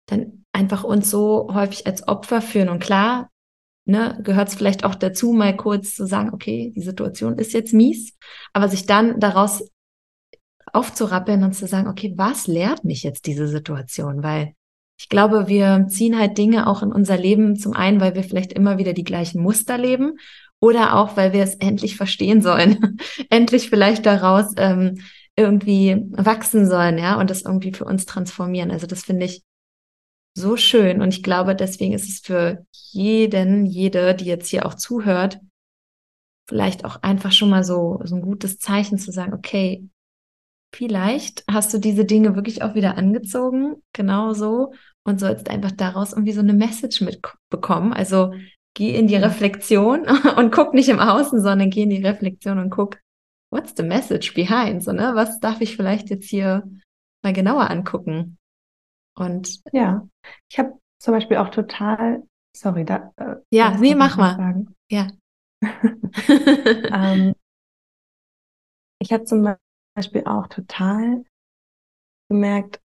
dann 0.05 0.45
einfach 0.51 0.83
uns 0.83 1.09
so 1.09 1.49
häufig 1.53 1.87
als 1.87 2.07
Opfer 2.07 2.41
fühlen. 2.41 2.69
Und 2.69 2.79
klar, 2.79 3.29
ne, 3.85 4.19
gehört 4.23 4.49
es 4.49 4.55
vielleicht 4.55 4.83
auch 4.83 4.95
dazu, 4.95 5.33
mal 5.33 5.55
kurz 5.55 5.95
zu 5.95 6.05
sagen, 6.05 6.31
okay, 6.33 6.71
die 6.75 6.81
Situation 6.81 7.37
ist 7.37 7.53
jetzt 7.53 7.73
mies, 7.73 8.17
aber 8.53 8.67
sich 8.67 8.85
dann 8.85 9.19
daraus 9.19 9.67
aufzurappeln 10.71 11.43
und 11.43 11.53
zu 11.53 11.65
sagen, 11.65 11.87
okay, 11.87 12.13
was 12.15 12.47
lehrt 12.47 12.83
mich 12.83 13.03
jetzt 13.03 13.25
diese 13.25 13.47
Situation? 13.47 14.21
Weil 14.21 14.53
ich 14.99 15.09
glaube, 15.09 15.47
wir 15.47 15.87
ziehen 15.87 16.19
halt 16.19 16.37
Dinge 16.37 16.67
auch 16.67 16.83
in 16.83 16.91
unser 16.91 17.17
Leben 17.17 17.55
zum 17.55 17.73
einen, 17.73 18.01
weil 18.01 18.15
wir 18.15 18.23
vielleicht 18.23 18.53
immer 18.53 18.77
wieder 18.77 18.93
die 18.93 19.05
gleichen 19.05 19.41
Muster 19.41 19.77
leben 19.77 20.17
oder 20.61 20.95
auch, 20.97 21.15
weil 21.17 21.33
wir 21.33 21.43
es 21.43 21.55
endlich 21.55 21.95
verstehen 21.95 22.41
sollen, 22.41 22.99
endlich 23.29 23.69
vielleicht 23.69 24.05
daraus 24.05 24.53
ähm, 24.57 25.01
irgendwie 25.35 26.05
wachsen 26.11 26.67
sollen, 26.67 26.97
ja, 26.97 27.19
und 27.19 27.29
das 27.29 27.43
irgendwie 27.43 27.73
für 27.73 27.85
uns 27.85 28.05
transformieren. 28.05 28.71
Also 28.71 28.87
das 28.87 29.03
finde 29.03 29.25
ich 29.25 29.43
so 30.33 30.57
schön 30.57 31.01
und 31.01 31.13
ich 31.13 31.23
glaube, 31.23 31.55
deswegen 31.55 31.93
ist 31.93 32.09
es 32.09 32.19
für 32.19 32.65
jeden, 32.91 33.65
jede, 33.65 34.15
die 34.15 34.25
jetzt 34.25 34.49
hier 34.49 34.65
auch 34.65 34.73
zuhört, 34.73 35.39
vielleicht 36.47 36.83
auch 36.85 37.01
einfach 37.03 37.31
schon 37.31 37.49
mal 37.49 37.63
so, 37.63 38.01
so 38.03 38.15
ein 38.15 38.21
gutes 38.21 38.57
Zeichen 38.57 38.97
zu 38.97 39.11
sagen, 39.11 39.33
okay, 39.33 39.87
vielleicht 40.73 41.43
hast 41.49 41.73
du 41.73 41.77
diese 41.77 42.05
Dinge 42.05 42.35
wirklich 42.35 42.61
auch 42.61 42.75
wieder 42.75 42.97
angezogen, 42.97 43.81
genau 43.93 44.33
so, 44.33 44.73
und 45.03 45.19
sollst 45.19 45.49
einfach 45.49 45.71
daraus 45.71 46.13
irgendwie 46.13 46.33
so 46.33 46.41
eine 46.41 46.53
Message 46.53 47.01
mitbekommen. 47.01 47.93
Also 47.93 48.33
geh 48.75 48.95
in 48.95 49.07
die 49.07 49.15
Reflexion 49.15 50.05
und 50.37 50.51
guck 50.51 50.73
nicht 50.73 50.89
im 50.89 50.99
Außen, 50.99 51.41
sondern 51.41 51.69
geh 51.69 51.83
in 51.83 51.89
die 51.89 52.05
Reflexion 52.05 52.59
und 52.59 52.69
guck, 52.69 52.97
what's 53.51 53.73
the 53.75 53.83
message 53.83 54.33
behind? 54.33 54.83
So, 54.83 54.91
ne? 54.91 55.11
Was 55.15 55.39
darf 55.39 55.61
ich 55.61 55.75
vielleicht 55.75 56.09
jetzt 56.09 56.29
hier 56.29 56.63
mal 57.23 57.33
genauer 57.33 57.69
angucken? 57.69 58.37
Und 59.15 59.59
ja, 59.73 60.07
ich 60.49 60.59
habe 60.59 60.79
zum 61.01 61.13
Beispiel 61.13 61.37
auch 61.37 61.49
total, 61.49 62.23
sorry, 62.55 62.85
da. 62.85 63.11
Äh, 63.17 63.35
ja, 63.51 63.77
nee, 63.77 63.95
mach 63.95 64.17
mal. 64.17 64.35
Sagen. 64.35 64.75
Ja. 64.89 65.07
ähm, 65.61 67.33
ich 69.01 69.11
habe 69.11 69.25
zum 69.25 69.55
Beispiel 69.95 70.25
auch 70.25 70.47
total 70.47 71.23
gemerkt, 72.29 72.79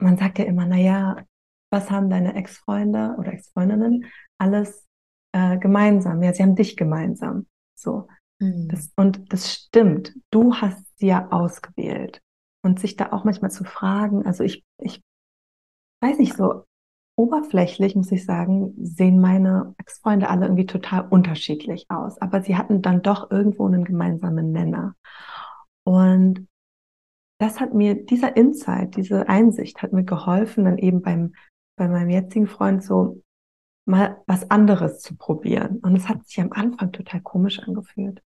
man 0.00 0.16
sagt 0.16 0.38
ja 0.38 0.44
immer, 0.44 0.66
naja, 0.66 1.24
was 1.70 1.90
haben 1.90 2.08
deine 2.08 2.34
Ex-Freunde 2.34 3.16
oder 3.18 3.32
Ex-Freundinnen 3.32 4.06
alles 4.38 4.87
äh, 5.32 5.58
gemeinsam? 5.58 6.22
Ja, 6.22 6.32
sie 6.32 6.42
haben 6.42 6.56
dich 6.56 6.76
gemeinsam. 6.76 7.46
So. 7.74 8.08
Mhm. 8.40 8.68
Das, 8.68 8.92
und 8.96 9.32
das 9.32 9.52
stimmt. 9.52 10.14
Du 10.30 10.54
hast 10.54 10.84
sie 10.98 11.08
ja 11.08 11.28
ausgewählt. 11.30 12.20
Und 12.64 12.80
sich 12.80 12.96
da 12.96 13.12
auch 13.12 13.24
manchmal 13.24 13.52
zu 13.52 13.64
fragen, 13.64 14.26
also 14.26 14.42
ich, 14.42 14.64
ich 14.82 15.00
weiß 16.02 16.18
nicht, 16.18 16.34
so 16.36 16.64
oberflächlich 17.16 17.94
muss 17.94 18.12
ich 18.12 18.24
sagen, 18.24 18.74
sehen 18.78 19.20
meine 19.20 19.74
Ex-Freunde 19.78 20.28
alle 20.28 20.46
irgendwie 20.46 20.66
total 20.66 21.06
unterschiedlich 21.08 21.86
aus. 21.88 22.18
Aber 22.20 22.42
sie 22.42 22.56
hatten 22.56 22.82
dann 22.82 23.02
doch 23.02 23.30
irgendwo 23.30 23.66
einen 23.66 23.84
gemeinsamen 23.84 24.52
Nenner. 24.52 24.96
Und 25.84 26.48
das 27.40 27.60
hat 27.60 27.74
mir, 27.74 28.04
dieser 28.04 28.36
Insight, 28.36 28.96
diese 28.96 29.28
Einsicht 29.28 29.82
hat 29.82 29.92
mir 29.92 30.04
geholfen, 30.04 30.64
dann 30.64 30.78
eben 30.78 31.00
beim 31.00 31.32
bei 31.78 31.88
meinem 31.88 32.10
jetzigen 32.10 32.46
Freund 32.46 32.82
so 32.82 33.22
mal 33.88 34.22
was 34.26 34.50
anderes 34.50 35.00
zu 35.00 35.16
probieren. 35.16 35.78
Und 35.78 35.96
es 35.96 36.08
hat 36.08 36.26
sich 36.26 36.40
am 36.40 36.52
Anfang 36.52 36.92
total 36.92 37.20
komisch 37.22 37.58
angefühlt. 37.60 38.22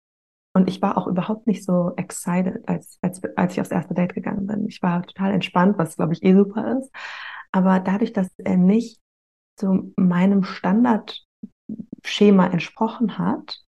und 0.54 0.68
ich 0.68 0.82
war 0.82 0.98
auch 0.98 1.06
überhaupt 1.06 1.46
nicht 1.46 1.64
so 1.64 1.92
excited, 1.96 2.66
als, 2.68 2.98
als, 3.02 3.22
als 3.36 3.52
ich 3.52 3.60
aufs 3.60 3.70
erste 3.70 3.94
Date 3.94 4.14
gegangen 4.14 4.46
bin. 4.46 4.66
Ich 4.66 4.82
war 4.82 5.02
total 5.02 5.32
entspannt, 5.32 5.78
was 5.78 5.96
glaube 5.96 6.12
ich 6.14 6.22
eh 6.24 6.34
super 6.34 6.78
ist. 6.78 6.90
Aber 7.52 7.80
dadurch, 7.80 8.12
dass 8.12 8.28
er 8.38 8.56
nicht 8.56 9.00
zu 9.56 9.92
meinem 9.96 10.44
Standardschema 10.44 12.46
entsprochen 12.46 13.18
hat, 13.18 13.60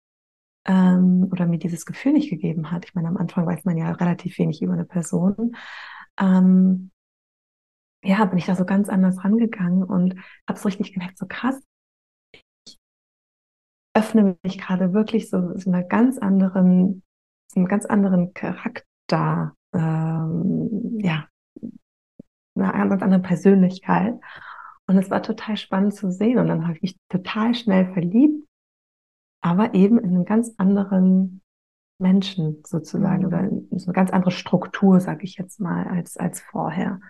ähm, 0.65 1.29
oder 1.33 1.47
mir 1.47 1.59
dieses 1.59 1.87
Gefühl 1.87 2.13
nicht 2.13 2.31
gegeben 2.31 2.71
hat, 2.71 2.85
ich 2.85 2.95
meine, 2.95 3.09
am 3.09 3.17
Anfang 3.17 3.47
weiß 3.47 3.65
man 3.65 3.77
ja 3.77 3.91
relativ 3.93 4.39
wenig 4.39 4.63
über 4.63 4.75
eine 4.75 4.85
Person, 4.85 5.57
ähm, 6.19 6.91
ja, 8.05 8.25
bin 8.25 8.39
ich 8.39 8.47
da 8.47 8.57
so 8.57 8.65
ganz 8.65 8.89
anders 8.89 9.25
rangegangen 9.25 9.85
und 9.85 10.15
habe 10.49 10.59
es 10.59 10.67
richtig 10.67 10.93
gemerkt, 10.93 11.19
so 11.19 11.27
krass, 11.29 11.61
öffne 13.95 14.37
mich 14.43 14.59
gerade 14.59 14.93
wirklich 14.93 15.29
so, 15.29 15.57
so 15.59 15.71
einer 15.71 15.83
ganz 15.83 16.19
anderen, 16.19 17.03
so 17.49 17.61
einem 17.61 17.69
ganz 17.69 17.87
anderen 17.87 18.33
Charakter, 18.35 19.55
ähm, 19.75 20.99
ja, 21.01 21.29
einer 22.57 22.89
ganz 22.89 23.03
anderen 23.03 23.23
Persönlichkeit. 23.23 24.15
Und 24.87 24.97
es 24.97 25.11
war 25.11 25.23
total 25.23 25.57
spannend 25.57 25.95
zu 25.95 26.11
sehen. 26.11 26.39
Und 26.39 26.49
dann 26.49 26.65
habe 26.65 26.77
ich 26.77 26.83
mich 26.83 26.97
total 27.09 27.55
schnell 27.55 27.93
verliebt, 27.93 28.47
aber 29.41 29.75
eben 29.75 29.99
in 29.99 30.11
einen 30.11 30.25
ganz 30.25 30.53
anderen 30.57 31.43
Menschen 31.99 32.63
sozusagen 32.67 33.23
mhm. 33.23 33.27
oder 33.27 33.41
in 33.41 33.79
so 33.79 33.87
eine 33.87 33.95
ganz 33.95 34.11
andere 34.11 34.33
Struktur, 34.33 35.01
sage 35.01 35.25
ich 35.25 35.37
jetzt 35.37 35.61
mal, 35.61 35.87
als, 35.87 36.17
als 36.17 36.41
vorher. 36.41 37.01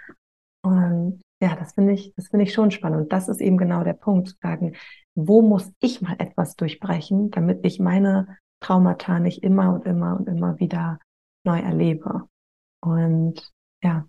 Und 0.62 1.22
ja, 1.40 1.56
das 1.56 1.72
finde 1.72 1.92
ich, 1.92 2.14
das 2.14 2.28
finde 2.28 2.44
ich 2.44 2.52
schon 2.52 2.70
spannend. 2.70 3.02
Und 3.02 3.12
das 3.12 3.28
ist 3.28 3.40
eben 3.40 3.56
genau 3.56 3.82
der 3.82 3.94
Punkt, 3.94 4.28
zu 4.28 4.36
sagen, 4.40 4.74
wo 5.14 5.42
muss 5.42 5.72
ich 5.80 6.00
mal 6.00 6.16
etwas 6.18 6.56
durchbrechen, 6.56 7.30
damit 7.30 7.64
ich 7.64 7.78
meine 7.80 8.38
Traumata 8.60 9.18
nicht 9.18 9.42
immer 9.42 9.74
und 9.74 9.84
immer 9.86 10.16
und 10.16 10.28
immer 10.28 10.58
wieder 10.58 10.98
neu 11.44 11.58
erlebe. 11.58 12.28
Und 12.80 13.50
ja, 13.82 14.06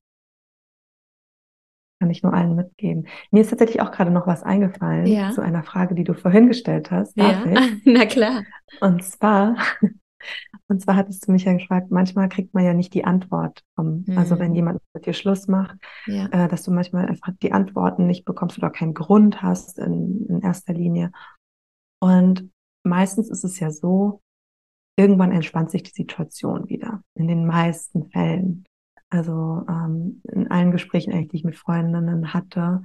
kann 1.99 2.09
ich 2.09 2.21
nur 2.21 2.33
allen 2.33 2.55
mitgeben. 2.55 3.07
Mir 3.31 3.41
ist 3.41 3.49
tatsächlich 3.49 3.81
auch 3.81 3.91
gerade 3.91 4.11
noch 4.11 4.27
was 4.27 4.43
eingefallen 4.43 5.07
ja. 5.07 5.31
zu 5.31 5.41
einer 5.41 5.63
Frage, 5.63 5.95
die 5.95 6.03
du 6.03 6.13
vorhin 6.13 6.47
gestellt 6.47 6.91
hast. 6.91 7.17
Darf 7.17 7.45
ja, 7.45 7.61
na 7.85 8.05
klar. 8.05 8.43
Und 8.81 9.03
zwar 9.03 9.55
und 10.67 10.82
zwar 10.82 10.95
hattest 10.95 11.28
du 11.28 11.32
mich 11.32 11.45
ja 11.45 11.53
gefragt, 11.53 11.91
manchmal 11.91 12.30
kriegt 12.30 12.53
man 12.53 12.63
ja 12.63 12.74
nicht 12.74 12.93
die 12.93 13.05
Antwort. 13.05 13.63
Um, 13.76 14.03
mhm. 14.05 14.17
Also 14.17 14.39
wenn 14.39 14.51
mhm. 14.51 14.55
jemand 14.55 14.82
mit 14.93 15.05
dir 15.05 15.13
Schluss 15.13 15.47
macht, 15.47 15.78
ja. 16.05 16.28
äh, 16.28 16.47
dass 16.47 16.63
du 16.63 16.71
manchmal 16.71 17.07
einfach 17.07 17.32
die 17.41 17.51
Antworten 17.51 18.05
nicht 18.05 18.26
bekommst 18.26 18.57
oder 18.57 18.69
keinen 18.69 18.93
Grund 18.93 19.41
hast 19.41 19.80
in, 19.80 20.26
in 20.28 20.41
erster 20.41 20.74
Linie. 20.74 21.11
Und 21.99 22.49
meistens 22.84 23.30
ist 23.30 23.43
es 23.43 23.59
ja 23.59 23.71
so, 23.71 24.21
irgendwann 24.97 25.32
entspannt 25.32 25.71
sich 25.71 25.84
die 25.84 25.91
Situation 25.91 26.69
wieder. 26.69 27.01
In 27.15 27.28
den 27.28 27.45
meisten 27.45 28.09
Fällen. 28.09 28.65
Also 29.09 29.63
ähm, 29.69 30.21
in 30.32 30.49
allen 30.49 30.71
Gesprächen 30.71 31.13
eigentlich, 31.13 31.30
die 31.30 31.38
ich 31.38 31.43
mit 31.43 31.55
Freundinnen 31.55 32.34
hatte 32.34 32.84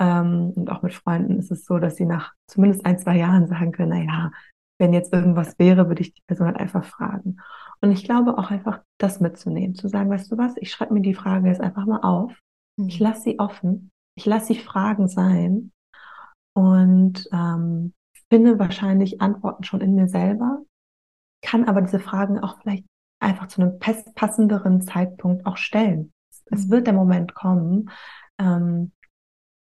ähm, 0.00 0.52
und 0.56 0.70
auch 0.70 0.82
mit 0.82 0.94
Freunden 0.94 1.38
ist 1.38 1.50
es 1.50 1.64
so, 1.64 1.78
dass 1.78 1.96
sie 1.96 2.06
nach 2.06 2.32
zumindest 2.46 2.84
ein, 2.86 2.98
zwei 2.98 3.16
Jahren 3.16 3.46
sagen 3.46 3.72
können, 3.72 3.90
na 3.90 4.02
ja, 4.02 4.32
wenn 4.80 4.92
jetzt 4.92 5.12
irgendwas 5.12 5.58
wäre, 5.58 5.88
würde 5.88 6.00
ich 6.00 6.14
die 6.14 6.22
Person 6.26 6.46
halt 6.46 6.56
einfach 6.56 6.84
fragen. 6.84 7.36
Und 7.80 7.92
ich 7.92 8.02
glaube 8.02 8.38
auch 8.38 8.50
einfach, 8.50 8.80
das 8.98 9.20
mitzunehmen, 9.20 9.74
zu 9.74 9.88
sagen, 9.88 10.10
weißt 10.10 10.32
du 10.32 10.38
was, 10.38 10.54
ich 10.56 10.72
schreibe 10.72 10.94
mir 10.94 11.02
die 11.02 11.14
Frage 11.14 11.48
jetzt 11.48 11.60
einfach 11.60 11.86
mal 11.86 12.00
auf. 12.00 12.32
Mhm. 12.76 12.88
Ich 12.88 12.98
lasse 12.98 13.22
sie 13.22 13.38
offen. 13.38 13.90
Ich 14.16 14.26
lasse 14.26 14.46
sie 14.46 14.58
Fragen 14.58 15.06
sein 15.06 15.72
und 16.54 17.28
ähm, 17.32 17.94
finde 18.28 18.58
wahrscheinlich 18.58 19.20
Antworten 19.20 19.64
schon 19.64 19.80
in 19.80 19.94
mir 19.94 20.08
selber, 20.08 20.62
kann 21.42 21.64
aber 21.64 21.82
diese 21.82 22.00
Fragen 22.00 22.38
auch 22.38 22.60
vielleicht 22.60 22.84
einfach 23.20 23.48
zu 23.48 23.62
einem 23.62 23.78
passenderen 23.78 24.80
Zeitpunkt 24.82 25.46
auch 25.46 25.56
stellen. 25.56 26.12
Mhm. 26.50 26.56
Es 26.56 26.70
wird 26.70 26.86
der 26.86 26.94
Moment 26.94 27.34
kommen, 27.34 27.90
ähm, 28.38 28.92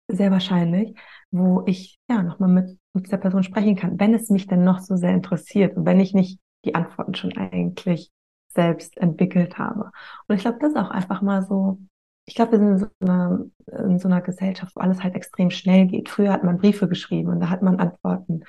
sehr 0.07 0.31
wahrscheinlich, 0.31 0.97
wo 1.33 1.63
ich 1.65 1.97
ja 2.09 2.21
nochmal 2.21 2.49
mit, 2.49 2.77
mit 2.93 3.07
dieser 3.07 3.17
Person 3.17 3.43
sprechen 3.43 3.75
kann, 3.75 3.99
wenn 3.99 4.13
es 4.13 4.29
mich 4.29 4.47
denn 4.47 4.63
noch 4.63 4.79
so 4.79 4.95
sehr 4.95 5.13
interessiert 5.13 5.75
und 5.75 5.85
wenn 5.85 5.99
ich 5.99 6.13
nicht 6.13 6.39
die 6.63 6.75
Antworten 6.75 7.15
schon 7.15 7.35
eigentlich 7.35 8.11
selbst 8.47 8.97
entwickelt 8.97 9.57
habe. 9.57 9.91
Und 10.27 10.35
ich 10.35 10.43
glaube, 10.43 10.59
das 10.61 10.69
ist 10.69 10.77
auch 10.77 10.91
einfach 10.91 11.21
mal 11.23 11.41
so, 11.43 11.79
ich 12.25 12.35
glaube, 12.35 12.53
wir 12.53 12.59
sind 12.59 12.71
in 12.71 12.77
so, 12.77 12.87
einer, 13.01 13.39
in 13.89 13.99
so 13.99 14.07
einer 14.07 14.21
Gesellschaft, 14.21 14.75
wo 14.75 14.79
alles 14.79 15.03
halt 15.03 15.15
extrem 15.15 15.49
schnell 15.49 15.87
geht. 15.87 16.07
Früher 16.07 16.31
hat 16.31 16.43
man 16.43 16.59
Briefe 16.59 16.87
geschrieben 16.87 17.29
und 17.29 17.39
da 17.39 17.49
hat 17.49 17.63
man 17.63 17.79
Antworten 17.79 18.43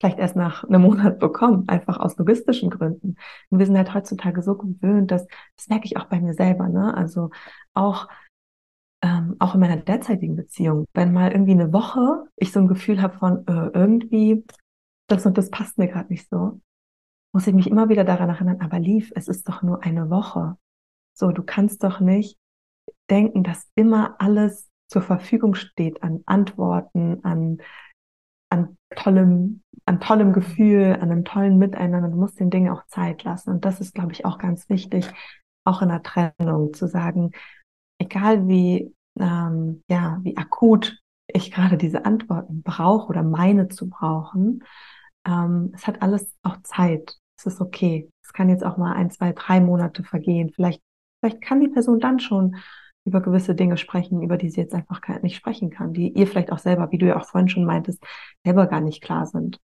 vielleicht 0.00 0.18
erst 0.18 0.36
nach 0.36 0.64
einem 0.64 0.82
Monat 0.82 1.18
bekommen, 1.18 1.64
einfach 1.68 1.98
aus 1.98 2.16
logistischen 2.16 2.70
Gründen. 2.70 3.16
Und 3.50 3.58
wir 3.58 3.66
sind 3.66 3.76
halt 3.76 3.94
heutzutage 3.94 4.42
so 4.42 4.56
gewöhnt, 4.56 5.10
dass, 5.10 5.26
das 5.56 5.68
merke 5.68 5.84
ich 5.84 5.96
auch 5.96 6.06
bei 6.06 6.20
mir 6.20 6.34
selber, 6.34 6.68
ne? 6.68 6.94
Also 6.94 7.30
auch 7.74 8.08
ähm, 9.06 9.36
auch 9.38 9.54
in 9.54 9.60
meiner 9.60 9.76
derzeitigen 9.76 10.34
Beziehung, 10.34 10.86
wenn 10.92 11.12
mal 11.12 11.30
irgendwie 11.30 11.52
eine 11.52 11.72
Woche 11.72 12.26
ich 12.36 12.50
so 12.50 12.58
ein 12.58 12.66
Gefühl 12.66 13.00
habe 13.00 13.16
von 13.16 13.46
äh, 13.46 13.70
irgendwie, 13.72 14.44
das 15.06 15.24
und 15.26 15.38
das 15.38 15.50
passt 15.50 15.78
mir 15.78 15.86
gerade 15.86 16.08
nicht 16.08 16.28
so, 16.28 16.60
muss 17.32 17.46
ich 17.46 17.54
mich 17.54 17.70
immer 17.70 17.88
wieder 17.88 18.02
daran 18.02 18.30
erinnern, 18.30 18.60
aber 18.60 18.80
lief, 18.80 19.12
es 19.14 19.28
ist 19.28 19.48
doch 19.48 19.62
nur 19.62 19.84
eine 19.84 20.10
Woche. 20.10 20.56
So, 21.14 21.30
du 21.30 21.44
kannst 21.44 21.84
doch 21.84 22.00
nicht 22.00 22.36
denken, 23.08 23.44
dass 23.44 23.70
immer 23.76 24.16
alles 24.18 24.68
zur 24.88 25.02
Verfügung 25.02 25.54
steht 25.54 26.02
an 26.02 26.22
Antworten, 26.26 27.24
an, 27.24 27.58
an 28.50 28.76
tollem, 28.94 29.62
an 29.84 30.00
tollem 30.00 30.32
Gefühl, 30.32 30.94
an 30.94 31.12
einem 31.12 31.24
tollen 31.24 31.58
Miteinander. 31.58 32.08
Du 32.08 32.16
musst 32.16 32.40
den 32.40 32.50
Dingen 32.50 32.70
auch 32.72 32.86
Zeit 32.86 33.22
lassen. 33.22 33.50
Und 33.50 33.64
das 33.64 33.80
ist, 33.80 33.94
glaube 33.94 34.12
ich, 34.12 34.24
auch 34.24 34.38
ganz 34.38 34.68
wichtig, 34.68 35.08
auch 35.64 35.82
in 35.82 35.88
der 35.88 36.02
Trennung 36.02 36.72
zu 36.74 36.86
sagen, 36.88 37.32
egal 37.98 38.48
wie, 38.48 38.95
ähm, 39.18 39.82
ja, 39.88 40.18
wie 40.22 40.36
akut 40.36 40.98
ich 41.28 41.50
gerade 41.50 41.76
diese 41.76 42.04
Antworten 42.04 42.62
brauche 42.62 43.08
oder 43.08 43.22
meine 43.22 43.68
zu 43.68 43.88
brauchen, 43.88 44.62
ähm, 45.26 45.72
es 45.74 45.86
hat 45.86 46.02
alles 46.02 46.34
auch 46.42 46.58
Zeit. 46.62 47.16
Es 47.38 47.46
ist 47.46 47.60
okay. 47.60 48.10
Es 48.22 48.32
kann 48.32 48.48
jetzt 48.48 48.64
auch 48.64 48.76
mal 48.76 48.94
ein, 48.94 49.10
zwei, 49.10 49.32
drei 49.32 49.60
Monate 49.60 50.04
vergehen. 50.04 50.50
Vielleicht, 50.54 50.82
vielleicht 51.20 51.42
kann 51.42 51.60
die 51.60 51.68
Person 51.68 52.00
dann 52.00 52.20
schon 52.20 52.56
über 53.04 53.20
gewisse 53.20 53.54
Dinge 53.54 53.76
sprechen, 53.76 54.22
über 54.22 54.36
die 54.36 54.50
sie 54.50 54.60
jetzt 54.60 54.74
einfach 54.74 55.00
nicht 55.22 55.36
sprechen 55.36 55.70
kann, 55.70 55.92
die 55.92 56.08
ihr 56.10 56.26
vielleicht 56.26 56.50
auch 56.50 56.58
selber, 56.58 56.90
wie 56.90 56.98
du 56.98 57.06
ja 57.06 57.16
auch 57.16 57.26
vorhin 57.26 57.48
schon 57.48 57.64
meintest, 57.64 58.02
selber 58.44 58.66
gar 58.66 58.80
nicht 58.80 59.02
klar 59.02 59.26
sind. 59.26 59.60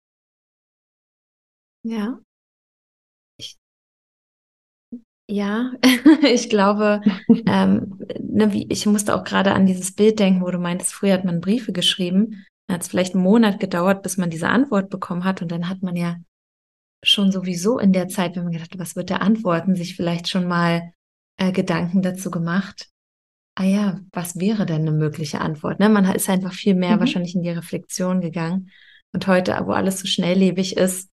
Ja, 1.83 2.19
ja, 5.31 5.71
ich 6.23 6.49
glaube, 6.49 7.01
ähm, 7.45 7.99
ne, 8.19 8.51
wie, 8.51 8.67
ich 8.69 8.85
musste 8.85 9.15
auch 9.15 9.23
gerade 9.23 9.53
an 9.53 9.65
dieses 9.65 9.93
Bild 9.93 10.19
denken, 10.19 10.41
wo 10.41 10.51
du 10.51 10.59
meintest, 10.59 10.93
früher 10.93 11.13
hat 11.13 11.23
man 11.23 11.39
Briefe 11.39 11.71
geschrieben, 11.71 12.45
hat 12.69 12.81
es 12.81 12.89
vielleicht 12.89 13.15
einen 13.15 13.23
Monat 13.23 13.59
gedauert, 13.59 14.03
bis 14.03 14.17
man 14.17 14.29
diese 14.29 14.49
Antwort 14.49 14.89
bekommen 14.89 15.23
hat 15.23 15.41
und 15.41 15.51
dann 15.51 15.69
hat 15.69 15.83
man 15.83 15.95
ja 15.95 16.17
schon 17.03 17.31
sowieso 17.31 17.79
in 17.79 17.93
der 17.93 18.09
Zeit, 18.09 18.35
wenn 18.35 18.43
man 18.43 18.51
gedacht 18.51 18.73
hat, 18.73 18.79
was 18.79 18.95
wird 18.95 19.09
der 19.09 19.21
antworten, 19.21 19.75
sich 19.75 19.95
vielleicht 19.95 20.27
schon 20.29 20.47
mal 20.47 20.91
äh, 21.37 21.51
Gedanken 21.51 22.01
dazu 22.01 22.29
gemacht. 22.29 22.89
Ah 23.55 23.63
ja, 23.63 23.99
was 24.11 24.37
wäre 24.37 24.65
denn 24.65 24.81
eine 24.81 24.91
mögliche 24.91 25.41
Antwort? 25.41 25.79
Ne? 25.79 25.89
Man 25.89 26.05
ist 26.13 26.29
einfach 26.29 26.53
viel 26.53 26.75
mehr 26.75 26.97
mhm. 26.97 26.99
wahrscheinlich 26.99 27.35
in 27.35 27.41
die 27.41 27.49
Reflexion 27.49 28.21
gegangen. 28.21 28.69
Und 29.13 29.27
heute, 29.27 29.57
wo 29.65 29.71
alles 29.71 29.99
so 29.99 30.07
schnelllebig 30.07 30.77
ist, 30.77 31.09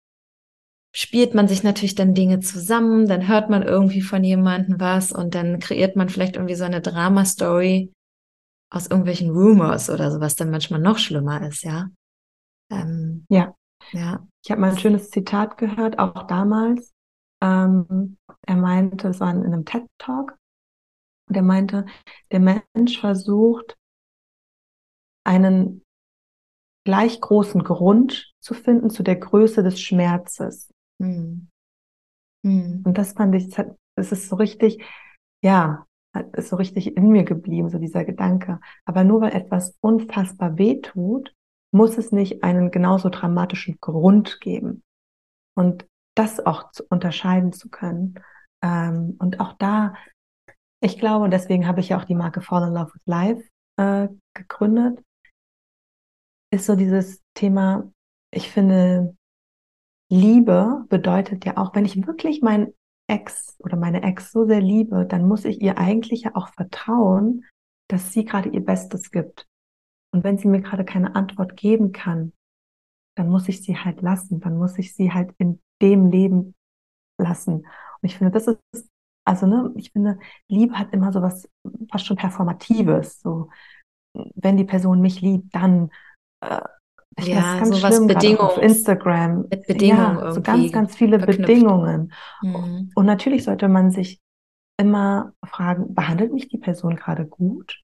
spielt 0.99 1.32
man 1.32 1.46
sich 1.46 1.62
natürlich 1.62 1.94
dann 1.94 2.12
Dinge 2.12 2.40
zusammen, 2.40 3.07
dann 3.07 3.28
hört 3.28 3.51
man 3.51 3.62
irgendwie 3.62 4.03
von 4.03 4.24
jemandem 4.24 4.80
was 4.80 5.12
und 5.12 5.36
dann 5.36 5.61
kreiert 5.61 5.94
man 5.94 6.09
vielleicht 6.09 6.34
irgendwie 6.34 6.57
so 6.57 6.64
eine 6.64 6.80
Drama-Story 6.80 7.92
aus 8.68 8.88
irgendwelchen 8.88 9.30
Rumors 9.30 9.90
oder 9.90 10.11
so, 10.11 10.18
was 10.18 10.34
dann 10.34 10.51
manchmal 10.51 10.80
noch 10.80 10.99
schlimmer 10.99 11.46
ist, 11.46 11.62
ja. 11.62 11.88
Ähm, 12.72 13.24
ja. 13.28 13.55
Ja. 13.92 14.26
Ich 14.44 14.51
habe 14.51 14.61
mal 14.61 14.72
ein 14.72 14.78
schönes 14.78 15.11
Zitat 15.11 15.57
gehört, 15.57 16.01
auch 16.01 16.26
damals. 16.26 16.92
Ähm, 17.40 18.16
er 18.44 18.57
meinte, 18.57 19.07
es 19.07 19.20
war 19.20 19.30
in 19.30 19.44
einem 19.44 19.64
TED-Talk, 19.64 20.36
und 21.28 21.36
er 21.36 21.42
meinte, 21.42 21.86
der 22.32 22.40
Mensch 22.40 22.99
versucht, 22.99 23.78
einen 25.24 25.84
gleich 26.84 27.20
großen 27.20 27.62
Grund 27.62 28.34
zu 28.40 28.55
finden 28.55 28.90
zu 28.90 29.05
der 29.05 29.16
Größe 29.16 29.62
des 29.62 29.80
Schmerzes. 29.80 30.72
Hm. 31.01 31.49
Hm. 32.44 32.82
Und 32.84 32.99
das 32.99 33.12
fand 33.12 33.34
ich, 33.34 33.57
es 33.96 34.12
ist 34.12 34.28
so 34.28 34.36
richtig, 34.36 34.84
ja, 35.42 35.86
ist 36.32 36.49
so 36.49 36.57
richtig 36.57 36.96
in 36.96 37.09
mir 37.09 37.24
geblieben, 37.24 37.70
so 37.70 37.78
dieser 37.78 38.05
Gedanke. 38.05 38.61
Aber 38.84 39.05
nur 39.05 39.20
weil 39.20 39.34
etwas 39.34 39.76
unfassbar 39.80 40.59
weh 40.59 40.80
tut, 40.80 41.34
muss 41.72 41.99
es 41.99 42.12
nicht 42.12 42.42
einen 42.42 42.70
genauso 42.70 43.09
dramatischen 43.09 43.78
Grund 43.80 44.40
geben. 44.40 44.82
Und 45.55 45.86
das 46.14 46.44
auch 46.44 46.72
zu 46.72 46.84
unterscheiden 46.88 47.53
zu 47.53 47.68
können. 47.68 48.14
Ähm, 48.62 49.16
und 49.18 49.40
auch 49.40 49.53
da, 49.59 49.94
ich 50.80 50.99
glaube, 50.99 51.28
deswegen 51.28 51.66
habe 51.66 51.80
ich 51.80 51.90
ja 51.90 51.99
auch 51.99 52.05
die 52.05 52.14
Marke 52.14 52.40
Fall 52.40 52.66
in 52.66 52.74
Love 52.74 52.92
with 52.94 53.03
Life 53.07 53.42
äh, 53.76 54.09
gegründet, 54.34 55.01
ist 56.51 56.66
so 56.66 56.76
dieses 56.76 57.22
Thema, 57.34 57.90
ich 58.32 58.51
finde, 58.51 59.16
Liebe 60.11 60.85
bedeutet 60.89 61.45
ja 61.45 61.57
auch, 61.57 61.75
wenn 61.75 61.85
ich 61.85 62.07
wirklich 62.07 62.41
meinen 62.41 62.73
Ex 63.09 63.57
oder 63.61 63.77
meine 63.77 64.03
Ex 64.03 64.33
so 64.33 64.47
sehr 64.47 64.61
liebe, 64.61 65.07
dann 65.07 65.27
muss 65.27 65.45
ich 65.45 65.61
ihr 65.61 65.79
eigentlich 65.79 66.23
ja 66.23 66.35
auch 66.35 66.49
vertrauen, 66.49 67.45
dass 67.89 68.13
sie 68.13 68.25
gerade 68.25 68.51
ihr 68.51 68.65
Bestes 68.65 69.11
gibt. 69.11 69.47
Und 70.13 70.25
wenn 70.25 70.39
sie 70.39 70.49
mir 70.49 70.61
gerade 70.61 70.85
keine 70.85 71.15
Antwort 71.15 71.57
geben 71.57 71.93
kann, 71.93 72.33
dann 73.17 73.29
muss 73.29 73.49
ich 73.49 73.63
sie 73.63 73.77
halt 73.77 74.01
lassen, 74.01 74.41
dann 74.41 74.57
muss 74.57 74.79
ich 74.79 74.95
sie 74.95 75.13
halt 75.13 75.35
in 75.39 75.61
dem 75.83 76.11
Leben 76.11 76.55
lassen. 77.21 77.57
Und 77.57 77.67
ich 78.03 78.17
finde, 78.17 78.33
das 78.33 78.47
ist, 78.47 78.89
also 79.25 79.47
ne, 79.47 79.73
ich 79.77 79.93
finde, 79.93 80.19
Liebe 80.49 80.79
hat 80.79 80.93
immer 80.93 81.13
so 81.13 81.21
was 81.21 81.49
fast 81.91 82.07
schon 82.07 82.17
Performatives. 82.17 83.21
So, 83.21 83.51
wenn 84.15 84.57
die 84.57 84.65
Person 84.65 85.01
mich 85.01 85.21
liebt, 85.21 85.55
dann 85.55 85.91
äh, 86.41 86.61
ich 87.19 87.29
ja, 87.29 87.59
ganz 87.59 87.77
so 87.77 87.83
was 87.83 88.07
Bedingungen 88.07 88.41
auf 88.41 88.59
Instagram. 88.59 89.47
Mit 89.51 89.66
Bedingungen 89.66 90.19
ja, 90.19 90.33
so 90.33 90.41
ganz, 90.41 90.73
ganz 90.73 90.97
viele 90.97 91.19
verknüpft. 91.19 91.47
Bedingungen. 91.47 92.12
Mhm. 92.43 92.91
Und 92.95 93.07
natürlich 93.07 93.45
sollte 93.45 93.69
man 93.69 93.91
sich 93.91 94.21
immer 94.79 95.33
fragen, 95.45 95.95
behandelt 95.95 96.33
mich 96.33 96.49
die 96.49 96.59
Person 96.59 96.97
gerade 96.97 97.27
gut? 97.27 97.83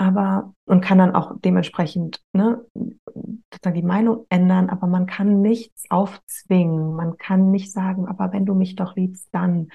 Aber, 0.00 0.54
und 0.64 0.80
kann 0.80 0.98
dann 0.98 1.14
auch 1.14 1.32
dementsprechend, 1.40 2.22
ne, 2.32 2.64
sozusagen 2.74 3.74
die 3.74 3.82
Meinung 3.82 4.26
ändern, 4.28 4.70
aber 4.70 4.86
man 4.86 5.06
kann 5.06 5.40
nichts 5.40 5.90
aufzwingen. 5.90 6.94
Man 6.94 7.16
kann 7.16 7.50
nicht 7.50 7.72
sagen, 7.72 8.06
aber 8.06 8.32
wenn 8.32 8.46
du 8.46 8.54
mich 8.54 8.76
doch 8.76 8.96
liebst, 8.96 9.28
dann. 9.32 9.68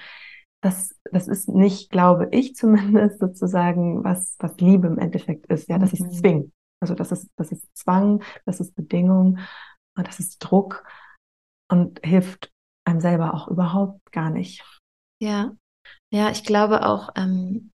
Das, 0.62 0.98
das 1.12 1.28
ist 1.28 1.50
nicht, 1.50 1.90
glaube 1.90 2.28
ich 2.30 2.56
zumindest, 2.56 3.18
sozusagen, 3.20 4.02
was, 4.02 4.36
was 4.38 4.56
Liebe 4.56 4.86
im 4.86 4.98
Endeffekt 4.98 5.44
ist. 5.48 5.68
Ja, 5.68 5.78
das 5.78 5.92
mhm. 5.92 6.06
ist 6.06 6.18
Zwingen. 6.18 6.53
Also 6.84 6.94
das 6.94 7.12
ist, 7.12 7.30
das 7.36 7.50
ist 7.50 7.66
Zwang, 7.74 8.22
das 8.44 8.60
ist 8.60 8.74
Bedingung, 8.74 9.38
das 9.94 10.20
ist 10.20 10.38
Druck 10.38 10.84
und 11.70 11.98
hilft 12.04 12.52
einem 12.86 13.00
selber 13.00 13.32
auch 13.32 13.48
überhaupt 13.48 14.12
gar 14.12 14.28
nicht. 14.28 14.62
Ja, 15.18 15.56
ja, 16.12 16.30
ich 16.30 16.44
glaube 16.44 16.84
auch, 16.84 17.08
ähm, 17.16 17.70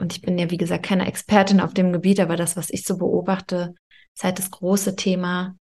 und 0.00 0.12
ich 0.12 0.20
bin 0.20 0.36
ja 0.36 0.50
wie 0.50 0.56
gesagt 0.56 0.84
keine 0.84 1.06
Expertin 1.06 1.60
auf 1.60 1.74
dem 1.74 1.92
Gebiet, 1.92 2.18
aber 2.18 2.36
das, 2.36 2.56
was 2.56 2.70
ich 2.70 2.82
so 2.84 2.98
beobachte, 2.98 3.76
ist 4.16 4.24
halt 4.24 4.40
das 4.40 4.50
große 4.50 4.96
Thema, 4.96 5.56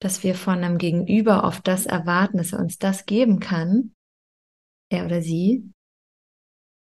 dass 0.00 0.22
wir 0.22 0.36
von 0.36 0.62
einem 0.62 0.78
Gegenüber 0.78 1.42
oft 1.42 1.66
das 1.66 1.86
erwarten, 1.86 2.38
dass 2.38 2.52
er 2.52 2.60
uns 2.60 2.78
das 2.78 3.04
geben 3.06 3.40
kann, 3.40 3.94
er 4.92 5.06
oder 5.06 5.22
sie, 5.22 5.72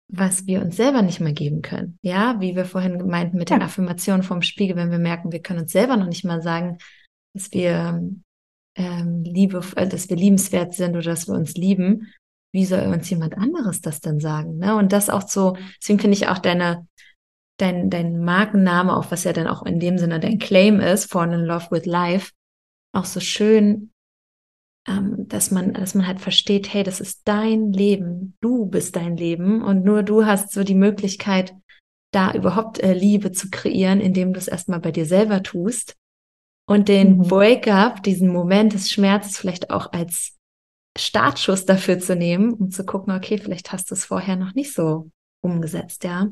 was 0.10 0.48
wir 0.48 0.62
uns 0.62 0.78
selber 0.78 1.02
nicht 1.02 1.20
mehr 1.20 1.34
geben 1.34 1.62
können. 1.62 2.00
Ja, 2.02 2.40
wie 2.40 2.56
wir 2.56 2.66
vorhin 2.66 3.06
meinten 3.08 3.38
mit 3.38 3.50
ja. 3.50 3.58
den 3.58 3.64
Affirmationen 3.64 4.24
vom 4.24 4.42
Spiegel, 4.42 4.76
wenn 4.76 4.92
wir 4.92 5.00
merken, 5.00 5.32
wir 5.32 5.42
können 5.42 5.62
uns 5.62 5.72
selber 5.72 5.98
noch 5.98 6.08
nicht 6.08 6.24
mal 6.24 6.42
sagen, 6.42 6.78
dass 7.34 7.52
wir 7.52 8.02
ähm, 8.76 9.24
Liebe, 9.24 9.62
äh, 9.76 9.88
dass 9.88 10.10
wir 10.10 10.16
liebenswert 10.16 10.74
sind 10.74 10.92
oder 10.92 11.04
dass 11.04 11.28
wir 11.28 11.36
uns 11.36 11.56
lieben. 11.56 12.14
Wie 12.54 12.66
soll 12.66 12.88
uns 12.88 13.10
jemand 13.10 13.38
anderes 13.38 13.82
das 13.82 14.00
denn 14.00 14.20
sagen? 14.20 14.58
Ne? 14.58 14.76
Und 14.76 14.94
das 14.94 15.10
auch 15.10 15.28
so, 15.28 15.58
deswegen 15.82 16.00
finde 16.00 16.16
ich 16.16 16.28
auch 16.30 16.38
deine, 16.38 16.88
dein, 17.58 17.90
dein 17.90 18.24
Markenname, 18.24 18.96
auch 18.96 19.12
was 19.12 19.26
ja 19.26 19.34
dann 19.34 19.48
auch 19.48 19.66
in 19.66 19.80
dem 19.80 19.98
Sinne 19.98 20.20
dein 20.20 20.40
Claim 20.40 20.80
ist, 20.80 21.12
Fall 21.12 21.34
in 21.34 21.42
Love 21.42 21.68
with 21.72 21.86
Life, 21.86 22.32
auch 22.94 23.06
so 23.06 23.20
schön, 23.20 23.92
ähm, 24.88 25.28
dass 25.28 25.52
man, 25.52 25.74
dass 25.74 25.96
man 25.96 26.08
halt 26.08 26.22
versteht, 26.22 26.74
hey, 26.74 26.84
das 26.84 27.00
ist 27.00 27.22
dein 27.28 27.74
Leben, 27.74 28.38
du 28.42 28.66
bist 28.66 28.96
dein 28.96 29.18
Leben 29.18 29.62
und 29.62 29.84
nur 29.84 30.04
du 30.04 30.26
hast 30.26 30.52
so 30.52 30.64
die 30.64 30.76
Möglichkeit, 30.76 31.54
da 32.14 32.32
überhaupt 32.32 32.80
äh, 32.80 32.94
Liebe 32.94 33.32
zu 33.32 33.50
kreieren, 33.50 34.00
indem 34.00 34.34
du 34.34 34.40
es 34.40 34.48
erstmal 34.48 34.80
bei 34.80 34.92
dir 34.92 35.06
selber 35.06 35.44
tust 35.44 35.96
und 36.68 36.88
den 36.88 37.18
mhm. 37.18 37.24
Breakup, 37.24 38.02
diesen 38.04 38.30
Moment 38.30 38.74
des 38.74 38.90
Schmerzes 38.90 39.38
vielleicht 39.38 39.70
auch 39.70 39.92
als 39.92 40.38
Startschuss 40.98 41.66
dafür 41.66 42.00
zu 42.00 42.16
nehmen, 42.16 42.54
um 42.54 42.72
zu 42.72 42.86
gucken, 42.86 43.14
okay, 43.14 43.38
vielleicht 43.38 43.72
hast 43.72 43.92
du 43.92 43.96
es 43.96 44.06
vorher 44.06 44.36
noch 44.36 44.54
nicht 44.56 44.74
so 44.74 45.12
umgesetzt, 45.44 46.04
ja. 46.04 46.30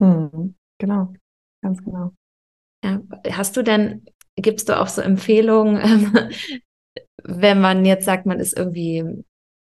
Mhm. 0.00 0.54
Genau, 0.78 1.12
ganz 1.62 1.82
genau. 1.84 2.12
Ja, 2.84 3.00
hast 3.30 3.56
du 3.56 3.62
denn, 3.62 4.04
gibst 4.36 4.68
du 4.68 4.80
auch 4.80 4.88
so 4.88 5.02
Empfehlungen, 5.02 5.80
ähm, 5.82 6.30
wenn 7.28 7.60
man 7.60 7.84
jetzt 7.84 8.06
sagt, 8.06 8.24
man 8.24 8.40
ist 8.40 8.56
irgendwie, 8.56 9.04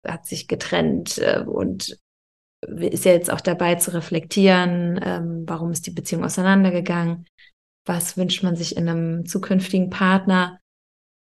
hat 0.05 0.27
sich 0.27 0.49
getrennt 0.49 1.19
äh, 1.19 1.45
und 1.47 1.97
ist 2.61 3.05
ja 3.05 3.13
jetzt 3.13 3.33
auch 3.33 3.41
dabei 3.41 3.77
zu 3.77 3.95
reflektieren, 3.95 5.01
ähm, 5.03 5.45
warum 5.47 5.71
ist 5.71 5.87
die 5.87 5.93
Beziehung 5.93 6.25
auseinandergegangen, 6.25 7.27
was 7.87 8.17
wünscht 8.17 8.43
man 8.43 8.57
sich 8.57 8.77
in 8.77 8.89
einem 8.89 9.27
zukünftigen 9.27 9.91
Partner. 9.91 10.59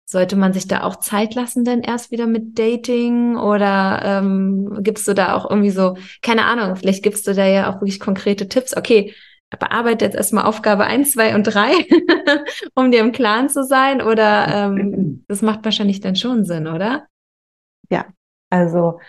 Sollte 0.07 0.35
man 0.35 0.53
sich 0.53 0.67
da 0.67 0.83
auch 0.83 0.97
Zeit 0.97 1.35
lassen, 1.35 1.63
denn 1.65 1.81
erst 1.81 2.09
wieder 2.09 2.25
mit 2.25 2.57
Dating 2.57 3.37
oder 3.37 4.01
ähm, 4.03 4.79
gibst 4.81 5.07
du 5.07 5.13
da 5.13 5.35
auch 5.35 5.49
irgendwie 5.49 5.69
so, 5.69 5.97
keine 6.23 6.45
Ahnung, 6.45 6.75
vielleicht 6.75 7.03
gibst 7.03 7.27
du 7.27 7.33
da 7.33 7.45
ja 7.45 7.69
auch 7.71 7.75
wirklich 7.75 7.99
konkrete 7.99 8.47
Tipps. 8.47 8.75
Okay, 8.75 9.13
bearbeite 9.57 10.05
jetzt 10.05 10.15
erstmal 10.15 10.45
Aufgabe 10.45 10.85
eins, 10.85 11.13
zwei 11.13 11.33
und 11.35 11.43
drei, 11.43 11.71
um 12.75 12.91
dir 12.91 12.99
im 12.99 13.11
Klaren 13.11 13.49
zu 13.49 13.63
sein? 13.63 14.01
Oder 14.01 14.47
ähm, 14.47 15.23
das 15.27 15.41
macht 15.41 15.65
wahrscheinlich 15.65 16.01
dann 16.01 16.15
schon 16.15 16.45
Sinn, 16.45 16.67
oder? 16.67 17.07
Ja, 17.89 18.05
also 18.51 18.99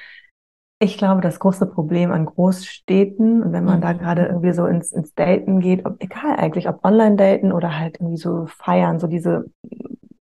ich 0.83 0.97
glaube, 0.97 1.21
das 1.21 1.39
große 1.39 1.67
Problem 1.67 2.11
an 2.11 2.25
Großstädten 2.25 3.43
und 3.43 3.53
wenn 3.53 3.65
man 3.65 3.79
mhm. 3.79 3.83
da 3.83 3.93
gerade 3.93 4.27
irgendwie 4.27 4.53
so 4.53 4.65
ins, 4.65 4.93
ins 4.93 5.15
Daten 5.15 5.61
geht, 5.61 5.85
ob, 5.85 6.03
egal 6.03 6.37
eigentlich, 6.37 6.69
ob 6.69 6.83
Online-Daten 6.83 7.53
oder 7.53 7.79
halt 7.79 8.01
irgendwie 8.01 8.17
so 8.17 8.47
feiern, 8.47 8.99
so 8.99 9.07
diese, 9.07 9.45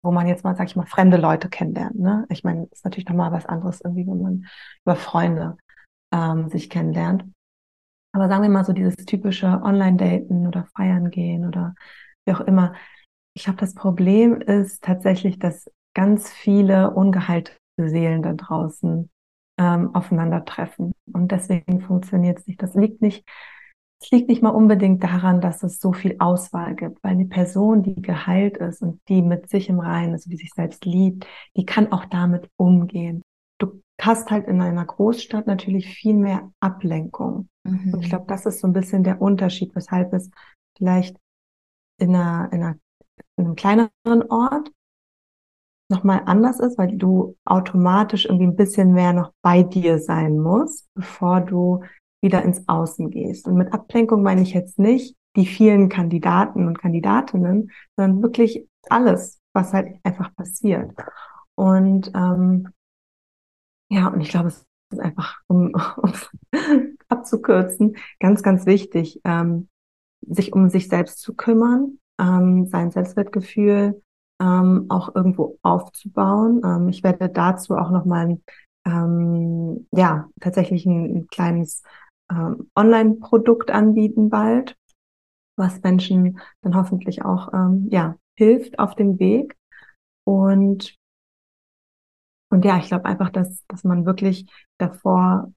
wo 0.01 0.12
man 0.12 0.29
jetzt 0.29 0.45
mal, 0.45 0.55
sag 0.55 0.69
ich 0.69 0.77
mal, 0.77 0.87
fremde 0.87 1.17
Leute 1.17 1.49
kennenlernt. 1.49 1.99
Ne? 1.99 2.25
Ich 2.29 2.45
meine, 2.45 2.69
ist 2.71 2.85
natürlich 2.85 3.09
nochmal 3.09 3.33
was 3.33 3.47
anderes 3.47 3.81
irgendwie, 3.81 4.07
wenn 4.07 4.23
man 4.23 4.47
über 4.85 4.95
Freunde 4.95 5.57
ähm, 6.12 6.49
sich 6.49 6.71
kennenlernt. 6.71 7.25
Aber 8.15 8.29
sagen 8.29 8.45
wir 8.45 8.49
mal 8.49 8.65
so 8.65 8.73
dieses 8.73 8.95
typische 8.95 9.47
Online-Daten 9.47 10.47
oder 10.47 10.67
feiern 10.77 11.11
gehen 11.11 11.47
oder 11.49 11.75
wie 12.25 12.33
auch 12.33 12.43
immer. 12.43 12.75
Ich 13.35 13.43
glaube, 13.43 13.59
das 13.59 13.75
Problem 13.75 14.41
ist 14.41 14.85
tatsächlich, 14.85 15.41
dass 15.41 15.69
ganz 15.95 16.31
viele 16.31 16.93
ungeheilte 16.93 17.53
Seelen 17.77 18.23
da 18.23 18.33
draußen 18.33 19.11
ähm, 19.59 19.95
aufeinandertreffen. 19.97 20.93
Und 21.12 21.33
deswegen 21.33 21.81
funktioniert 21.81 22.39
es 22.39 22.47
nicht. 22.47 22.62
Das 22.62 22.75
liegt 22.75 23.03
nicht, 23.03 23.29
es 24.01 24.12
liegt 24.12 24.29
nicht 24.29 24.43
mal 24.43 24.51
unbedingt 24.51 25.03
daran, 25.03 25.41
dass 25.41 25.65
es 25.65 25.81
so 25.81 25.93
viel 25.93 26.15
Auswahl 26.21 26.77
gibt, 26.77 27.03
weil 27.03 27.12
eine 27.12 27.27
Person, 27.27 27.83
die 27.83 28.01
geheilt 28.01 28.59
ist 28.59 28.81
und 28.81 29.01
die 29.09 29.23
mit 29.23 29.51
sich 29.51 29.69
im 29.69 29.81
Reinen 29.81 30.15
ist, 30.15 30.31
die 30.31 30.37
sich 30.37 30.53
selbst 30.55 30.85
liebt, 30.85 31.27
die 31.57 31.67
kann 31.67 31.91
auch 31.91 32.05
damit 32.05 32.49
umgehen. 32.57 33.23
Hast 34.01 34.30
halt 34.30 34.47
in 34.49 34.61
einer 34.61 34.84
Großstadt 34.84 35.47
natürlich 35.47 35.86
viel 35.86 36.14
mehr 36.14 36.51
Ablenkung. 36.61 37.49
Mhm. 37.64 37.95
Und 37.95 38.03
ich 38.03 38.09
glaube, 38.09 38.26
das 38.28 38.47
ist 38.47 38.61
so 38.61 38.66
ein 38.66 38.72
bisschen 38.72 39.05
der 39.05 39.20
Unterschied, 39.20 39.74
weshalb 39.74 40.12
es 40.12 40.30
vielleicht 40.76 41.16
in, 41.99 42.14
einer, 42.14 42.53
in, 42.53 42.62
einer, 42.62 42.76
in 43.36 43.45
einem 43.45 43.55
kleineren 43.57 43.90
Ort 44.28 44.70
nochmal 45.90 46.22
anders 46.26 46.61
ist, 46.61 46.78
weil 46.78 46.97
du 46.97 47.36
automatisch 47.45 48.24
irgendwie 48.24 48.47
ein 48.47 48.57
bisschen 48.57 48.92
mehr 48.92 49.12
noch 49.12 49.32
bei 49.42 49.62
dir 49.62 49.99
sein 49.99 50.38
musst, 50.38 50.88
bevor 50.95 51.40
du 51.40 51.82
wieder 52.22 52.42
ins 52.42 52.66
Außen 52.68 53.11
gehst. 53.11 53.47
Und 53.47 53.57
mit 53.57 53.72
Ablenkung 53.72 54.22
meine 54.22 54.42
ich 54.42 54.55
jetzt 54.55 54.78
nicht 54.78 55.16
die 55.36 55.47
vielen 55.47 55.88
Kandidaten 55.88 56.66
und 56.66 56.78
Kandidatinnen, 56.78 57.70
sondern 57.97 58.22
wirklich 58.22 58.66
alles, 58.88 59.40
was 59.53 59.72
halt 59.72 59.99
einfach 60.05 60.34
passiert. 60.34 60.92
Und 61.55 62.11
ähm, 62.14 62.68
ja, 63.95 64.09
und 64.09 64.20
ich 64.20 64.28
glaube, 64.28 64.49
es 64.49 64.66
ist 64.90 65.01
einfach, 65.01 65.40
um, 65.47 65.72
um 65.97 66.12
abzukürzen, 67.09 67.97
ganz, 68.18 68.42
ganz 68.42 68.66
wichtig, 68.66 69.20
ähm, 69.24 69.68
sich 70.26 70.53
um 70.53 70.68
sich 70.68 70.88
selbst 70.88 71.20
zu 71.20 71.34
kümmern, 71.34 71.99
ähm, 72.18 72.66
sein 72.66 72.90
Selbstwertgefühl 72.90 74.03
ähm, 74.40 74.86
auch 74.88 75.14
irgendwo 75.14 75.59
aufzubauen. 75.62 76.61
Ähm, 76.64 76.88
ich 76.88 77.05
werde 77.05 77.28
dazu 77.28 77.76
auch 77.76 77.90
nochmal 77.90 78.40
ähm, 78.84 79.86
ja, 79.92 80.28
tatsächlich 80.40 80.86
ein, 80.86 81.16
ein 81.16 81.26
kleines 81.28 81.82
ähm, 82.30 82.68
Online-Produkt 82.76 83.70
anbieten 83.70 84.28
bald, 84.28 84.76
was 85.57 85.82
Menschen 85.82 86.40
dann 86.62 86.74
hoffentlich 86.74 87.24
auch 87.24 87.53
ähm, 87.53 87.88
ja, 87.90 88.16
hilft 88.36 88.78
auf 88.78 88.97
dem 88.97 89.20
Weg. 89.20 89.57
Und 90.24 90.97
und 92.55 92.64
ja, 92.64 92.78
ich 92.78 92.86
glaube 92.86 93.07
einfach, 93.07 93.30
dass, 93.30 93.64
dass 93.66 93.82
man 93.82 94.07
wirklich 94.07 94.46
davor 94.78 95.52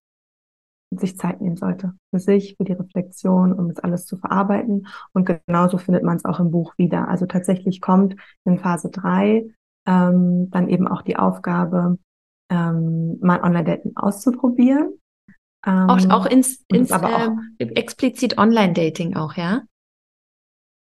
sich 0.90 1.16
Zeit 1.16 1.42
nehmen 1.42 1.56
sollte 1.56 1.94
für 2.10 2.20
sich, 2.20 2.56
für 2.58 2.64
die 2.64 2.74
Reflexion, 2.74 3.54
um 3.54 3.68
das 3.70 3.84
alles 3.84 4.08
zu 4.08 4.18
verarbeiten. 4.18 4.88
Und 5.14 5.26
genauso 5.26 5.78
findet 5.78 6.04
man 6.04 6.18
es 6.18 6.26
auch 6.26 6.40
im 6.40 6.50
Buch 6.50 6.74
wieder. 6.78 7.08
Also 7.08 7.28
tatsächlich 7.28 7.82
kommt 7.82 8.16
in 8.46 8.58
Phase 8.58 8.90
drei 8.90 9.46
ähm, 9.86 10.50
dann 10.50 10.70
eben 10.70 10.88
auch 10.88 11.04
die 11.04 11.18
Aufgabe, 11.18 12.00
ähm, 12.50 13.20
mal 13.22 13.42
Online-Dating 13.42 13.94
auszuprobieren. 13.96 14.94
Ähm, 15.68 15.90
auch, 15.90 16.10
auch 16.10 16.26
ins, 16.26 16.66
ins 16.68 16.92
aber 16.92 17.08
auch, 17.10 17.38
äh, 17.60 17.66
explizit 17.76 18.40
Online-Dating 18.40 19.16
auch, 19.16 19.36
ja? 19.36 19.62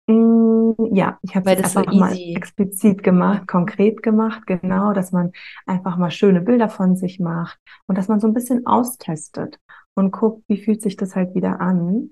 Mm, 0.07 0.73
ja, 0.95 1.19
ich 1.23 1.37
habe 1.37 1.51
es 1.53 1.59
einfach 1.59 1.93
so 1.93 1.99
mal 1.99 2.17
explizit 2.17 3.03
gemacht, 3.03 3.47
konkret 3.47 4.03
gemacht, 4.03 4.47
genau, 4.47 4.93
dass 4.93 5.13
man 5.13 5.33
einfach 5.67 5.97
mal 5.97 6.11
schöne 6.11 6.41
Bilder 6.41 6.69
von 6.69 6.97
sich 6.97 7.21
macht 7.21 7.59
und 7.87 7.97
dass 7.97 8.09
man 8.09 8.21
so 8.21 8.27
ein 8.27 8.35
bisschen 8.35 8.67
austestet 8.67 9.59
und 9.95 10.11
guckt, 10.11 10.43
wie 10.49 10.63
fühlt 10.63 10.83
sich 10.83 10.97
das 10.97 11.15
halt 11.15 11.35
wieder 11.35 11.61
an. 11.61 12.11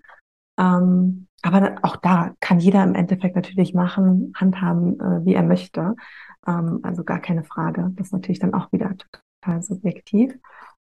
Ähm, 0.58 1.26
aber 1.42 1.76
auch 1.82 1.96
da 1.96 2.34
kann 2.40 2.60
jeder 2.60 2.84
im 2.84 2.94
Endeffekt 2.94 3.34
natürlich 3.34 3.74
machen, 3.74 4.32
handhaben, 4.36 5.00
äh, 5.00 5.24
wie 5.24 5.34
er 5.34 5.42
möchte. 5.42 5.96
Ähm, 6.46 6.80
also 6.82 7.02
gar 7.02 7.20
keine 7.20 7.44
Frage. 7.44 7.90
Das 7.96 8.08
ist 8.08 8.12
natürlich 8.12 8.40
dann 8.40 8.54
auch 8.54 8.70
wieder 8.72 8.94
total 9.40 9.62
subjektiv. 9.62 10.34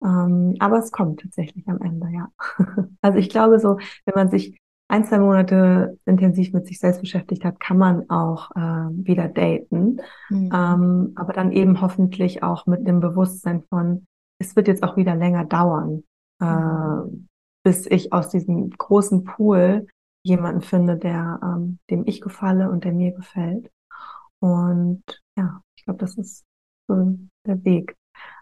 Ähm, 0.03 0.57
aber 0.59 0.78
es 0.78 0.92
kommt 0.92 1.20
tatsächlich 1.20 1.68
am 1.68 1.80
Ende, 1.80 2.09
ja. 2.09 2.28
also 3.03 3.18
ich 3.18 3.28
glaube 3.28 3.59
so, 3.61 3.78
wenn 4.07 4.14
man 4.14 4.30
sich 4.30 4.59
ein, 4.91 5.05
zwei 5.05 5.18
Monate 5.18 5.99
intensiv 6.05 6.53
mit 6.53 6.66
sich 6.66 6.78
selbst 6.80 7.01
beschäftigt 7.01 7.45
hat, 7.45 7.61
kann 7.61 7.78
man 7.78 8.11
auch 8.11 8.51
äh, 8.57 8.88
wieder 8.93 9.28
daten. 9.28 10.01
Mhm. 10.28 10.51
Ähm, 10.53 11.12
aber 11.14 11.32
dann 11.32 11.53
eben 11.53 11.80
hoffentlich 11.80 12.43
auch 12.43 12.66
mit 12.66 12.86
dem 12.86 13.01
Bewusstsein 13.01 13.62
von, 13.70 14.07
es 14.38 14.57
wird 14.57 14.68
jetzt 14.68 14.82
auch 14.82 14.97
wieder 14.97 15.14
länger 15.14 15.45
dauern, 15.45 16.03
äh, 16.41 16.45
mhm. 16.45 17.28
bis 17.64 17.86
ich 17.86 18.12
aus 18.12 18.30
diesem 18.30 18.70
großen 18.70 19.24
Pool 19.24 19.86
jemanden 20.22 20.61
finde, 20.61 20.97
der 20.97 21.38
ähm, 21.43 21.78
dem 21.88 22.05
ich 22.07 22.20
gefalle 22.20 22.70
und 22.70 22.84
der 22.84 22.93
mir 22.93 23.12
gefällt. 23.12 23.70
Und 24.41 25.03
ja, 25.36 25.62
ich 25.76 25.84
glaube, 25.84 26.01
das 26.01 26.16
ist 26.16 26.45
so 26.88 27.16
der 27.47 27.64
Weg. 27.64 27.97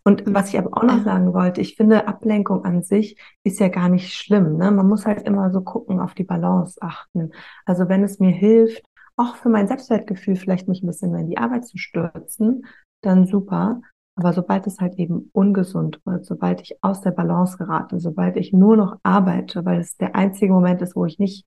Und 0.08 0.22
was 0.24 0.48
ich 0.48 0.58
aber 0.58 0.74
auch 0.74 0.84
noch 0.84 1.04
sagen 1.04 1.34
wollte, 1.34 1.60
ich 1.60 1.76
finde, 1.76 2.08
Ablenkung 2.08 2.64
an 2.64 2.82
sich 2.82 3.20
ist 3.44 3.60
ja 3.60 3.68
gar 3.68 3.90
nicht 3.90 4.14
schlimm. 4.14 4.56
Ne? 4.56 4.70
Man 4.70 4.88
muss 4.88 5.04
halt 5.04 5.26
immer 5.26 5.50
so 5.50 5.60
gucken, 5.60 6.00
auf 6.00 6.14
die 6.14 6.24
Balance 6.24 6.80
achten. 6.80 7.32
Also 7.66 7.90
wenn 7.90 8.02
es 8.02 8.18
mir 8.18 8.30
hilft, 8.30 8.86
auch 9.18 9.36
für 9.36 9.50
mein 9.50 9.68
Selbstwertgefühl 9.68 10.36
vielleicht 10.36 10.66
mich 10.66 10.82
ein 10.82 10.86
bisschen 10.86 11.10
mehr 11.10 11.20
in 11.20 11.28
die 11.28 11.36
Arbeit 11.36 11.66
zu 11.66 11.76
stürzen, 11.76 12.64
dann 13.02 13.26
super. 13.26 13.82
Aber 14.14 14.32
sobald 14.32 14.66
es 14.66 14.80
halt 14.80 14.94
eben 14.94 15.28
ungesund 15.34 16.00
wird, 16.06 16.24
sobald 16.24 16.62
ich 16.62 16.82
aus 16.82 17.02
der 17.02 17.10
Balance 17.10 17.58
gerate, 17.58 18.00
sobald 18.00 18.38
ich 18.38 18.54
nur 18.54 18.78
noch 18.78 18.96
arbeite, 19.02 19.66
weil 19.66 19.78
es 19.78 19.98
der 19.98 20.16
einzige 20.16 20.54
Moment 20.54 20.80
ist, 20.80 20.96
wo 20.96 21.04
ich 21.04 21.18
nicht 21.18 21.44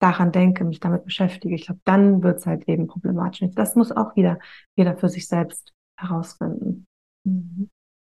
daran 0.00 0.32
denke, 0.32 0.64
mich 0.64 0.80
damit 0.80 1.04
beschäftige, 1.04 1.54
ich 1.54 1.66
glaube, 1.66 1.80
dann 1.84 2.24
wird 2.24 2.38
es 2.38 2.46
halt 2.46 2.68
eben 2.68 2.88
problematisch. 2.88 3.54
Das 3.54 3.76
muss 3.76 3.92
auch 3.92 4.16
wieder 4.16 4.40
jeder 4.74 4.96
für 4.96 5.08
sich 5.08 5.28
selbst 5.28 5.72
herausfinden. 5.96 6.88
Mhm. 7.22 7.70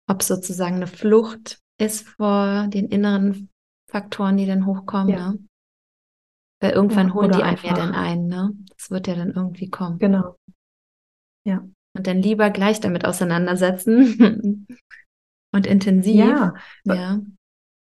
Ob 0.08 0.24
sozusagen 0.24 0.76
eine 0.76 0.88
Flucht 0.88 1.60
ist 1.80 2.08
vor 2.08 2.68
den 2.68 2.88
inneren 2.88 3.50
Faktoren, 3.90 4.38
die 4.38 4.46
dann 4.46 4.66
hochkommen, 4.66 5.10
ja. 5.10 5.32
ne? 5.32 5.40
Weil 6.60 6.72
irgendwann 6.72 7.10
ja, 7.10 7.14
holen 7.14 7.32
die 7.32 7.44
einen 7.44 7.60
ja 7.62 7.74
dann 7.74 7.94
ein, 7.94 8.28
ne? 8.28 8.54
Das 8.76 8.90
wird 8.90 9.08
ja 9.08 9.16
dann 9.16 9.32
irgendwie 9.32 9.70
kommen. 9.70 10.00
Genau. 10.00 10.36
Ja. 11.46 11.68
Und 11.96 12.08
dann 12.08 12.18
lieber 12.18 12.50
gleich 12.50 12.80
damit 12.80 13.06
auseinandersetzen 13.06 14.68
und 15.54 15.68
intensiv. 15.68 16.16
Ja. 16.16 16.54
ja. 16.84 17.22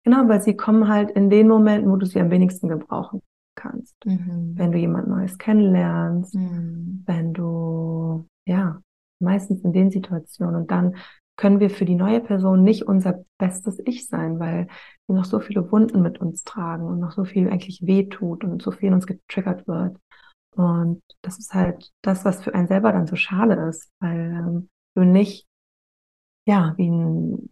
Genau, 0.03 0.27
weil 0.27 0.41
sie 0.41 0.55
kommen 0.55 0.87
halt 0.87 1.11
in 1.11 1.29
den 1.29 1.47
Momenten, 1.47 1.91
wo 1.91 1.95
du 1.95 2.05
sie 2.05 2.19
am 2.19 2.31
wenigsten 2.31 2.67
gebrauchen 2.67 3.21
kannst. 3.55 3.95
Mhm. 4.05 4.53
Wenn 4.55 4.71
du 4.71 4.77
jemand 4.77 5.07
Neues 5.07 5.37
kennenlernst, 5.37 6.33
mhm. 6.33 7.03
wenn 7.05 7.33
du, 7.33 8.27
ja, 8.47 8.81
meistens 9.19 9.61
in 9.61 9.73
den 9.73 9.91
Situationen. 9.91 10.55
Und 10.55 10.71
dann 10.71 10.95
können 11.41 11.59
wir 11.59 11.71
für 11.71 11.85
die 11.85 11.95
neue 11.95 12.21
Person 12.21 12.63
nicht 12.63 12.83
unser 12.83 13.25
bestes 13.39 13.81
Ich 13.85 14.07
sein, 14.07 14.39
weil 14.39 14.67
wir 15.07 15.15
noch 15.15 15.25
so 15.25 15.39
viele 15.39 15.71
Wunden 15.71 16.03
mit 16.03 16.21
uns 16.21 16.43
tragen 16.43 16.85
und 16.85 16.99
noch 16.99 17.13
so 17.13 17.25
viel 17.25 17.49
eigentlich 17.49 17.81
wehtut 17.81 18.43
und 18.43 18.61
so 18.61 18.69
viel 18.69 18.89
in 18.89 18.93
uns 18.93 19.07
getriggert 19.07 19.67
wird. 19.67 19.97
Und 20.55 21.01
das 21.23 21.39
ist 21.39 21.55
halt 21.55 21.91
das, 22.03 22.25
was 22.25 22.43
für 22.43 22.53
einen 22.53 22.67
selber 22.67 22.91
dann 22.91 23.07
so 23.07 23.15
schade 23.15 23.55
ist, 23.69 23.89
weil 23.99 24.19
ähm, 24.19 24.69
du 24.93 25.03
nicht, 25.03 25.47
ja, 26.45 26.75
wie 26.77 26.91
ein, 26.91 27.49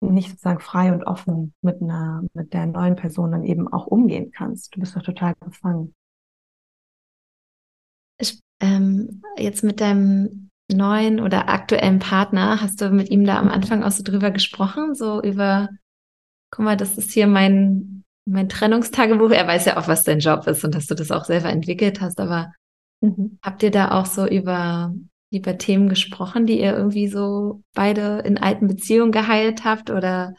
nicht 0.00 0.28
sozusagen 0.28 0.60
frei 0.60 0.92
und 0.92 1.04
offen 1.04 1.54
mit 1.62 1.80
einer, 1.80 2.22
mit 2.34 2.52
der 2.52 2.66
neuen 2.66 2.96
Person 2.96 3.32
dann 3.32 3.44
eben 3.44 3.66
auch 3.72 3.86
umgehen 3.86 4.30
kannst. 4.30 4.76
Du 4.76 4.80
bist 4.80 4.94
doch 4.94 5.02
total 5.02 5.32
gefangen. 5.40 5.94
Ich, 8.18 8.42
ähm, 8.60 9.22
jetzt 9.38 9.64
mit 9.64 9.80
deinem 9.80 10.45
neuen 10.72 11.20
oder 11.20 11.48
aktuellen 11.48 11.98
Partner, 11.98 12.60
hast 12.60 12.80
du 12.80 12.90
mit 12.90 13.10
ihm 13.10 13.24
da 13.24 13.38
am 13.38 13.48
Anfang 13.48 13.82
auch 13.82 13.90
so 13.90 14.02
drüber 14.02 14.30
gesprochen, 14.30 14.94
so 14.94 15.22
über, 15.22 15.68
guck 16.50 16.64
mal, 16.64 16.76
das 16.76 16.98
ist 16.98 17.12
hier 17.12 17.26
mein, 17.26 18.04
mein 18.28 18.48
Trennungstagebuch. 18.48 19.30
Er 19.30 19.46
weiß 19.46 19.66
ja 19.66 19.76
auch, 19.76 19.88
was 19.88 20.04
dein 20.04 20.18
Job 20.18 20.46
ist 20.46 20.64
und 20.64 20.74
dass 20.74 20.86
du 20.86 20.94
das 20.94 21.12
auch 21.12 21.24
selber 21.24 21.50
entwickelt 21.50 22.00
hast, 22.00 22.18
aber 22.18 22.52
mhm. 23.00 23.38
habt 23.42 23.62
ihr 23.62 23.70
da 23.70 23.92
auch 23.92 24.06
so 24.06 24.26
über, 24.26 24.92
über 25.32 25.56
Themen 25.56 25.88
gesprochen, 25.88 26.46
die 26.46 26.60
ihr 26.60 26.76
irgendwie 26.76 27.08
so 27.08 27.62
beide 27.74 28.18
in 28.20 28.38
alten 28.38 28.66
Beziehungen 28.66 29.12
geheilt 29.12 29.64
habt 29.64 29.90
oder 29.90 30.34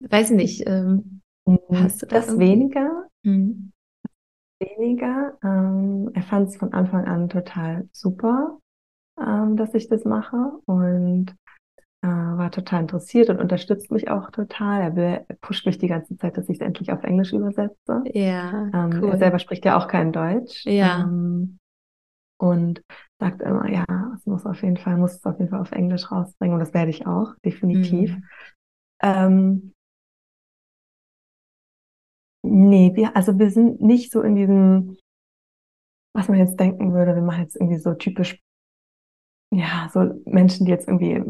weiß 0.00 0.30
nicht, 0.30 0.68
ähm, 0.68 1.20
mhm. 1.46 1.58
hast 1.72 2.02
du 2.02 2.06
das? 2.06 2.26
Das 2.26 2.38
weniger. 2.38 3.08
Mhm. 3.24 3.72
Weniger. 4.60 5.36
Ähm, 5.42 6.10
er 6.14 6.22
fand 6.22 6.48
es 6.48 6.56
von 6.56 6.72
Anfang 6.72 7.06
an 7.06 7.28
total 7.28 7.88
super 7.92 8.60
ähm, 9.20 9.56
dass 9.56 9.74
ich 9.74 9.88
das 9.88 10.04
mache 10.04 10.52
und 10.66 11.34
äh, 12.02 12.06
war 12.06 12.50
total 12.50 12.82
interessiert 12.82 13.30
und 13.30 13.40
unterstützt 13.40 13.90
mich 13.90 14.10
auch 14.10 14.30
total. 14.30 14.80
Er, 14.82 14.96
will, 14.96 15.24
er 15.26 15.36
pusht 15.40 15.66
mich 15.66 15.78
die 15.78 15.88
ganze 15.88 16.16
Zeit, 16.16 16.36
dass 16.36 16.48
ich 16.48 16.60
es 16.60 16.66
endlich 16.66 16.92
auf 16.92 17.02
Englisch 17.02 17.32
übersetze. 17.32 18.02
Ja, 18.12 18.70
ähm, 18.74 19.00
cool. 19.00 19.10
Er 19.10 19.18
selber 19.18 19.38
spricht 19.38 19.64
ja 19.64 19.78
auch 19.78 19.88
kein 19.88 20.12
Deutsch. 20.12 20.64
Ja. 20.66 21.04
Ähm, 21.04 21.58
und 22.36 22.82
sagt 23.18 23.42
immer, 23.42 23.70
ja, 23.70 23.86
es 24.16 24.26
muss 24.26 24.44
auf 24.44 24.62
jeden 24.62 24.76
Fall, 24.76 24.96
muss 24.96 25.14
es 25.14 25.24
auf 25.24 25.38
jeden 25.38 25.50
Fall 25.50 25.60
auf 25.60 25.72
Englisch 25.72 26.10
rausbringen 26.10 26.54
und 26.54 26.60
das 26.60 26.74
werde 26.74 26.90
ich 26.90 27.06
auch, 27.06 27.34
definitiv. 27.44 28.16
Mhm. 28.16 28.24
Ähm, 29.02 29.74
nee, 32.42 32.92
wir, 32.94 33.16
also 33.16 33.38
wir 33.38 33.50
sind 33.50 33.80
nicht 33.80 34.12
so 34.12 34.20
in 34.20 34.34
diesem, 34.34 34.96
was 36.14 36.28
man 36.28 36.38
jetzt 36.38 36.58
denken 36.60 36.92
würde, 36.92 37.14
wir 37.14 37.22
machen 37.22 37.42
jetzt 37.42 37.56
irgendwie 37.56 37.78
so 37.78 37.94
typisch 37.94 38.38
ja, 39.50 39.88
so 39.92 40.22
Menschen, 40.24 40.66
die 40.66 40.72
jetzt 40.72 40.88
irgendwie 40.88 41.22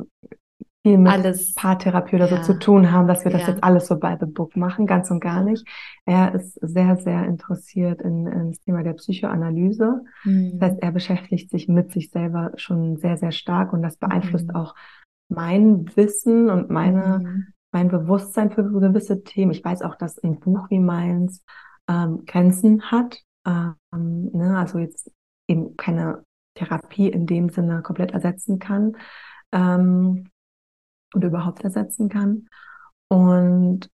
viel 0.84 0.98
mit 0.98 1.12
alles, 1.12 1.54
Paartherapie 1.54 2.16
oder 2.16 2.28
ja. 2.28 2.36
so 2.36 2.52
zu 2.52 2.58
tun 2.58 2.92
haben, 2.92 3.08
dass 3.08 3.24
wir 3.24 3.32
das 3.32 3.42
ja. 3.42 3.48
jetzt 3.48 3.64
alles 3.64 3.86
so 3.86 3.98
by 3.98 4.16
the 4.20 4.26
book 4.26 4.54
machen, 4.56 4.86
ganz 4.86 5.10
und 5.10 5.20
gar 5.20 5.42
nicht. 5.42 5.66
Er 6.04 6.34
ist 6.34 6.58
sehr, 6.60 6.96
sehr 6.96 7.24
interessiert 7.24 8.02
in, 8.02 8.26
in 8.26 8.50
das 8.50 8.60
Thema 8.60 8.82
der 8.82 8.92
Psychoanalyse. 8.92 10.02
Mhm. 10.24 10.58
Das 10.58 10.72
heißt, 10.72 10.82
er 10.82 10.92
beschäftigt 10.92 11.50
sich 11.50 11.68
mit 11.68 11.90
sich 11.92 12.10
selber 12.10 12.52
schon 12.56 12.98
sehr, 12.98 13.16
sehr 13.16 13.32
stark 13.32 13.72
und 13.72 13.82
das 13.82 13.96
beeinflusst 13.96 14.48
mhm. 14.48 14.56
auch 14.56 14.74
mein 15.28 15.96
Wissen 15.96 16.50
und 16.50 16.68
meine, 16.68 17.20
mhm. 17.20 17.46
mein 17.72 17.88
Bewusstsein 17.88 18.50
für 18.50 18.62
gewisse 18.64 19.24
Themen. 19.24 19.52
Ich 19.52 19.64
weiß 19.64 19.82
auch, 19.82 19.94
dass 19.96 20.18
ein 20.18 20.38
Buch 20.38 20.68
wie 20.68 20.80
meins 20.80 21.42
ähm, 21.88 22.24
Grenzen 22.26 22.90
hat. 22.90 23.22
Ähm, 23.46 23.76
ne? 23.90 24.58
Also 24.58 24.78
jetzt 24.78 25.10
eben 25.48 25.76
keine 25.76 26.24
Therapie 26.54 27.08
in 27.08 27.26
dem 27.26 27.48
Sinne 27.48 27.82
komplett 27.82 28.12
ersetzen 28.12 28.58
kann 28.58 28.96
ähm, 29.52 30.30
und 31.14 31.24
überhaupt 31.24 31.64
ersetzen 31.64 32.08
kann. 32.08 32.48
Und 33.08 33.90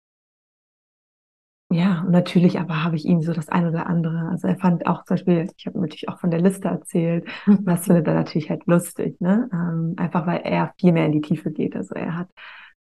ja, 1.71 2.01
und 2.01 2.13
natürlich 2.13 2.59
aber 2.59 2.83
habe 2.83 2.97
ich 2.97 3.05
ihm 3.05 3.21
so 3.21 3.35
das 3.35 3.51
ein 3.51 3.67
oder 3.67 3.87
andere. 3.87 4.29
Also 4.31 4.49
er 4.49 4.57
fand 4.57 4.87
auch 4.87 5.05
zum 5.05 5.17
Beispiel, 5.17 5.51
ich 5.57 5.67
habe 5.67 5.79
natürlich 5.79 6.09
auch 6.09 6.19
von 6.19 6.31
der 6.31 6.41
Liste 6.41 6.69
erzählt, 6.69 7.29
das 7.47 7.85
findet 7.85 8.07
er 8.07 8.15
natürlich 8.15 8.49
halt 8.49 8.67
lustig, 8.67 9.21
ne? 9.21 9.51
Ähm, 9.53 9.95
einfach 9.99 10.27
weil 10.27 10.41
er 10.45 10.73
viel 10.81 10.93
mehr 10.93 11.05
in 11.05 11.13
die 11.13 11.21
Tiefe 11.21 11.51
geht. 11.51 11.77
Also 11.77 11.95
er 11.95 12.17
hat 12.17 12.29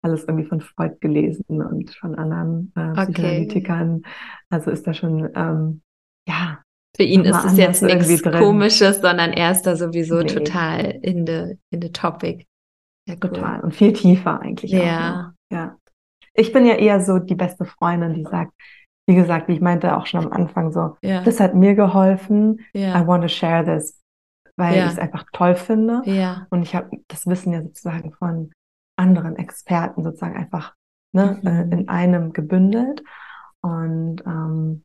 alles 0.02 0.24
irgendwie 0.24 0.46
von 0.46 0.60
Freud 0.60 0.96
gelesen 1.00 1.62
und 1.62 1.94
von 1.94 2.14
anderen 2.14 2.72
äh, 2.76 2.92
Psychoanalytikern. 2.92 3.96
Okay. 3.96 4.08
Also 4.50 4.70
ist 4.70 4.86
da 4.86 4.92
schon 4.92 5.30
ähm, 5.34 5.80
ja 6.28 6.63
für 6.96 7.02
ihn 7.02 7.24
ist 7.24 7.44
es 7.44 7.56
jetzt 7.56 7.82
nichts 7.82 8.22
Komisches, 8.22 9.00
sondern 9.00 9.32
er 9.32 9.50
ist 9.50 9.62
da 9.62 9.74
sowieso 9.74 10.20
nee. 10.20 10.26
total 10.26 10.98
in 11.02 11.26
the, 11.26 11.58
in 11.70 11.82
the 11.82 11.90
topic. 11.90 12.46
Ja, 13.06 13.14
cool. 13.14 13.30
Total. 13.30 13.60
Und 13.60 13.74
viel 13.74 13.92
tiefer 13.92 14.40
eigentlich 14.40 14.70
ja. 14.70 15.32
auch. 15.50 15.54
Ja. 15.54 15.76
Ich 16.34 16.52
bin 16.52 16.66
ja 16.66 16.74
eher 16.74 17.00
so 17.00 17.18
die 17.18 17.34
beste 17.34 17.64
Freundin, 17.64 18.14
die 18.14 18.24
sagt, 18.24 18.52
wie 19.06 19.14
gesagt, 19.14 19.48
wie 19.48 19.54
ich 19.54 19.60
meinte 19.60 19.96
auch 19.96 20.06
schon 20.06 20.24
am 20.24 20.32
Anfang 20.32 20.72
so, 20.72 20.96
ja. 21.02 21.22
das 21.22 21.40
hat 21.40 21.54
mir 21.54 21.74
geholfen. 21.74 22.60
Ja. 22.72 23.00
I 23.00 23.06
want 23.06 23.22
to 23.22 23.28
share 23.28 23.64
this, 23.64 24.00
weil 24.56 24.78
ich 24.78 24.92
es 24.92 24.98
einfach 24.98 25.24
toll 25.32 25.56
finde. 25.56 26.02
Ja. 26.06 26.46
Und 26.50 26.62
ich 26.62 26.74
habe 26.74 26.90
das 27.08 27.26
Wissen 27.26 27.52
ja 27.52 27.62
sozusagen 27.62 28.12
von 28.12 28.52
anderen 28.96 29.36
Experten 29.36 30.02
sozusagen 30.02 30.36
einfach 30.36 30.74
ne, 31.12 31.38
mhm. 31.42 31.48
äh, 31.48 31.62
in 31.62 31.88
einem 31.88 32.32
gebündelt. 32.32 33.02
Und 33.60 34.22
ähm, 34.26 34.84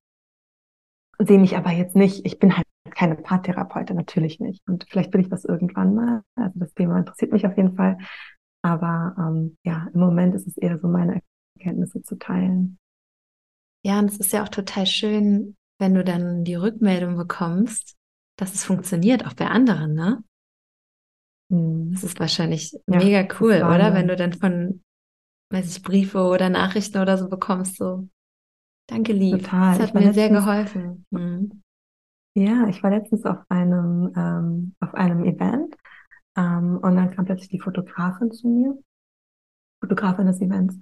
sehe 1.20 1.39
mich 1.39 1.57
aber 1.57 1.72
jetzt 1.72 1.95
nicht, 1.95 2.26
ich 2.26 2.39
bin 2.39 2.55
halt 2.55 2.65
keine 2.91 3.15
Paartherapeutin, 3.15 3.95
natürlich 3.95 4.39
nicht. 4.39 4.67
Und 4.67 4.86
vielleicht 4.89 5.13
will 5.13 5.22
ich 5.22 5.30
das 5.30 5.45
irgendwann 5.45 5.93
mal. 5.93 6.22
Also 6.36 6.59
das 6.59 6.74
Thema 6.74 6.97
interessiert 6.97 7.32
mich 7.32 7.45
auf 7.45 7.55
jeden 7.57 7.76
Fall. 7.76 7.97
Aber 8.61 9.15
ähm, 9.17 9.57
ja, 9.63 9.88
im 9.93 9.99
Moment 9.99 10.36
ist 10.36 10.47
es 10.47 10.57
eher 10.57 10.80
so 10.80 10.88
meine 10.88 11.22
Erkenntnisse 11.57 12.01
zu 12.01 12.17
teilen. 12.17 12.78
Ja, 13.84 13.99
und 13.99 14.09
es 14.09 14.17
ist 14.17 14.34
ja 14.34 14.43
auch 14.43 14.49
total 14.49 14.86
schön, 14.86 15.55
wenn 15.80 15.93
du 15.93 16.03
dann 16.03 16.43
die 16.43 16.55
Rückmeldung 16.55 17.15
bekommst, 17.15 17.95
dass 18.38 18.53
es 18.53 18.65
funktioniert, 18.65 19.26
auch 19.26 19.34
bei 19.34 19.47
anderen, 19.47 19.93
ne? 19.93 20.24
Mhm. 21.49 21.91
Das 21.93 22.03
ist 22.03 22.20
wahrscheinlich 22.20 22.74
ja, 22.88 22.97
mega 22.97 23.28
cool, 23.39 23.55
oder? 23.55 23.93
Wenn 23.93 24.07
du 24.07 24.15
dann 24.15 24.34
von, 24.34 24.84
weiß 25.51 25.78
ich, 25.78 25.84
Briefe 25.84 26.20
oder 26.24 26.49
Nachrichten 26.49 26.99
oder 26.99 27.17
so 27.17 27.30
bekommst, 27.30 27.78
so, 27.78 28.09
danke 28.90 29.14
lieb. 29.14 29.44
Total. 29.44 29.78
Das 29.78 29.88
hat 29.88 29.96
mir 29.96 30.14
sehr 30.14 30.30
geholfen. 30.30 31.06
Mhm. 31.12 31.64
Ja, 32.36 32.68
ich 32.68 32.82
war 32.84 32.92
letztens 32.92 33.26
auf 33.26 33.40
einem, 33.50 34.14
ähm, 34.16 34.76
auf 34.80 34.94
einem 34.94 35.24
Event 35.26 35.76
ähm, 36.38 36.78
und 36.82 36.96
dann 36.96 37.12
kam 37.12 37.26
plötzlich 37.26 37.50
die 37.50 37.60
Fotografin 37.60 38.32
zu 38.32 38.48
mir, 38.48 38.78
Fotografin 39.82 40.28
des 40.28 40.40
Events, 40.42 40.78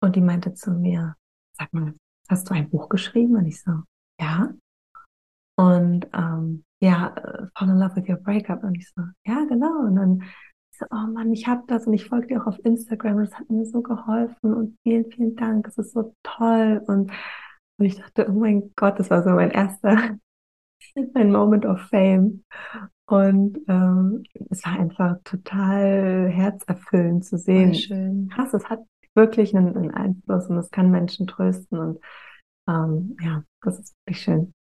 und 0.00 0.16
die 0.16 0.20
meinte 0.20 0.52
zu 0.54 0.70
mir, 0.72 1.16
sag 1.58 1.72
mal, 1.72 1.94
hast 2.28 2.50
du 2.50 2.54
ein 2.54 2.68
Buch 2.68 2.88
geschrieben? 2.88 3.36
Und 3.36 3.46
ich 3.46 3.62
so, 3.62 3.72
ja. 4.20 4.52
Und 5.56 6.06
ähm, 6.12 6.64
ja, 6.80 7.14
äh, 7.16 7.46
Fall 7.56 7.68
in 7.70 7.78
Love 7.78 7.96
with 7.96 8.08
Your 8.08 8.16
Breakup. 8.16 8.64
Und 8.64 8.74
ich 8.74 8.90
so, 8.90 9.02
ja, 9.24 9.44
genau. 9.48 9.86
Und 9.86 9.96
dann 9.96 10.22
so, 10.78 10.86
oh 10.90 11.06
Mann, 11.12 11.32
ich 11.32 11.46
habe 11.46 11.62
das 11.66 11.86
und 11.86 11.94
ich 11.94 12.06
folge 12.06 12.28
dir 12.28 12.42
auch 12.42 12.46
auf 12.46 12.58
Instagram 12.64 13.20
es 13.20 13.34
hat 13.34 13.48
mir 13.50 13.66
so 13.66 13.82
geholfen 13.82 14.54
und 14.54 14.78
vielen, 14.82 15.10
vielen 15.10 15.36
Dank. 15.36 15.66
Es 15.68 15.78
ist 15.78 15.92
so 15.92 16.14
toll. 16.22 16.82
Und, 16.86 17.12
und 17.78 17.84
ich 17.84 17.96
dachte, 17.96 18.26
oh 18.28 18.32
mein 18.32 18.72
Gott, 18.76 18.98
das 18.98 19.10
war 19.10 19.22
so 19.22 19.30
mein 19.30 19.50
erster, 19.50 20.16
mein 21.14 21.32
Moment 21.32 21.66
of 21.66 21.80
Fame. 21.82 22.44
Und 23.06 23.58
ähm, 23.68 24.24
es 24.50 24.64
war 24.64 24.78
einfach 24.78 25.16
total 25.24 26.28
herzerfüllend 26.28 27.24
zu 27.24 27.36
sehen. 27.36 27.74
schön. 27.74 28.28
Krass, 28.30 28.54
es 28.54 28.68
hat 28.68 28.80
wirklich 29.14 29.54
einen, 29.54 29.76
einen 29.76 29.90
Einfluss 29.90 30.46
und 30.48 30.58
es 30.58 30.70
kann 30.70 30.90
Menschen 30.90 31.26
trösten. 31.26 31.78
Und 31.78 31.98
ähm, 32.68 33.16
ja, 33.20 33.44
das 33.62 33.78
ist 33.78 33.94
wirklich 34.06 34.22
schön. 34.22 34.54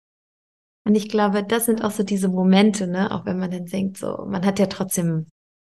Und 0.86 0.96
ich 0.96 1.08
glaube, 1.08 1.44
das 1.44 1.66
sind 1.66 1.84
auch 1.84 1.92
so 1.92 2.04
diese 2.04 2.28
Momente, 2.28 2.88
ne, 2.88 3.12
auch 3.12 3.26
wenn 3.26 3.40
man 3.40 3.52
dann 3.52 3.66
denkt, 3.66 3.98
so, 3.98 4.26
man 4.28 4.46
hat 4.46 4.60
ja 4.60 4.66
trotzdem 4.66 5.28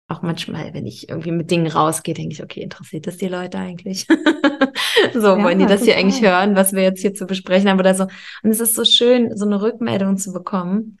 auch 0.08 0.22
manchmal, 0.22 0.74
wenn 0.74 0.86
ich 0.86 1.08
irgendwie 1.08 1.32
mit 1.32 1.50
Dingen 1.50 1.66
rausgehe, 1.66 2.14
denke 2.14 2.34
ich, 2.34 2.42
okay, 2.42 2.60
interessiert 2.60 3.06
das 3.06 3.16
die 3.16 3.28
Leute 3.28 3.58
eigentlich? 3.58 4.06
so, 5.14 5.36
ja, 5.36 5.42
wollen 5.42 5.58
die 5.58 5.66
das 5.66 5.80
total. 5.80 5.94
hier 5.94 5.96
eigentlich 5.96 6.22
hören, 6.22 6.56
was 6.56 6.72
wir 6.72 6.82
jetzt 6.82 7.00
hier 7.00 7.14
zu 7.14 7.26
besprechen 7.26 7.68
haben 7.68 7.80
oder 7.80 7.94
so? 7.94 8.04
Und 8.42 8.50
es 8.50 8.60
ist 8.60 8.74
so 8.74 8.84
schön, 8.84 9.36
so 9.36 9.46
eine 9.46 9.62
Rückmeldung 9.62 10.18
zu 10.18 10.32
bekommen. 10.32 10.98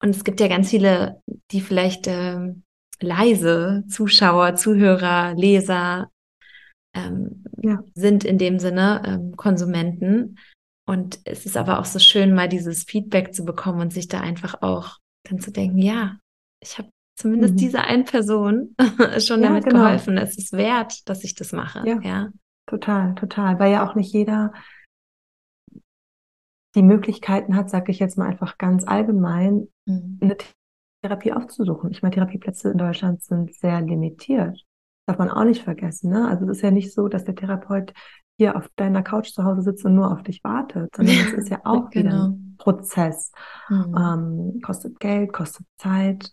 Und 0.00 0.10
es 0.10 0.22
gibt 0.22 0.38
ja 0.40 0.46
ganz 0.46 0.70
viele, 0.70 1.20
die 1.50 1.60
vielleicht 1.60 2.06
äh, 2.06 2.54
leise 3.00 3.84
Zuschauer, 3.88 4.54
Zuhörer, 4.54 5.34
Leser 5.34 6.10
ähm, 6.94 7.44
ja. 7.60 7.82
sind 7.94 8.24
in 8.24 8.38
dem 8.38 8.60
Sinne 8.60 9.02
ähm, 9.04 9.36
Konsumenten. 9.36 10.38
Und 10.86 11.18
es 11.24 11.46
ist 11.46 11.56
aber 11.56 11.80
auch 11.80 11.84
so 11.84 11.98
schön, 11.98 12.32
mal 12.32 12.48
dieses 12.48 12.84
Feedback 12.84 13.34
zu 13.34 13.44
bekommen 13.44 13.80
und 13.80 13.92
sich 13.92 14.06
da 14.06 14.20
einfach 14.20 14.62
auch 14.62 14.98
dann 15.28 15.40
zu 15.40 15.50
denken, 15.50 15.78
ja, 15.78 16.18
ich 16.62 16.78
habe 16.78 16.90
zumindest 17.18 17.54
mhm. 17.54 17.58
diese 17.58 17.82
eine 17.82 18.04
Person 18.04 18.74
schon 19.18 19.42
ja, 19.42 19.48
damit 19.48 19.64
genau. 19.64 19.84
geholfen. 19.84 20.16
Es 20.16 20.38
ist 20.38 20.52
wert, 20.52 21.08
dass 21.08 21.24
ich 21.24 21.34
das 21.34 21.52
mache. 21.52 21.86
Ja, 21.86 22.00
ja, 22.00 22.28
total, 22.66 23.14
total. 23.16 23.58
Weil 23.58 23.72
ja 23.72 23.88
auch 23.88 23.94
nicht 23.94 24.12
jeder 24.12 24.52
die 26.74 26.82
Möglichkeiten 26.82 27.56
hat, 27.56 27.70
sage 27.70 27.90
ich 27.90 27.98
jetzt 27.98 28.18
mal 28.18 28.28
einfach 28.28 28.56
ganz 28.58 28.86
allgemein, 28.86 29.68
mhm. 29.86 30.18
eine 30.20 30.36
Therapie 31.02 31.32
aufzusuchen. 31.32 31.90
Ich 31.90 32.02
meine, 32.02 32.14
Therapieplätze 32.14 32.70
in 32.70 32.78
Deutschland 32.78 33.22
sind 33.22 33.54
sehr 33.54 33.80
limitiert. 33.80 34.64
Darf 35.06 35.18
man 35.18 35.30
auch 35.30 35.44
nicht 35.44 35.62
vergessen. 35.62 36.10
Ne? 36.10 36.28
Also 36.28 36.44
es 36.44 36.58
ist 36.58 36.62
ja 36.62 36.70
nicht 36.70 36.92
so, 36.92 37.08
dass 37.08 37.24
der 37.24 37.34
Therapeut 37.34 37.92
hier 38.36 38.56
auf 38.56 38.68
deiner 38.76 39.02
Couch 39.02 39.30
zu 39.30 39.42
Hause 39.42 39.62
sitzt 39.62 39.84
und 39.84 39.94
nur 39.94 40.12
auf 40.12 40.22
dich 40.22 40.44
wartet, 40.44 40.94
sondern 40.94 41.16
es 41.16 41.32
ist 41.32 41.48
ja 41.48 41.60
auch 41.64 41.90
genau. 41.90 42.10
wieder 42.10 42.28
ein 42.28 42.54
Prozess. 42.58 43.32
Mhm. 43.68 43.96
Ähm, 43.96 44.60
kostet 44.62 45.00
Geld, 45.00 45.32
kostet 45.32 45.66
Zeit, 45.78 46.32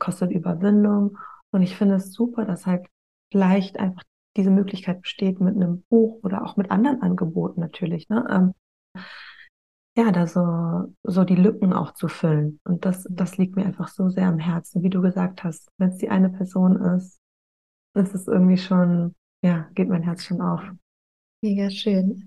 kostet 0.00 0.32
Überwindung. 0.32 1.16
Und 1.52 1.62
ich 1.62 1.76
finde 1.76 1.96
es 1.96 2.12
super, 2.12 2.44
dass 2.44 2.66
halt 2.66 2.86
vielleicht 3.32 3.78
einfach 3.78 4.02
diese 4.36 4.50
Möglichkeit 4.50 5.02
besteht 5.02 5.40
mit 5.40 5.54
einem 5.54 5.82
Buch 5.88 6.20
oder 6.22 6.44
auch 6.44 6.56
mit 6.56 6.70
anderen 6.70 7.02
Angeboten 7.02 7.60
natürlich. 7.60 8.08
Ne? 8.08 8.26
Ähm, 8.30 9.02
ja, 9.96 10.12
da 10.12 10.26
so, 10.26 10.94
so 11.02 11.24
die 11.24 11.34
Lücken 11.34 11.72
auch 11.72 11.94
zu 11.94 12.08
füllen. 12.08 12.60
Und 12.64 12.84
das, 12.84 13.06
das 13.10 13.38
liegt 13.38 13.56
mir 13.56 13.64
einfach 13.64 13.88
so 13.88 14.08
sehr 14.08 14.28
am 14.28 14.38
Herzen. 14.38 14.82
Wie 14.82 14.90
du 14.90 15.02
gesagt 15.02 15.44
hast, 15.44 15.68
wenn 15.78 15.90
es 15.90 15.98
die 15.98 16.08
eine 16.08 16.30
Person 16.30 16.76
ist, 16.76 17.20
ist 17.96 18.14
es 18.14 18.28
irgendwie 18.28 18.56
schon, 18.56 19.14
ja, 19.44 19.68
geht 19.74 19.88
mein 19.88 20.02
Herz 20.02 20.24
schon 20.24 20.40
auf. 20.40 20.62
Mega 21.42 21.70
schön. 21.70 22.26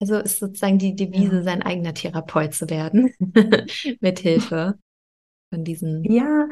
Also 0.00 0.16
ist 0.18 0.38
sozusagen 0.38 0.78
die 0.78 0.94
Devise, 0.94 1.36
ja. 1.36 1.42
sein 1.42 1.62
eigener 1.62 1.94
Therapeut 1.94 2.54
zu 2.54 2.68
werden, 2.70 3.12
mit 4.00 4.18
Hilfe 4.20 4.78
von 5.52 5.64
diesen. 5.64 6.04
Ja, 6.04 6.46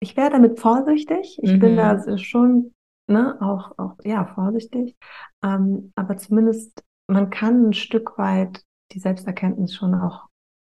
ich 0.00 0.16
wäre 0.16 0.30
damit 0.30 0.58
vorsichtig. 0.58 1.38
Ich 1.42 1.52
mhm. 1.52 1.58
bin 1.58 1.76
da 1.76 1.94
mhm. 1.94 2.18
schon, 2.18 2.72
ne, 3.06 3.36
auch, 3.40 3.78
auch, 3.78 3.96
ja, 4.04 4.24
vorsichtig. 4.26 4.96
Ähm, 5.42 5.92
aber 5.94 6.16
zumindest, 6.16 6.82
man 7.06 7.30
kann 7.30 7.68
ein 7.68 7.72
Stück 7.72 8.18
weit 8.18 8.62
die 8.92 9.00
Selbsterkenntnis 9.00 9.74
schon 9.74 9.94
auch 9.94 10.26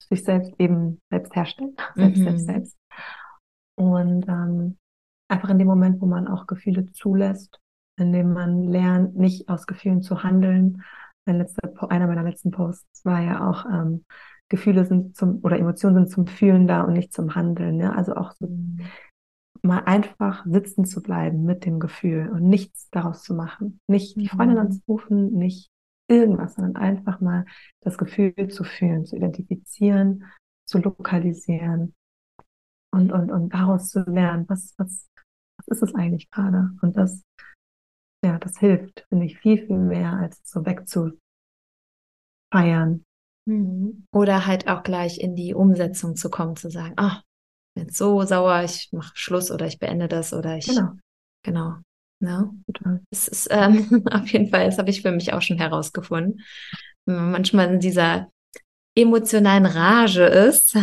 sich 0.09 0.25
selbst 0.25 0.53
eben 0.59 1.01
selbst 1.11 1.35
herstellen. 1.35 1.75
Selbst, 1.95 2.19
mhm. 2.19 2.25
selbst, 2.25 2.47
selbst. 2.47 2.77
Und 3.77 4.29
ähm, 4.29 4.77
einfach 5.29 5.49
in 5.49 5.59
dem 5.59 5.69
Moment, 5.69 6.01
wo 6.01 6.07
man 6.07 6.29
auch 6.29 6.47
Gefühle 6.47 6.87
zulässt 6.93 7.63
indem 7.97 8.33
man 8.33 8.65
lernt, 8.65 9.17
nicht 9.17 9.49
aus 9.49 9.67
Gefühlen 9.67 10.03
zu 10.03 10.23
handeln. 10.23 10.83
Mein 11.27 11.39
letzter, 11.39 11.71
einer 11.91 12.07
meiner 12.07 12.23
letzten 12.23 12.51
Posts 12.51 13.05
war 13.05 13.21
ja 13.21 13.49
auch, 13.49 13.65
ähm, 13.67 14.05
Gefühle 14.49 14.85
sind 14.85 15.17
zum, 15.17 15.41
oder 15.43 15.59
Emotionen 15.59 15.95
sind 15.95 16.11
zum 16.11 16.27
Fühlen 16.27 16.67
da 16.67 16.83
und 16.83 16.93
nicht 16.93 17.13
zum 17.13 17.35
Handeln. 17.35 17.81
Ja? 17.81 17.93
Also 17.93 18.15
auch 18.15 18.33
so 18.33 18.49
mhm. 18.49 18.81
Mal 19.63 19.81
einfach 19.85 20.45
sitzen 20.47 20.85
zu 20.85 21.03
bleiben 21.03 21.45
mit 21.45 21.65
dem 21.65 21.79
Gefühl 21.79 22.31
und 22.31 22.49
nichts 22.49 22.89
daraus 22.91 23.23
zu 23.23 23.35
machen. 23.35 23.81
Nicht 23.89 24.17
die 24.17 24.29
Freundin 24.29 24.57
mhm. 24.59 24.67
anzurufen, 24.67 25.33
nicht 25.33 25.71
irgendwas, 26.09 26.57
sondern 26.57 26.77
einfach 26.77 27.21
mal 27.21 27.47
das 27.81 27.97
Gefühl 27.97 28.49
zu 28.49 28.65
fühlen, 28.65 29.07
zu 29.07 29.17
identifizieren, 29.17 30.25
zu 30.67 30.79
lokalisieren 30.79 31.95
und, 32.93 33.13
und, 33.13 33.31
und 33.31 33.55
daraus 33.55 33.89
zu 33.89 34.01
lernen, 34.01 34.47
was, 34.49 34.75
was, 34.79 35.09
was 35.59 35.69
ist 35.69 35.83
es 35.83 35.95
eigentlich 35.95 36.31
gerade? 36.31 36.71
Und 36.83 36.97
das 36.97 37.23
ja, 38.25 38.39
das 38.39 38.59
hilft, 38.59 39.05
finde 39.09 39.27
ich, 39.27 39.39
viel, 39.39 39.67
viel 39.67 39.79
mehr, 39.79 40.13
als 40.13 40.41
so 40.45 40.65
wegzufeiern. 40.65 41.19
Mhm. 43.47 44.07
Oder 44.13 44.47
halt 44.47 44.69
auch 44.69 44.85
gleich 44.85 45.19
in 45.19 45.35
die 45.35 45.55
Umsetzung 45.55 46.15
zu 46.15 46.31
kommen, 46.31 46.55
zu 46.55 46.71
sagen, 46.71 46.95
ah, 46.97 47.19
oh, 47.19 47.23
bin 47.75 47.85
jetzt 47.85 47.97
so 47.97 48.23
sauer, 48.23 48.63
ich 48.65 48.91
mache 48.93 49.13
Schluss 49.15 49.51
oder 49.51 49.67
ich 49.67 49.79
beende 49.79 50.09
das 50.09 50.33
oder 50.33 50.57
ich. 50.57 50.67
Genau. 50.67 50.93
Genau. 51.45 51.77
Ja. 52.21 52.51
Es 53.11 53.29
ist 53.29 53.49
ähm, 53.51 54.07
auf 54.11 54.29
jeden 54.29 54.49
Fall, 54.49 54.67
das 54.67 54.79
habe 54.79 54.91
ich 54.91 55.03
für 55.03 55.13
mich 55.13 55.33
auch 55.33 55.43
schon 55.43 55.59
herausgefunden. 55.59 56.41
Wenn 57.05 57.17
man 57.17 57.33
manchmal 57.33 57.73
in 57.73 57.81
dieser 57.81 58.31
emotionalen 58.97 59.67
Rage 59.67 60.25
ist, 60.25 60.77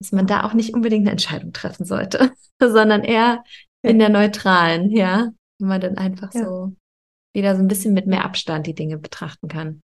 dass 0.00 0.12
man 0.12 0.26
da 0.26 0.44
auch 0.44 0.54
nicht 0.54 0.74
unbedingt 0.74 1.02
eine 1.02 1.12
Entscheidung 1.12 1.52
treffen 1.52 1.84
sollte, 1.84 2.32
sondern 2.62 3.02
eher 3.02 3.42
in 3.82 3.98
der 3.98 4.10
neutralen, 4.10 4.90
ja. 4.90 5.30
Wenn 5.58 5.68
man 5.68 5.80
dann 5.80 5.98
einfach 5.98 6.32
ja. 6.34 6.44
so 6.44 6.74
wieder 7.34 7.54
so 7.54 7.62
ein 7.62 7.68
bisschen 7.68 7.94
mit 7.94 8.06
mehr 8.06 8.24
Abstand 8.24 8.66
die 8.66 8.74
Dinge 8.74 8.98
betrachten 8.98 9.48
kann. 9.48 9.80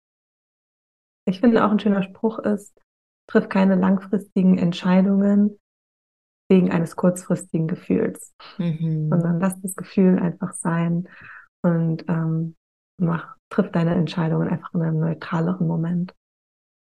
Ich 1.25 1.39
finde 1.39 1.65
auch 1.65 1.71
ein 1.71 1.79
schöner 1.79 2.03
Spruch 2.03 2.39
ist, 2.39 2.77
triff 3.27 3.47
keine 3.49 3.75
langfristigen 3.75 4.57
Entscheidungen 4.57 5.57
wegen 6.51 6.71
eines 6.71 6.95
kurzfristigen 6.95 7.67
Gefühls, 7.67 8.35
mhm. 8.59 9.09
sondern 9.09 9.39
lass 9.39 9.59
das 9.61 9.75
Gefühl 9.75 10.19
einfach 10.19 10.53
sein 10.53 11.07
und 11.63 12.05
ähm, 12.07 12.55
mach, 12.99 13.35
triff 13.49 13.71
deine 13.71 13.95
Entscheidungen 13.95 14.47
einfach 14.47 14.73
in 14.75 14.83
einem 14.83 14.99
neutraleren 14.99 15.65
Moment. 15.65 16.13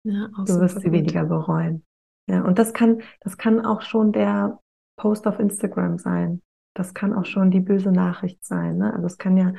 Ja, 0.04 0.28
du 0.46 0.60
wirst 0.60 0.80
sie 0.80 0.90
weniger 0.90 1.24
bereuen. 1.24 1.84
Ja, 2.28 2.42
und 2.42 2.58
das 2.58 2.72
kann, 2.72 3.02
das 3.20 3.36
kann 3.38 3.64
auch 3.64 3.82
schon 3.82 4.12
der 4.12 4.58
Post 4.96 5.26
auf 5.26 5.38
Instagram 5.38 5.98
sein 5.98 6.42
das 6.78 6.94
kann 6.94 7.12
auch 7.12 7.24
schon 7.24 7.50
die 7.50 7.60
böse 7.60 7.90
Nachricht 7.90 8.44
sein. 8.44 8.78
Ne? 8.78 8.92
Also 8.94 9.06
es 9.06 9.18
kann 9.18 9.36
ja 9.36 9.52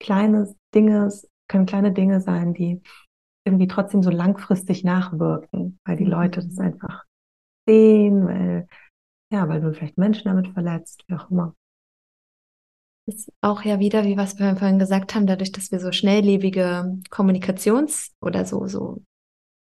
kleine 0.00 0.54
Dinge, 0.74 1.12
können 1.48 1.66
kleine 1.66 1.92
Dinge 1.92 2.20
sein, 2.20 2.54
die 2.54 2.80
irgendwie 3.44 3.66
trotzdem 3.66 4.02
so 4.02 4.10
langfristig 4.10 4.84
nachwirken, 4.84 5.80
weil 5.84 5.96
die 5.96 6.04
Leute 6.04 6.40
das 6.40 6.56
mhm. 6.56 6.64
einfach 6.64 7.04
sehen, 7.66 8.26
weil, 8.26 8.68
ja, 9.32 9.48
weil 9.48 9.60
du 9.60 9.72
vielleicht 9.72 9.98
Menschen 9.98 10.24
damit 10.24 10.48
verletzt, 10.48 11.04
wie 11.06 11.14
auch 11.14 11.30
immer. 11.30 11.54
Das 13.06 13.16
ist 13.16 13.32
auch 13.40 13.62
ja 13.62 13.78
wieder, 13.78 14.04
wie 14.04 14.16
was 14.16 14.38
wir 14.38 14.56
vorhin 14.56 14.78
gesagt 14.78 15.14
haben, 15.14 15.26
dadurch, 15.26 15.52
dass 15.52 15.72
wir 15.72 15.80
so 15.80 15.92
schnelllebige 15.92 17.00
Kommunikations- 17.10 18.12
oder 18.20 18.44
so, 18.44 18.66
so, 18.66 19.02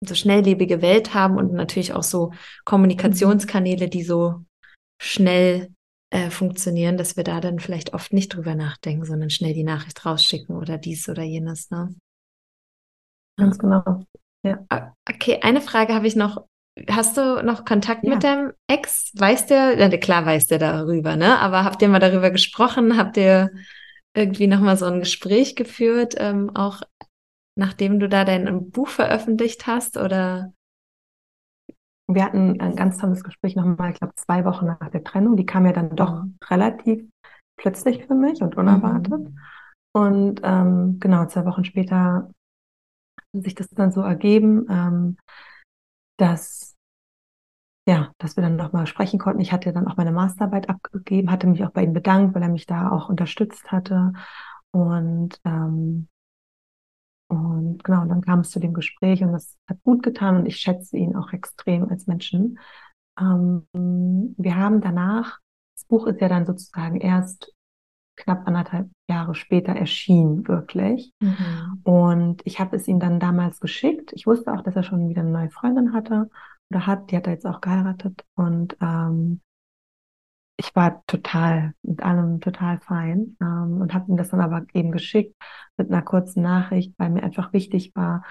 so 0.05 0.15
schnelllebige 0.15 0.83
Welt 0.83 1.15
haben 1.15 1.37
und 1.37 1.53
natürlich 1.53 1.93
auch 1.93 2.03
so 2.03 2.33
Kommunikationskanäle, 2.65 3.89
die 3.89 4.03
so 4.03 4.45
schnell 5.01 5.73
äh, 6.11 6.31
funktionieren, 6.31 6.97
dass 6.97 7.17
wir 7.17 7.25
da 7.25 7.41
dann 7.41 7.59
vielleicht 7.59 7.95
oft 7.95 8.13
nicht 8.13 8.35
drüber 8.35 8.55
nachdenken, 8.55 9.05
sondern 9.05 9.31
schnell 9.31 9.55
die 9.55 9.65
Nachricht 9.65 10.05
rausschicken 10.07 10.57
oder 10.57 10.79
dies 10.79 11.09
oder 11.09 11.23
jenes. 11.23 11.71
Ne? 11.71 11.95
Ganz 13.37 13.59
genau. 13.59 14.05
Ja. 14.43 14.65
Okay, 15.09 15.41
eine 15.43 15.61
Frage 15.61 15.95
habe 15.95 16.07
ich 16.07 16.17
noch 16.17 16.47
hast 16.91 17.17
du 17.17 17.43
noch 17.43 17.65
Kontakt 17.65 18.05
ja. 18.05 18.15
mit 18.15 18.25
deinem 18.25 18.53
Ex? 18.67 19.13
Weiß 19.15 19.47
der, 19.47 19.79
ja, 19.79 19.89
klar 19.97 20.27
weiß 20.27 20.47
der 20.47 20.59
darüber, 20.59 21.17
ne? 21.17 21.39
Aber 21.39 21.65
habt 21.65 21.83
ihr 21.83 21.89
mal 21.89 21.99
darüber 21.99 22.31
gesprochen? 22.31 22.97
Habt 22.97 23.17
ihr 23.17 23.51
irgendwie 24.15 24.47
nochmal 24.47 24.77
so 24.77 24.87
ein 24.87 25.01
Gespräch 25.01 25.57
geführt, 25.57 26.15
ähm, 26.19 26.51
auch 26.55 26.83
nachdem 27.57 27.99
du 28.01 28.09
da 28.09 28.25
dein 28.25 28.71
Buch 28.71 28.89
veröffentlicht 28.89 29.67
hast 29.67 29.97
oder? 29.97 30.53
Wir 32.11 32.25
hatten 32.25 32.61
ein 32.61 32.75
ganz 32.75 32.99
tolles 32.99 33.23
Gespräch 33.23 33.55
nochmal, 33.55 33.93
ich 33.93 33.99
glaube, 33.99 34.15
zwei 34.17 34.45
Wochen 34.45 34.67
nach 34.67 34.91
der 34.91 35.05
Trennung. 35.05 35.37
Die 35.37 35.45
kam 35.45 35.67
ja 35.67 35.73
dann 35.73 35.95
doch 35.95 36.23
mhm. 36.23 36.39
relativ 36.49 37.05
plötzlich 37.57 38.07
für 38.07 38.15
mich 38.15 38.41
und 38.41 38.57
unerwartet. 38.57 39.21
Mhm. 39.21 39.39
Und 39.93 40.41
ähm, 40.43 40.99
genau, 41.01 41.27
zwei 41.27 41.45
Wochen 41.45 41.65
später 41.65 42.31
hat 43.35 43.45
sich 43.45 43.55
das 43.55 43.69
dann 43.71 43.93
so 43.93 44.01
ergeben, 44.01 44.67
ähm, 44.71 45.17
dass 46.19 46.77
ja, 47.89 48.13
dass 48.19 48.37
wir 48.37 48.43
dann 48.43 48.57
nochmal 48.57 48.87
sprechen 48.87 49.19
konnten. 49.19 49.41
Ich 49.41 49.51
hatte 49.51 49.73
dann 49.73 49.89
auch 49.89 49.97
meine 49.97 50.13
Masterarbeit 50.13 50.69
abgegeben, 50.69 51.31
hatte 51.31 51.47
mich 51.47 51.65
auch 51.65 51.71
bei 51.71 51.83
ihm 51.85 51.95
bedankt, 51.95 52.35
weil 52.35 52.43
er 52.43 52.51
mich 52.51 52.67
da 52.67 52.91
auch 52.91 53.09
unterstützt 53.09 53.73
hatte. 53.73 54.13
Und, 54.73 55.41
ähm, 55.47 56.09
und 57.29 57.83
genau, 57.85 58.05
dann 58.05 58.21
kam 58.21 58.41
es 58.41 58.51
zu 58.51 58.61
dem 58.61 58.75
Gespräch 58.75 59.23
und 59.23 59.33
das 59.33 59.57
hat 59.67 59.83
gut 59.85 60.03
getan 60.03 60.37
und 60.37 60.47
ich 60.47 60.57
schätze 60.57 60.99
ihn 60.99 61.17
auch 61.17 61.33
extrem 61.33 61.89
als 61.89 62.07
Menschen. 62.07 62.59
Ähm, 63.19 63.67
wir 63.73 64.57
haben 64.57 64.83
danach, 64.83 65.39
das 65.75 65.85
Buch 65.87 66.07
ist 66.07 66.21
ja 66.21 66.29
dann 66.29 66.45
sozusagen 66.45 67.01
erst 67.01 67.55
knapp 68.17 68.47
anderthalb 68.47 68.91
Jahre 69.09 69.35
später 69.35 69.73
erschienen, 69.73 70.47
wirklich. 70.47 71.13
Mhm. 71.21 71.81
Und 71.83 72.43
ich 72.45 72.61
habe 72.61 72.77
es 72.77 72.87
ihm 72.89 73.01
dann 73.01 73.21
damals 73.21 73.61
geschickt. 73.61 74.13
Ich 74.15 74.27
wusste 74.27 74.53
auch, 74.53 74.63
dass 74.63 74.77
er 74.77 74.83
schon 74.83 75.09
wieder 75.09 75.23
eine 75.23 75.31
neue 75.31 75.51
Freundin 75.51 75.93
hatte 75.93 76.31
oder 76.71 76.87
hat, 76.87 77.11
die 77.11 77.17
hat 77.17 77.27
er 77.27 77.33
jetzt 77.33 77.47
auch 77.47 77.61
geheiratet 77.61 78.25
und 78.35 78.77
ähm, 78.81 79.41
ich 80.61 80.75
war 80.75 81.05
total 81.07 81.75
mit 81.83 82.03
allem 82.03 82.41
total 82.41 82.81
fein 82.81 83.37
ähm, 83.41 83.81
und 83.81 83.95
habe 83.95 84.11
ihm 84.11 84.17
das 84.17 84.31
dann 84.31 84.41
aber 84.41 84.67
eben 84.75 84.91
geschickt 84.91 85.35
mit 85.77 85.91
einer 85.91 86.03
kurzen 86.03 86.43
Nachricht, 86.43 86.95
weil 86.99 87.11
mir 87.11 87.23
einfach 87.23 87.53
wichtig 87.53 87.95
war, 87.95 88.25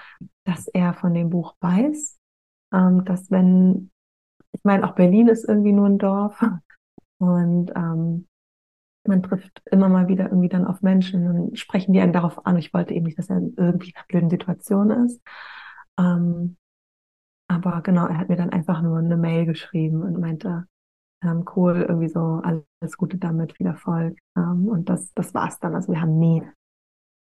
dass 0.44 0.68
er 0.68 0.92
von 0.92 1.14
dem 1.14 1.30
Buch 1.30 1.56
weiß, 1.60 2.18
ähm, 2.74 3.04
dass 3.06 3.30
wenn, 3.30 3.90
ich 4.52 4.60
meine, 4.62 4.86
auch 4.86 4.94
Berlin 4.94 5.28
ist 5.28 5.48
irgendwie 5.48 5.72
nur 5.72 5.86
ein 5.86 5.98
Dorf 5.98 6.44
und 7.18 7.72
ähm, 7.74 8.27
man 9.06 9.22
trifft 9.22 9.62
immer 9.70 9.88
mal 9.88 10.08
wieder 10.08 10.26
irgendwie 10.26 10.48
dann 10.48 10.66
auf 10.66 10.82
Menschen 10.82 11.26
und 11.26 11.58
sprechen 11.58 11.92
die 11.92 12.00
einen 12.00 12.12
darauf 12.12 12.46
an. 12.46 12.56
Ich 12.56 12.74
wollte 12.74 12.94
eben 12.94 13.06
nicht, 13.06 13.18
dass 13.18 13.30
er 13.30 13.40
irgendwie 13.56 13.90
in 13.90 13.96
einer 13.96 14.06
blöden 14.08 14.30
Situation 14.30 14.90
ist. 14.90 15.20
Ähm, 15.98 16.56
aber 17.48 17.80
genau, 17.82 18.06
er 18.06 18.18
hat 18.18 18.28
mir 18.28 18.36
dann 18.36 18.50
einfach 18.50 18.82
nur 18.82 18.98
eine 18.98 19.16
Mail 19.16 19.46
geschrieben 19.46 20.02
und 20.02 20.20
meinte, 20.20 20.66
ähm, 21.22 21.44
cool, 21.56 21.84
irgendwie 21.88 22.08
so 22.08 22.40
alles 22.42 22.96
Gute 22.96 23.18
damit, 23.18 23.54
viel 23.56 23.66
Erfolg. 23.66 24.18
Ähm, 24.36 24.68
und 24.68 24.88
das, 24.88 25.12
das 25.14 25.34
war's 25.34 25.58
dann. 25.58 25.74
Also 25.74 25.92
wir 25.92 26.00
haben 26.00 26.18
nie 26.18 26.42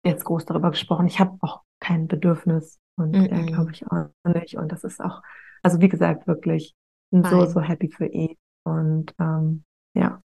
jetzt 0.04 0.24
groß 0.24 0.46
darüber 0.46 0.72
gesprochen. 0.72 1.08
Ich 1.08 1.20
habe 1.20 1.38
auch 1.42 1.62
kein 1.80 2.08
Bedürfnis 2.08 2.80
und 2.98 3.12
mm 3.12 3.26
er 3.26 3.44
glaube 3.46 3.72
ich 3.72 3.86
auch 3.88 4.10
nicht. 4.24 4.56
Und 4.56 4.72
das 4.72 4.84
ist 4.84 5.02
auch, 5.02 5.22
also 5.64 5.82
wie 5.82 5.90
gesagt, 5.90 6.28
wirklich 6.28 6.76
so, 7.12 7.46
so 7.46 7.60
happy 7.60 7.90
für 7.90 8.06
ihn. 8.06 8.38
Und 8.64 9.14
ähm, 9.20 9.64
ja, 9.94 10.22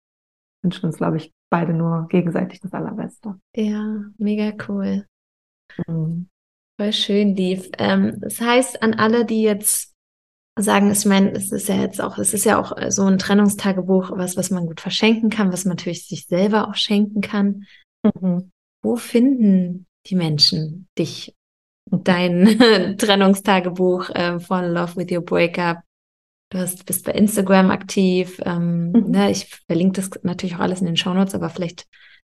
wünschen 0.62 0.86
uns, 0.86 0.96
glaube 0.96 1.16
ich, 1.16 1.32
beide 1.50 1.72
nur 1.72 2.06
gegenseitig 2.08 2.60
das 2.60 2.72
Allerbeste. 2.72 3.38
Ja, 3.54 4.04
mega 4.18 4.52
cool. 4.68 5.06
Mhm. 5.86 6.28
Voll 6.78 6.92
schön, 6.92 7.36
lief. 7.36 7.68
Ähm, 7.78 8.18
das 8.20 8.40
heißt, 8.40 8.82
an 8.82 8.94
alle, 8.94 9.24
die 9.24 9.42
jetzt 9.42 9.94
sagen, 10.58 10.90
ich 10.90 11.04
meine, 11.04 11.32
es 11.32 11.52
ist 11.52 11.68
ja 11.68 11.76
jetzt 11.76 12.00
auch, 12.00 12.18
es 12.18 12.34
ist 12.34 12.44
ja 12.44 12.58
auch 12.58 12.72
so 12.90 13.04
ein 13.04 13.18
Trennungstagebuch, 13.18 14.12
was, 14.14 14.36
was 14.36 14.50
man 14.50 14.66
gut 14.66 14.80
verschenken 14.80 15.30
kann, 15.30 15.52
was 15.52 15.64
man 15.64 15.76
natürlich 15.76 16.06
sich 16.06 16.26
selber 16.26 16.68
auch 16.68 16.74
schenken 16.74 17.20
kann. 17.20 17.66
Mhm. 18.02 18.50
Wo 18.82 18.96
finden 18.96 19.86
die 20.06 20.16
Menschen 20.16 20.88
dich? 20.98 21.34
Dein 21.90 22.96
Trennungstagebuch 22.98 24.10
äh, 24.10 24.38
von 24.38 24.72
Love 24.72 24.96
with 24.96 25.10
Your 25.10 25.24
Breakup. 25.24 25.78
Du 26.50 26.58
hast, 26.58 26.84
bist 26.84 27.04
bei 27.04 27.12
Instagram 27.12 27.70
aktiv. 27.70 28.40
Ähm, 28.44 28.90
mhm. 28.90 29.10
ne, 29.10 29.30
ich 29.30 29.46
verlinke 29.66 30.00
das 30.00 30.10
natürlich 30.22 30.56
auch 30.56 30.60
alles 30.60 30.80
in 30.80 30.86
den 30.86 30.96
Show 30.96 31.14
Notes, 31.14 31.34
aber 31.34 31.48
vielleicht 31.48 31.86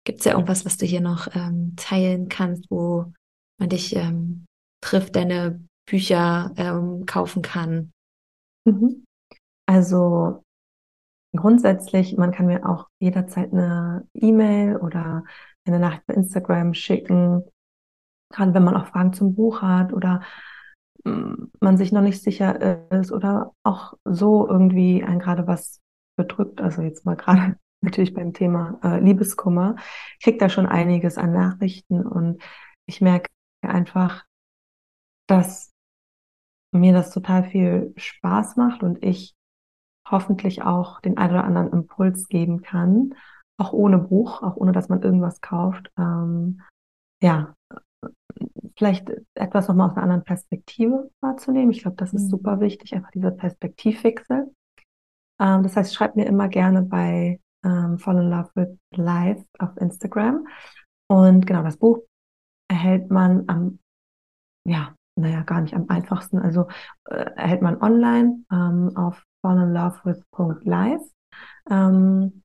gibt 0.04 0.20
es 0.20 0.24
ja 0.24 0.32
irgendwas, 0.32 0.64
was 0.64 0.76
du 0.76 0.86
hier 0.86 1.00
noch 1.00 1.28
ähm, 1.34 1.74
teilen 1.76 2.28
kannst, 2.28 2.70
wo 2.70 3.12
man 3.58 3.68
dich 3.68 3.96
ähm, 3.96 4.46
trifft, 4.80 5.16
deine 5.16 5.60
Bücher 5.86 6.52
ähm, 6.56 7.06
kaufen 7.06 7.42
kann? 7.42 7.92
Mhm. 8.64 9.04
Also 9.66 10.44
grundsätzlich, 11.34 12.16
man 12.16 12.32
kann 12.32 12.46
mir 12.46 12.68
auch 12.68 12.88
jederzeit 13.00 13.52
eine 13.52 14.06
E-Mail 14.14 14.76
oder 14.76 15.24
eine 15.66 15.78
Nachricht 15.78 16.06
bei 16.06 16.14
Instagram 16.14 16.74
schicken, 16.74 17.42
gerade 18.30 18.54
wenn 18.54 18.64
man 18.64 18.76
auch 18.76 18.86
Fragen 18.86 19.12
zum 19.12 19.34
Buch 19.34 19.62
hat 19.62 19.92
oder 19.92 20.22
man 21.04 21.76
sich 21.76 21.92
noch 21.92 22.00
nicht 22.00 22.22
sicher 22.22 22.90
ist 22.90 23.12
oder 23.12 23.52
auch 23.62 23.94
so 24.04 24.48
irgendwie 24.48 25.04
ein 25.04 25.18
gerade 25.18 25.46
was 25.46 25.80
bedrückt, 26.16 26.60
also 26.60 26.82
jetzt 26.82 27.04
mal 27.04 27.16
gerade 27.16 27.58
natürlich 27.82 28.14
beim 28.14 28.32
Thema 28.32 28.78
äh, 28.82 29.00
Liebeskummer, 29.00 29.76
kriegt 30.22 30.40
da 30.40 30.48
schon 30.48 30.66
einiges 30.66 31.18
an 31.18 31.32
Nachrichten 31.32 32.06
und 32.06 32.42
ich 32.86 33.00
merke 33.00 33.30
einfach, 33.62 34.24
dass 35.26 35.72
mir 36.72 36.92
das 36.92 37.10
total 37.10 37.44
viel 37.44 37.92
Spaß 37.96 38.56
macht 38.56 38.82
und 38.82 39.02
ich 39.04 39.34
hoffentlich 40.08 40.62
auch 40.62 41.00
den 41.00 41.16
einen 41.16 41.32
oder 41.32 41.44
anderen 41.44 41.72
Impuls 41.72 42.28
geben 42.28 42.62
kann, 42.62 43.14
auch 43.58 43.72
ohne 43.72 43.98
Buch, 43.98 44.42
auch 44.42 44.56
ohne 44.56 44.72
dass 44.72 44.88
man 44.88 45.02
irgendwas 45.02 45.40
kauft. 45.40 45.90
Ähm, 45.96 46.60
ja, 47.22 47.54
vielleicht 48.76 49.10
etwas 49.34 49.68
nochmal 49.68 49.88
aus 49.88 49.96
einer 49.96 50.04
anderen 50.04 50.24
Perspektive 50.24 51.10
wahrzunehmen. 51.20 51.70
Ich 51.70 51.82
glaube, 51.82 51.96
das 51.96 52.12
ist 52.12 52.24
mhm. 52.24 52.30
super 52.30 52.60
wichtig, 52.60 52.94
einfach 52.94 53.10
dieser 53.10 53.30
Perspektivwechsel. 53.30 54.52
Ähm, 55.40 55.62
das 55.62 55.76
heißt, 55.76 55.94
schreibt 55.94 56.16
mir 56.16 56.26
immer 56.26 56.48
gerne 56.48 56.82
bei 56.82 57.40
ähm, 57.64 57.98
Fall 57.98 58.18
in 58.18 58.30
Love 58.30 58.50
with 58.54 58.78
Life 58.92 59.44
auf 59.58 59.76
Instagram. 59.76 60.46
Und 61.08 61.46
genau, 61.46 61.62
das 61.62 61.76
Buch 61.76 62.00
erhält 62.68 63.10
man 63.10 63.44
am, 63.48 63.78
ja, 64.66 64.94
naja, 65.16 65.42
gar 65.42 65.60
nicht 65.60 65.74
am 65.74 65.88
einfachsten. 65.88 66.38
Also 66.38 66.68
äh, 67.08 67.30
erhält 67.36 67.62
man 67.62 67.80
online 67.80 68.44
ähm, 68.50 68.96
auf 68.96 69.22
fallinlovewith.live. 69.42 71.02
Ähm, 71.70 72.42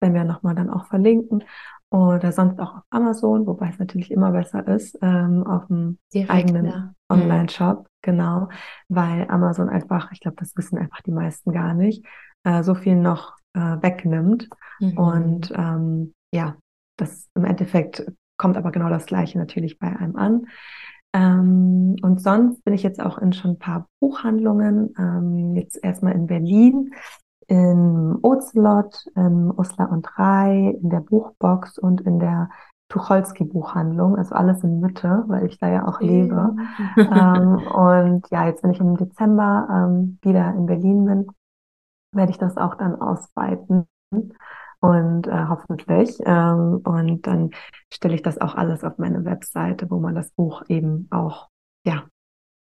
wenn 0.00 0.14
wir 0.14 0.24
nochmal 0.24 0.54
dann 0.54 0.70
auch 0.70 0.86
verlinken. 0.86 1.44
Oder 1.90 2.32
sonst 2.32 2.60
auch 2.60 2.76
auf 2.76 2.82
Amazon, 2.90 3.46
wobei 3.46 3.70
es 3.70 3.78
natürlich 3.78 4.10
immer 4.10 4.32
besser 4.32 4.66
ist, 4.68 4.98
ähm, 5.00 5.46
auf 5.46 5.66
dem 5.68 5.98
Direkt, 6.12 6.30
eigenen 6.30 6.66
ja. 6.66 6.78
Mhm. 7.08 7.22
Online-Shop, 7.22 7.86
genau, 8.02 8.48
weil 8.88 9.26
Amazon 9.30 9.70
einfach, 9.70 10.12
ich 10.12 10.20
glaube, 10.20 10.36
das 10.38 10.54
wissen 10.56 10.78
einfach 10.78 11.00
die 11.00 11.12
meisten 11.12 11.50
gar 11.52 11.72
nicht, 11.72 12.04
äh, 12.44 12.62
so 12.62 12.74
viel 12.74 12.96
noch 12.96 13.36
äh, 13.54 13.60
wegnimmt. 13.80 14.48
Mhm. 14.80 14.98
Und 14.98 15.52
ähm, 15.56 16.14
ja, 16.30 16.56
das 16.96 17.28
im 17.34 17.44
Endeffekt 17.44 18.06
kommt 18.36 18.56
aber 18.56 18.70
genau 18.70 18.90
das 18.90 19.06
Gleiche 19.06 19.38
natürlich 19.38 19.78
bei 19.78 19.88
einem 19.88 20.16
an. 20.16 20.46
Ähm, 21.14 21.96
und 22.02 22.20
sonst 22.20 22.62
bin 22.64 22.74
ich 22.74 22.82
jetzt 22.82 23.00
auch 23.00 23.18
in 23.18 23.32
schon 23.32 23.52
ein 23.52 23.58
paar 23.58 23.88
Buchhandlungen, 24.00 24.94
ähm, 24.98 25.56
jetzt 25.56 25.82
erstmal 25.82 26.12
in 26.12 26.26
Berlin, 26.26 26.92
in 27.48 28.18
Ocelot, 28.22 29.06
in 29.16 29.50
Osler 29.50 29.90
und 29.90 30.18
Rai, 30.18 30.78
in 30.80 30.90
der 30.90 31.00
Buchbox 31.00 31.78
und 31.78 32.02
in 32.02 32.20
der 32.20 32.50
Tucholsky 32.88 33.44
Buchhandlung, 33.44 34.16
also 34.16 34.34
alles 34.34 34.62
in 34.64 34.80
Mitte, 34.80 35.24
weil 35.26 35.46
ich 35.46 35.58
da 35.58 35.68
ja 35.68 35.86
auch 35.88 36.00
lebe. 36.00 36.54
ähm, 36.96 37.66
und 37.66 38.30
ja, 38.30 38.46
jetzt 38.46 38.62
wenn 38.62 38.70
ich 38.70 38.80
im 38.80 38.96
Dezember 38.96 39.68
ähm, 39.70 40.18
wieder 40.22 40.54
in 40.54 40.66
Berlin 40.66 41.04
bin, 41.04 41.26
werde 42.12 42.30
ich 42.30 42.38
das 42.38 42.56
auch 42.56 42.74
dann 42.76 43.00
ausweiten 43.00 43.86
und 44.80 45.26
äh, 45.26 45.46
hoffentlich. 45.48 46.18
Ähm, 46.24 46.80
und 46.84 47.26
dann 47.26 47.50
stelle 47.92 48.14
ich 48.14 48.22
das 48.22 48.40
auch 48.40 48.54
alles 48.54 48.84
auf 48.84 48.98
meine 48.98 49.24
Webseite, 49.24 49.90
wo 49.90 49.98
man 49.98 50.14
das 50.14 50.30
Buch 50.32 50.62
eben 50.68 51.08
auch, 51.10 51.48
ja, 51.84 52.04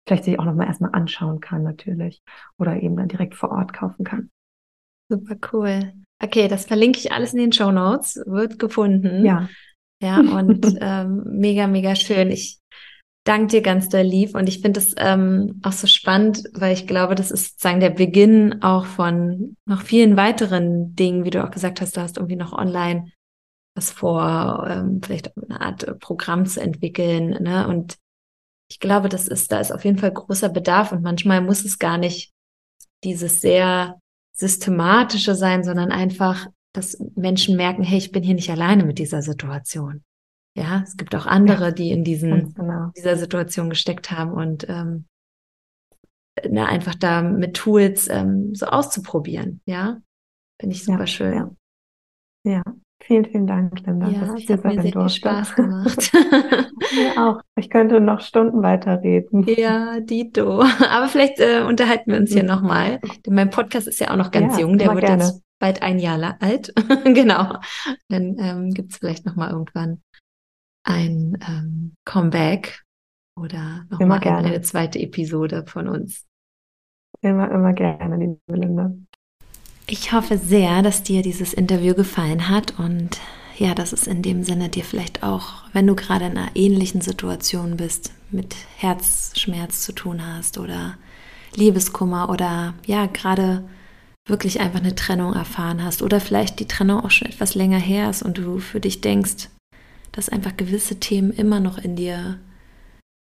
vielleicht 0.07 0.25
sich 0.25 0.39
auch 0.39 0.45
nochmal 0.45 0.67
erstmal 0.67 0.91
anschauen 0.93 1.39
kann 1.39 1.63
natürlich 1.63 2.21
oder 2.57 2.77
eben 2.77 2.95
dann 2.95 3.07
direkt 3.07 3.35
vor 3.35 3.51
Ort 3.51 3.73
kaufen 3.73 4.03
kann. 4.03 4.29
Super 5.09 5.35
cool. 5.53 5.93
Okay, 6.21 6.47
das 6.47 6.65
verlinke 6.65 6.99
ich 6.99 7.11
alles 7.11 7.33
in 7.33 7.39
den 7.39 7.51
Show 7.51 7.71
Notes, 7.71 8.21
wird 8.25 8.59
gefunden. 8.59 9.25
Ja. 9.25 9.49
Ja, 10.01 10.19
und 10.19 10.65
ähm, 10.81 11.23
mega, 11.25 11.67
mega 11.67 11.95
schön. 11.95 12.31
Ich 12.31 12.59
danke 13.25 13.47
dir 13.47 13.61
ganz 13.61 13.89
doll 13.89 14.01
lieb 14.01 14.35
und 14.35 14.47
ich 14.47 14.61
finde 14.61 14.79
es 14.79 14.93
ähm, 14.97 15.59
auch 15.63 15.71
so 15.71 15.87
spannend, 15.87 16.43
weil 16.53 16.73
ich 16.73 16.87
glaube, 16.87 17.15
das 17.15 17.31
ist 17.31 17.53
sozusagen 17.53 17.79
der 17.79 17.89
Beginn 17.89 18.61
auch 18.61 18.85
von 18.85 19.55
noch 19.67 19.81
vielen 19.81 20.15
weiteren 20.15 20.95
Dingen, 20.95 21.23
wie 21.25 21.31
du 21.31 21.43
auch 21.43 21.51
gesagt 21.51 21.81
hast, 21.81 21.97
du 21.97 22.01
hast 22.01 22.17
irgendwie 22.17 22.35
noch 22.35 22.53
online 22.53 23.11
was 23.75 23.91
vor, 23.91 24.65
ähm, 24.69 25.01
vielleicht 25.03 25.35
eine 25.37 25.59
Art 25.59 25.83
äh, 25.83 25.95
Programm 25.95 26.45
zu 26.45 26.61
entwickeln. 26.61 27.31
Ne? 27.43 27.67
Und 27.67 27.97
ich 28.71 28.79
glaube, 28.79 29.09
das 29.09 29.27
ist, 29.27 29.51
da 29.51 29.59
ist 29.59 29.71
auf 29.71 29.83
jeden 29.83 29.97
Fall 29.97 30.13
großer 30.13 30.49
Bedarf 30.49 30.91
und 30.91 31.03
manchmal 31.03 31.41
muss 31.41 31.65
es 31.65 31.77
gar 31.77 31.97
nicht 31.97 32.31
dieses 33.03 33.41
sehr 33.41 33.99
systematische 34.35 35.33
sein, 35.33 35.63
sondern 35.63 35.91
einfach, 35.91 36.47
dass 36.73 36.99
Menschen 37.15 37.55
merken, 37.55 37.83
hey, 37.83 37.97
ich 37.97 38.11
bin 38.11 38.21
hier 38.21 38.35
nicht 38.35 38.51
alleine 38.51 38.83
mit 38.83 38.99
dieser 38.99 39.21
Situation. 39.21 40.03
Ja, 40.57 40.83
es 40.83 40.95
gibt 40.95 41.15
auch 41.15 41.25
andere, 41.25 41.65
ja, 41.65 41.71
die 41.71 41.91
in 41.91 42.03
diesen, 42.03 42.53
genau. 42.53 42.91
dieser 42.95 43.17
Situation 43.17 43.69
gesteckt 43.69 44.11
haben 44.11 44.31
und 44.31 44.67
ähm, 44.69 45.05
na, 46.49 46.65
einfach 46.65 46.95
da 46.95 47.21
mit 47.21 47.55
Tools 47.55 48.07
ähm, 48.09 48.53
so 48.55 48.65
auszuprobieren. 48.65 49.61
Ja, 49.65 50.01
finde 50.59 50.75
ich 50.75 50.83
super 50.83 50.99
ja, 50.99 51.07
schön. 51.07 51.33
Ja. 51.33 52.51
ja. 52.51 52.63
Vielen, 53.05 53.25
vielen 53.25 53.45
Dank, 53.45 53.79
Linda. 53.85 54.07
Ja, 54.07 54.33
es 54.35 54.49
hat 54.49 54.63
mir 54.63 54.81
sehr 54.81 54.91
viel 54.91 55.09
Spaß 55.09 55.55
gemacht. 55.55 56.11
mir 56.11 57.21
auch. 57.21 57.39
Ich 57.55 57.69
könnte 57.69 58.01
noch 58.01 58.19
Stunden 58.21 58.63
weiterreden. 58.63 59.45
Ja, 59.47 59.99
Dito. 59.99 60.61
Aber 60.61 61.07
vielleicht 61.07 61.39
äh, 61.39 61.61
unterhalten 61.61 62.11
wir 62.11 62.17
uns 62.17 62.33
hier 62.33 62.43
nochmal. 62.43 62.99
Denn 63.25 63.35
mein 63.35 63.51
Podcast 63.51 63.87
ist 63.87 63.99
ja 63.99 64.09
auch 64.09 64.15
noch 64.15 64.31
ganz 64.31 64.55
ja, 64.55 64.61
jung. 64.61 64.79
Der 64.79 64.91
wird 64.95 65.05
gerne. 65.05 65.23
jetzt 65.23 65.43
bald 65.59 65.83
ein 65.83 65.99
Jahr 65.99 66.37
alt. 66.39 66.73
genau. 67.03 67.59
Dann 68.09 68.37
ähm, 68.39 68.71
gibt 68.71 68.93
es 68.93 68.97
vielleicht 68.97 69.25
nochmal 69.25 69.51
irgendwann 69.51 70.01
ein 70.83 71.37
ähm, 71.47 71.93
Comeback 72.05 72.83
oder 73.39 73.85
nochmal 73.91 74.19
eine, 74.19 74.37
eine 74.37 74.61
zweite 74.61 74.99
Episode 74.99 75.65
von 75.67 75.87
uns. 75.87 76.25
Immer, 77.21 77.51
immer 77.51 77.73
gerne, 77.73 78.17
liebe 78.17 78.39
Linda. 78.47 78.91
Ich 79.87 80.11
hoffe 80.11 80.39
sehr, 80.39 80.81
dass 80.81 81.03
dir 81.03 81.21
dieses 81.21 81.53
Interview 81.53 81.93
gefallen 81.93 82.49
hat 82.49 82.79
und 82.79 83.19
ja, 83.57 83.75
dass 83.75 83.93
es 83.93 84.07
in 84.07 84.23
dem 84.23 84.43
Sinne 84.43 84.69
dir 84.69 84.83
vielleicht 84.83 85.21
auch, 85.21 85.63
wenn 85.73 85.85
du 85.85 85.95
gerade 85.95 86.25
in 86.25 86.37
einer 86.37 86.55
ähnlichen 86.55 87.01
Situation 87.01 87.77
bist, 87.77 88.11
mit 88.31 88.55
Herzschmerz 88.77 89.81
zu 89.81 89.91
tun 89.91 90.25
hast 90.25 90.57
oder 90.57 90.97
Liebeskummer 91.55 92.29
oder 92.29 92.73
ja, 92.87 93.05
gerade 93.05 93.63
wirklich 94.27 94.59
einfach 94.59 94.79
eine 94.79 94.95
Trennung 94.95 95.33
erfahren 95.33 95.83
hast 95.83 96.01
oder 96.01 96.19
vielleicht 96.19 96.59
die 96.59 96.67
Trennung 96.67 97.01
auch 97.01 97.11
schon 97.11 97.27
etwas 97.27 97.53
länger 97.53 97.77
her 97.77 98.09
ist 98.09 98.23
und 98.23 98.39
du 98.39 98.57
für 98.57 98.79
dich 98.79 99.01
denkst, 99.01 99.49
dass 100.11 100.29
einfach 100.29 100.57
gewisse 100.57 100.99
Themen 100.99 101.31
immer 101.31 101.59
noch 101.59 101.77
in 101.77 101.95
dir 101.95 102.39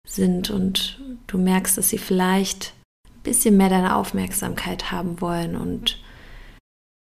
sind 0.09 0.49
und 0.49 0.99
du 1.27 1.37
merkst, 1.37 1.77
dass 1.77 1.91
sie 1.91 1.99
vielleicht 1.99 2.73
ein 3.07 3.23
bisschen 3.23 3.59
mehr 3.59 3.69
deine 3.69 3.97
Aufmerksamkeit 3.97 4.91
haben 4.91 5.21
wollen 5.21 5.57
und 5.57 5.99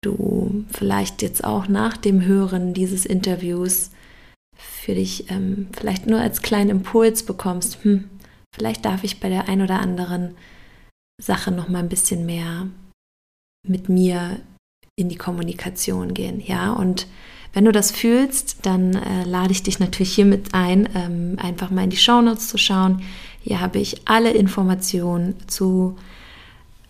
du 0.03 0.65
vielleicht 0.71 1.23
jetzt 1.23 1.45
auch 1.45 1.69
nach 1.69 1.97
dem 1.97 2.25
Hören 2.25 2.75
dieses 2.75 3.07
Interviews 3.07 3.91
für 4.57 4.95
dich 4.95 5.31
ähm, 5.31 5.69
vielleicht 5.73 6.07
nur 6.07 6.21
als 6.21 6.43
kleinen 6.43 6.71
Impuls 6.71 7.23
bekommst, 7.23 7.83
hm, 7.85 8.11
vielleicht 8.55 8.85
darf 8.85 9.05
ich 9.05 9.21
bei 9.21 9.29
der 9.29 9.49
ein 9.49 9.63
oder 9.63 9.81
anderen 9.81 10.35
Sache 11.23 11.53
noch 11.53 11.69
mal 11.69 11.79
ein 11.79 11.89
bisschen 11.89 12.27
mehr 12.27 12.67
mit 13.67 13.89
mir 13.89 14.41
in 14.97 15.09
die 15.09 15.17
Kommunikation 15.17 16.15
gehen, 16.15 16.41
ja 16.41 16.73
und 16.73 17.07
wenn 17.53 17.65
du 17.67 17.73
das 17.73 17.91
fühlst, 17.91 18.65
dann 18.65 18.95
äh, 18.95 19.25
lade 19.25 19.53
ich 19.53 19.63
dich 19.63 19.79
natürlich 19.79 20.15
hiermit 20.15 20.55
ein, 20.55 20.89
ähm, 20.95 21.37
einfach 21.39 21.71
mal 21.71 21.85
in 21.85 21.91
die 21.91 21.99
Shownotes 21.99 22.49
zu 22.49 22.57
schauen. 22.57 23.03
Hier 23.43 23.61
habe 23.61 23.79
ich 23.79 24.09
alle 24.09 24.31
Informationen 24.31 25.35
zu 25.49 25.97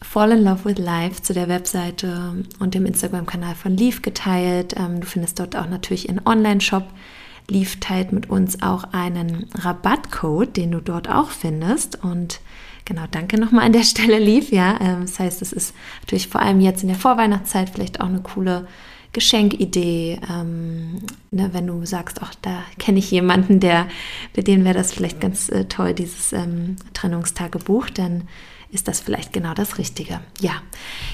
Fall 0.03 0.32
in 0.32 0.44
Love 0.44 0.64
with 0.64 0.78
Life 0.78 1.22
zu 1.22 1.32
der 1.32 1.48
Webseite 1.48 2.44
und 2.59 2.74
dem 2.74 2.86
Instagram-Kanal 2.86 3.55
von 3.55 3.76
Leaf 3.76 4.03
geteilt. 4.03 4.74
Ähm, 4.76 5.00
du 5.00 5.07
findest 5.07 5.38
dort 5.38 5.57
auch 5.57 5.68
natürlich 5.68 6.09
ihren 6.09 6.26
Online-Shop. 6.26 6.84
Leaf 7.48 7.80
teilt 7.80 8.12
mit 8.12 8.30
uns 8.30 8.62
auch 8.62 8.84
einen 8.92 9.46
Rabattcode, 9.55 10.57
den 10.57 10.72
du 10.72 10.80
dort 10.80 11.09
auch 11.09 11.30
findest. 11.30 12.03
Und 12.03 12.40
genau, 12.84 13.03
danke 13.11 13.38
nochmal 13.38 13.66
an 13.66 13.72
der 13.72 13.82
Stelle, 13.84 14.18
Leaf. 14.18 14.50
Ja, 14.50 14.78
ähm, 14.80 15.03
das 15.03 15.18
heißt, 15.18 15.42
es 15.42 15.53
ist 15.53 15.74
natürlich 16.03 16.28
vor 16.28 16.42
allem 16.42 16.61
jetzt 16.61 16.82
in 16.82 16.88
der 16.88 16.98
Vorweihnachtszeit 16.98 17.70
vielleicht 17.70 18.00
auch 18.00 18.07
eine 18.07 18.20
coole 18.20 18.66
Geschenkidee. 19.12 20.20
Ähm, 20.30 21.03
ne, 21.30 21.50
wenn 21.53 21.66
du 21.66 21.84
sagst, 21.84 22.18
ach, 22.22 22.34
da 22.42 22.62
kenne 22.78 22.98
ich 22.98 23.11
jemanden, 23.11 23.61
der, 23.61 23.86
für 24.34 24.42
den 24.42 24.64
wäre 24.64 24.74
das 24.74 24.92
vielleicht 24.92 25.20
ganz 25.20 25.48
äh, 25.48 25.66
toll, 25.66 25.94
dieses 25.94 26.32
ähm, 26.32 26.76
Trennungstagebuch, 26.94 27.90
dann 27.90 28.24
ist 28.72 28.88
das 28.88 29.00
vielleicht 29.00 29.32
genau 29.32 29.54
das 29.54 29.78
Richtige. 29.78 30.20
Ja, 30.40 30.52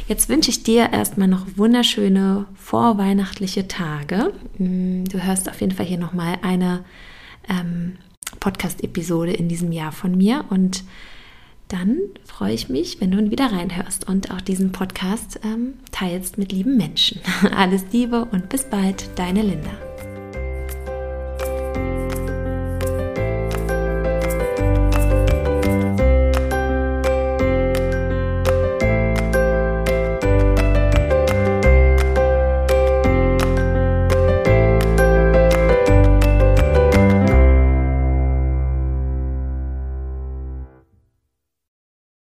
jetzt 0.07 0.29
wünsche 0.29 0.51
ich 0.51 0.63
dir 0.63 0.93
erstmal 0.93 1.29
noch 1.29 1.47
wunderschöne 1.57 2.47
vorweihnachtliche 2.55 3.69
Tage. 3.69 4.33
Mm, 4.59 5.05
du 5.05 5.23
hörst 5.23 5.51
auf 5.51 5.61
jeden 5.61 5.73
Fall 5.75 5.87
hier 5.87 5.99
nochmal 5.99 6.39
eine 6.43 6.85
ähm, 7.49 7.97
Podcast-Episode 8.41 9.33
in 9.33 9.49
diesem 9.49 9.73
Jahr 9.73 9.93
von 9.93 10.17
mir 10.17 10.45
und 10.51 10.85
dann 11.67 11.99
freue 12.25 12.55
ich 12.55 12.69
mich, 12.69 13.01
wenn 13.01 13.11
du 13.11 13.31
wieder 13.31 13.53
reinhörst 13.53 14.09
und 14.09 14.31
auch 14.31 14.41
diesen 14.41 14.73
Podcast 14.73 15.41
ähm, 15.45 15.75
teilst 15.93 16.39
mit 16.39 16.53
lieben 16.53 16.77
Menschen. 16.77 17.21
Alles 17.55 17.85
Liebe 17.93 18.25
und 18.25 18.49
bis 18.49 18.65
bald, 18.65 19.11
deine 19.17 19.43
Linda. 19.43 19.88